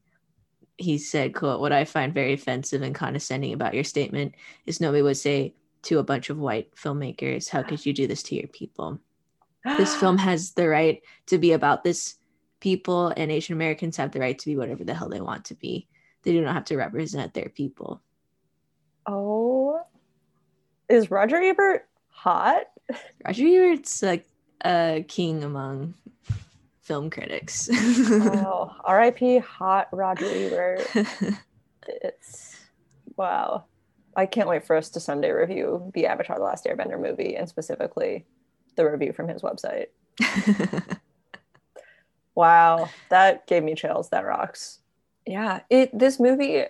he 0.78 0.98
said, 0.98 1.34
quote, 1.34 1.60
what 1.60 1.72
I 1.72 1.86
find 1.86 2.14
very 2.14 2.34
offensive 2.34 2.82
and 2.82 2.96
condescending 2.96 3.54
about 3.54 3.74
your 3.74 3.84
statement 3.84 4.36
is 4.66 4.82
nobody 4.82 5.02
would 5.02 5.18
say 5.18 5.54
to 5.84 6.00
a 6.00 6.04
bunch 6.04 6.30
of 6.30 6.38
white 6.38 6.74
filmmakers, 6.76 7.50
how 7.50 7.62
could 7.62 7.86
you 7.86 7.94
do 7.94 8.08
this 8.08 8.24
to 8.24 8.36
your 8.36 8.48
people? 8.48 9.00
This 9.78 9.96
film 10.00 10.18
has 10.18 10.52
the 10.52 10.68
right 10.68 11.02
to 11.28 11.38
be 11.38 11.52
about 11.52 11.84
this 11.84 12.16
people 12.60 13.14
and 13.16 13.32
Asian 13.32 13.54
Americans 13.54 13.98
have 13.98 14.12
the 14.12 14.20
right 14.20 14.38
to 14.40 14.46
be 14.46 14.56
whatever 14.56 14.84
the 14.84 14.94
hell 14.94 15.10
they 15.10 15.22
want 15.22 15.46
to 15.46 15.56
be. 15.56 15.88
They 16.24 16.32
do 16.32 16.42
not 16.42 16.54
have 16.54 16.66
to 16.66 16.78
represent 16.78 17.34
their 17.34 17.50
people. 17.50 18.02
Oh, 19.06 19.82
is 20.90 21.12
Roger 21.12 21.38
Ebert 21.42 21.88
hot? 22.10 22.64
Roger 23.26 23.46
Ebert's 23.46 24.02
like 24.02 24.28
a 24.64 25.06
king 25.08 25.44
among 25.44 25.94
film 26.82 27.10
critics. 27.10 27.70
oh, 27.72 28.76
R.I.P. 28.84 29.40
Hot 29.40 29.88
Roger 29.92 30.26
Ebert. 30.26 30.88
it's 31.88 32.56
wow. 33.16 33.66
I 34.16 34.26
can't 34.26 34.48
wait 34.48 34.66
for 34.66 34.76
us 34.76 34.90
to 34.92 35.00
Sunday 35.00 35.32
review 35.32 35.92
the 35.94 36.08
Avatar: 36.08 36.38
The 36.38 36.44
Last 36.44 36.66
Airbender 36.66 37.00
movie, 37.00 37.36
and 37.36 37.50
specifically 37.50 38.26
the 38.76 38.90
review 38.90 39.14
from 39.14 39.28
his 39.28 39.42
website. 39.42 39.88
wow, 42.36 42.90
that 43.10 43.48
gave 43.48 43.64
me 43.64 43.76
chills. 43.76 44.10
That 44.10 44.26
rocks. 44.26 44.80
Yeah, 45.26 45.62
it 45.70 45.98
this 45.98 46.20
movie 46.20 46.66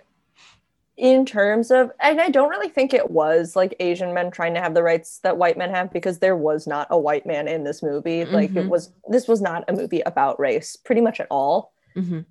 in 0.98 1.26
terms 1.26 1.72
of 1.72 1.92
and 2.00 2.22
I 2.22 2.30
don't 2.30 2.50
really 2.50 2.70
think 2.70 2.94
it 2.94 3.12
was 3.12 3.56
like 3.56 3.76
Asian 3.80 4.14
men 4.14 4.32
trying 4.32 4.54
to 4.54 4.62
have 4.62 4.74
the 4.74 4.84
rights 4.84 5.20
that 5.20 5.38
white 5.38 5.58
men 5.58 5.70
have 5.72 5.92
because 5.92 6.20
there 6.20 6.38
was 6.38 6.68
not 6.68 6.88
a 6.90 6.98
white 6.98 7.26
man 7.26 7.48
in 7.48 7.64
this 7.64 7.84
movie. 7.84 8.22
Mm-hmm. 8.22 8.34
Like 8.34 8.50
it 8.52 8.56
mm-hmm. 8.56 8.70
was 8.70 8.92
this 9.10 9.28
was 9.28 9.42
not 9.42 9.66
a 9.68 9.74
movie 9.74 10.02
about 10.02 10.40
race 10.40 10.76
pretty 10.76 11.02
much 11.02 11.20
at 11.20 11.28
all. 11.30 11.74
Mm-hmm. 11.96 12.22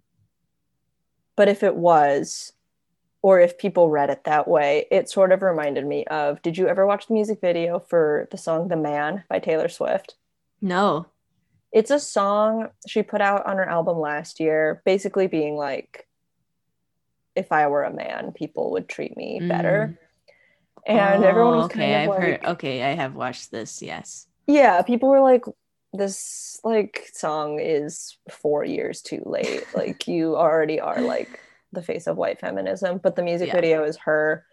But 1.36 1.48
if 1.48 1.62
it 1.62 1.76
was, 1.76 2.52
or 3.24 3.40
if 3.40 3.56
people 3.56 3.88
read 3.88 4.10
it 4.10 4.24
that 4.24 4.46
way, 4.46 4.84
it 4.90 5.08
sort 5.08 5.32
of 5.32 5.40
reminded 5.40 5.86
me 5.86 6.04
of 6.08 6.42
did 6.42 6.58
you 6.58 6.68
ever 6.68 6.84
watch 6.84 7.06
the 7.06 7.14
music 7.14 7.40
video 7.40 7.78
for 7.78 8.28
the 8.30 8.36
song 8.36 8.68
The 8.68 8.76
Man 8.76 9.24
by 9.30 9.38
Taylor 9.38 9.70
Swift? 9.70 10.16
No. 10.60 11.06
It's 11.72 11.90
a 11.90 11.98
song 11.98 12.68
she 12.86 13.02
put 13.02 13.22
out 13.22 13.46
on 13.46 13.56
her 13.56 13.66
album 13.66 13.98
last 13.98 14.40
year, 14.40 14.82
basically 14.84 15.26
being 15.26 15.56
like, 15.56 16.06
if 17.34 17.50
I 17.50 17.66
were 17.68 17.84
a 17.84 17.94
man, 17.94 18.32
people 18.32 18.72
would 18.72 18.90
treat 18.90 19.16
me 19.16 19.40
better. 19.40 19.96
Mm. 20.86 20.94
And 20.98 21.24
oh, 21.24 21.26
everyone 21.26 21.56
was 21.56 21.64
okay. 21.64 21.78
kind 21.78 21.92
of 21.94 22.00
I've 22.02 22.08
like, 22.08 22.20
heard, 22.20 22.44
okay, 22.56 22.82
I 22.82 22.94
have 22.94 23.14
watched 23.14 23.50
this, 23.50 23.80
yes. 23.80 24.26
Yeah, 24.46 24.82
people 24.82 25.08
were 25.08 25.22
like, 25.22 25.46
this 25.94 26.60
like 26.62 27.08
song 27.14 27.58
is 27.58 28.18
four 28.30 28.66
years 28.66 29.00
too 29.00 29.22
late. 29.24 29.64
like 29.74 30.06
you 30.06 30.36
already 30.36 30.78
are 30.78 31.00
like 31.00 31.40
the 31.74 31.82
face 31.82 32.06
of 32.06 32.16
white 32.16 32.40
feminism, 32.40 32.98
but 33.02 33.16
the 33.16 33.22
music 33.22 33.48
yeah. 33.48 33.54
video 33.54 33.84
is 33.84 33.96
her 33.98 34.44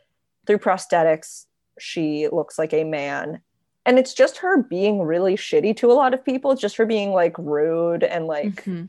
through 0.46 0.60
prosthetics. 0.60 1.46
She 1.80 2.28
looks 2.32 2.60
like 2.60 2.74
a 2.74 2.84
man. 2.84 3.42
And 3.86 3.98
it's 3.98 4.14
just 4.14 4.38
her 4.38 4.62
being 4.62 5.02
really 5.02 5.36
shitty 5.36 5.76
to 5.78 5.92
a 5.92 5.94
lot 5.94 6.14
of 6.14 6.24
people, 6.24 6.56
just 6.56 6.76
for 6.76 6.86
being 6.86 7.12
like 7.12 7.36
rude 7.38 8.04
and 8.04 8.28
like. 8.28 8.64
Mm-hmm. 8.64 8.86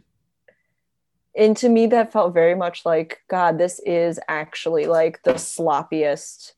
And 1.35 1.57
to 1.57 1.69
me, 1.71 1.87
that 1.87 2.13
felt 2.13 2.35
very 2.35 2.55
much 2.55 2.85
like, 2.85 3.23
God, 3.29 3.57
this 3.57 3.81
is 3.87 4.21
actually 4.29 4.87
like 4.87 5.23
the 5.23 5.35
sloppiest 5.35 6.53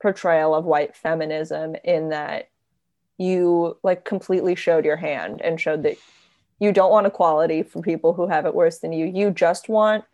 portrayal 0.00 0.54
of 0.54 0.64
white 0.64 0.96
feminism 0.96 1.76
in 1.84 2.08
that 2.08 2.48
you 3.18 3.76
like 3.82 4.06
completely 4.06 4.54
showed 4.54 4.86
your 4.86 4.96
hand 4.96 5.42
and 5.42 5.60
showed 5.60 5.82
that 5.82 5.98
you 6.58 6.72
don't 6.72 6.90
want 6.90 7.06
equality 7.06 7.62
for 7.62 7.82
people 7.82 8.14
who 8.14 8.26
have 8.26 8.46
it 8.46 8.54
worse 8.54 8.78
than 8.78 8.92
you. 8.92 9.04
You 9.04 9.30
just 9.30 9.68
want 9.68 10.04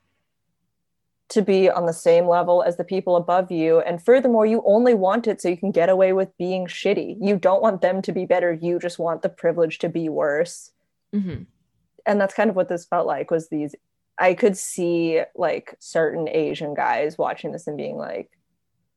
to 1.29 1.43
be 1.43 1.69
on 1.69 1.87
the 1.87 1.93
same 1.93 2.29
level 2.29 2.63
as 2.63 2.77
the 2.77 2.85
people 2.85 3.17
above 3.17 3.51
you. 3.51 3.81
And 3.81 4.03
furthermore, 4.03 4.47
you 4.47 4.63
only 4.65 4.95
want 4.95 5.27
it 5.27 5.41
so 5.41 5.49
you 5.49 5.57
can 5.57 5.73
get 5.73 5.89
away 5.89 6.13
with 6.13 6.37
being 6.39 6.67
shitty. 6.67 7.17
You 7.21 7.37
don't 7.37 7.63
want 7.63 7.83
them 7.83 8.01
to 8.03 8.13
be 8.13 8.27
better. 8.27 8.53
You 8.53 8.79
just 8.79 8.99
want 8.99 9.23
the 9.23 9.29
privilege 9.29 9.79
to 9.81 9.89
be 9.89 10.09
worse. 10.09 10.71
Mm-hmm. 11.15 11.43
And 12.07 12.21
that's 12.21 12.35
kind 12.35 12.49
of 12.49 12.55
what 12.55 12.69
this 12.69 12.85
felt 12.85 13.07
like 13.07 13.31
was 13.31 13.49
these 13.49 13.75
I 14.19 14.35
could 14.35 14.57
see 14.57 15.21
like 15.35 15.77
certain 15.79 16.29
Asian 16.29 16.75
guys 16.75 17.19
watching 17.19 17.53
this 17.53 17.67
and 17.67 17.77
being 17.77 17.97
like, 17.97 18.31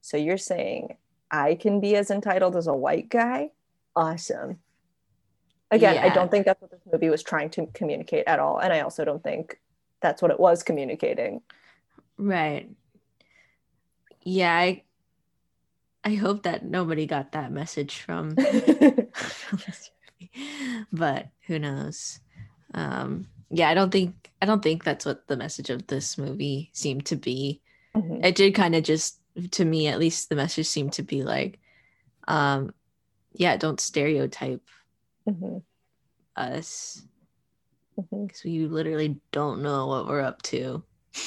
so 0.01 0.15
you're 0.15 0.37
saying 0.37 0.95
I 1.29 1.55
can 1.55 1.81
be 1.81 1.95
as 1.95 2.09
entitled 2.09 2.55
as 2.55 2.67
a 2.67 2.73
white 2.73 3.09
guy? 3.09 3.51
Awesome. 3.95 4.59
Again, 5.71 5.97
I 5.97 6.09
don't 6.09 6.31
think 6.31 6.45
that's 6.45 6.61
what 6.61 6.71
this 6.71 6.79
movie 6.91 7.09
was 7.09 7.21
trying 7.21 7.49
to 7.51 7.67
communicate 7.73 8.23
at 8.27 8.39
all. 8.39 8.59
And 8.59 8.73
I 8.73 8.79
also 8.79 9.05
don't 9.05 9.21
think 9.21 9.59
that's 10.01 10.21
what 10.21 10.31
it 10.31 10.39
was 10.39 10.63
communicating. 10.63 11.41
Right. 12.19 12.69
Yeah, 14.23 14.53
I 14.53 14.83
I 16.03 16.15
hope 16.15 16.43
that 16.43 16.65
nobody 16.65 17.05
got 17.05 17.31
that 17.31 17.51
message 17.51 17.99
from 17.99 18.35
but 20.91 21.27
who 21.47 21.59
knows? 21.59 22.19
Um 22.73 23.27
yeah, 23.49 23.69
I 23.69 23.73
don't 23.73 23.91
think 23.91 24.31
I 24.41 24.45
don't 24.45 24.61
think 24.61 24.83
that's 24.83 25.05
what 25.05 25.27
the 25.27 25.37
message 25.37 25.69
of 25.69 25.87
this 25.87 26.17
movie 26.17 26.69
seemed 26.73 27.05
to 27.07 27.15
be. 27.15 27.61
Mhm. 27.95 28.23
It 28.23 28.35
did 28.35 28.53
kind 28.53 28.75
of 28.75 28.83
just 28.83 29.19
to 29.51 29.63
me 29.63 29.87
at 29.87 29.99
least 29.99 30.29
the 30.29 30.35
message 30.35 30.67
seemed 30.67 30.93
to 30.93 31.03
be 31.03 31.23
like 31.23 31.59
um 32.27 32.73
yeah, 33.31 33.55
don't 33.55 33.79
stereotype 33.79 34.61
Mhm. 35.27 35.61
us 36.35 37.01
because 37.95 38.43
we 38.43 38.65
literally 38.65 39.19
don't 39.31 39.61
know 39.61 39.87
what 39.87 40.07
we're 40.07 40.21
up 40.21 40.41
to. 40.43 40.83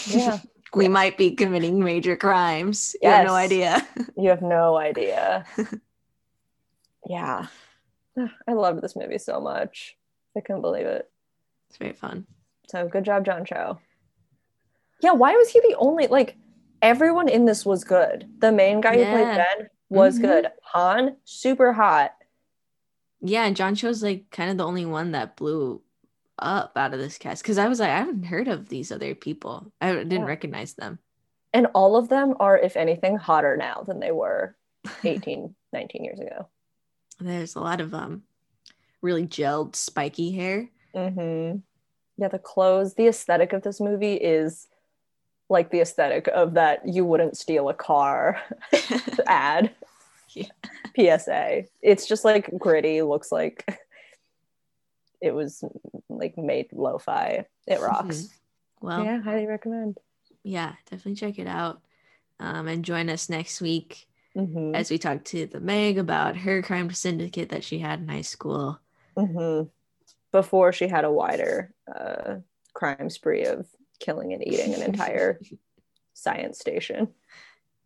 Yeah. 0.07 0.39
we 0.75 0.89
might 0.89 1.19
be 1.19 1.33
committing 1.35 1.83
major 1.83 2.17
crimes. 2.17 2.97
You 3.03 3.11
have 3.11 3.27
no 3.27 3.35
idea. 3.35 3.87
You 4.17 4.31
have 4.31 4.43
no 4.43 4.77
idea. 4.77 5.45
yeah. 7.09 7.47
I 8.49 8.53
loved 8.53 8.83
this 8.83 8.97
movie 8.97 9.19
so 9.19 9.41
much. 9.41 9.97
I 10.37 10.41
couldn't 10.41 10.63
believe 10.63 10.87
it. 10.87 11.11
It's 11.69 11.79
very 11.79 11.93
fun. 11.93 12.27
So 12.69 12.89
good 12.89 13.05
job, 13.05 13.25
John 13.25 13.45
Cho. 13.45 13.79
Yeah, 15.03 15.13
why 15.13 15.33
was 15.35 15.49
he 15.51 15.61
the 15.61 15.77
only 15.79 16.07
like 16.07 16.37
everyone 16.81 17.29
in 17.29 17.45
this 17.45 17.67
was 17.67 17.85
good. 17.85 18.29
The 18.39 18.53
main 18.53 18.81
guy 18.81 18.97
who 18.97 19.05
played 19.05 19.37
Ben 19.37 19.69
was 19.89 20.19
Mhm. 20.19 20.23
good. 20.23 20.47
Han, 20.63 21.17
super 21.25 21.73
hot. 21.73 22.13
Yeah, 23.21 23.45
and 23.45 23.57
John 23.57 23.75
Cho's 23.75 24.03
like 24.03 24.31
kind 24.31 24.51
of 24.51 24.57
the 24.59 24.67
only 24.67 24.85
one 24.87 25.13
that 25.13 25.37
blew 25.37 25.83
up 26.39 26.73
out 26.77 26.95
of 26.95 27.01
this 27.01 27.19
cast 27.19 27.43
because 27.43 27.59
I 27.59 27.69
was 27.69 27.79
like, 27.81 27.91
I 27.91 27.99
haven't 27.99 28.25
heard 28.25 28.49
of 28.49 28.69
these 28.69 28.91
other 28.91 29.15
people. 29.15 29.73
I 29.81 29.93
didn't 29.93 30.11
Yeah. 30.13 30.25
recognize 30.25 30.75
them. 30.75 30.99
And 31.53 31.67
all 31.75 31.97
of 31.97 32.09
them 32.09 32.35
are, 32.41 32.57
if 32.59 32.77
anything, 32.77 33.17
hotter 33.17 33.57
now 33.57 33.83
than 33.87 34.01
they 34.01 34.11
were 34.13 34.57
18, 35.05 35.55
19 35.73 36.05
years 36.05 36.19
ago. 36.21 36.49
There's 37.21 37.55
a 37.55 37.61
lot 37.61 37.81
of 37.81 37.95
um 37.95 38.23
really 39.03 39.27
gelled, 39.27 39.77
spiky 39.77 40.33
hair. 40.33 40.69
Mm-hmm. 40.95 41.59
Yeah, 42.19 42.29
the 42.29 42.39
clothes, 42.39 42.95
the 42.95 43.07
aesthetic 43.09 43.53
of 43.53 43.63
this 43.63 43.81
movie 43.81 44.15
is 44.15 44.69
like 45.49 45.71
the 45.71 45.81
aesthetic 45.81 46.29
of 46.29 46.55
that 46.55 46.87
you 46.89 47.05
wouldn't 47.05 47.37
steal 47.37 47.69
a 47.69 47.75
car 47.75 48.41
ad. 49.27 49.75
Yeah. 50.31 50.47
PSA. 50.97 51.65
It's 51.83 52.07
just 52.07 52.25
like 52.25 52.51
gritty, 52.59 53.03
looks 53.03 53.31
like 53.33 53.79
it 55.23 55.33
was 55.35 55.65
like 56.09 56.37
made 56.37 56.69
lo-fi. 56.73 57.47
It 57.67 57.81
rocks. 57.81 58.29
Well, 58.81 59.05
Yeah, 59.05 59.23
highly 59.23 59.47
recommend. 59.47 59.99
yeah, 60.43 60.73
definitely 60.91 61.15
check 61.15 61.39
it 61.39 61.47
out. 61.47 61.81
Um, 62.41 62.67
and 62.67 62.85
join 62.85 63.09
us 63.09 63.29
next 63.31 63.61
week 63.61 64.07
Mm-hmm. 64.35 64.75
as 64.75 64.91
we 64.91 64.97
talk 64.97 65.25
to 65.25 65.45
the 65.47 65.61
Meg 65.61 65.99
about 65.99 66.37
her 66.39 66.63
crime 66.63 66.91
syndicate 66.91 67.51
that 67.51 67.63
she 67.63 67.79
had 67.79 68.01
in 68.01 68.09
high 68.09 68.23
school. 68.23 68.81
Mm-hmm. 69.15 69.69
Before 70.33 70.73
she 70.73 70.89
had 70.89 71.05
a 71.05 71.13
wider 71.13 71.75
uh, 71.95 72.37
crime 72.73 73.11
spree 73.11 73.45
of 73.45 73.67
killing 74.01 74.33
and 74.33 74.43
eating 74.49 74.73
an 74.73 74.81
entire 74.81 75.39
science 76.15 76.59
station. 76.59 77.09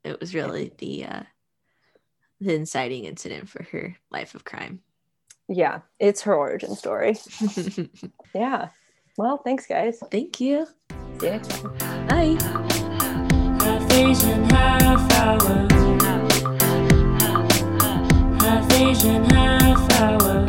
It 0.05 0.21
was 0.21 0.37
really 0.37 0.71
the 0.79 1.07
uh, 1.07 1.23
the 2.41 2.55
inciting 2.55 3.07
incident 3.07 3.49
for 3.49 3.65
her 3.73 3.97
life 4.13 4.37
of 4.37 4.45
crime. 4.45 4.83
Yeah, 5.49 5.81
it's 5.99 6.23
her 6.23 6.35
origin 6.35 6.75
story. 6.77 7.17
Yeah. 8.35 8.69
Well, 9.17 9.39
thanks, 9.39 9.67
guys. 9.67 9.99
Thank 10.11 10.41
you. 10.43 10.67
See 11.21 11.27
you 11.27 11.33
next 11.33 11.49
time. 11.49 12.07
Bye. 12.07 12.37
Half 13.65 13.93
Asian, 13.93 14.51
half 14.51 15.13
hour. 15.13 15.69
Half 18.41 18.73
Asian, 18.75 19.25
half 19.31 19.93
hour. 20.01 20.47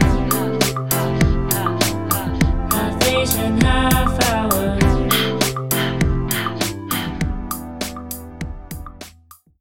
Half 2.72 3.08
Asian, 3.08 3.62
half 3.62 3.97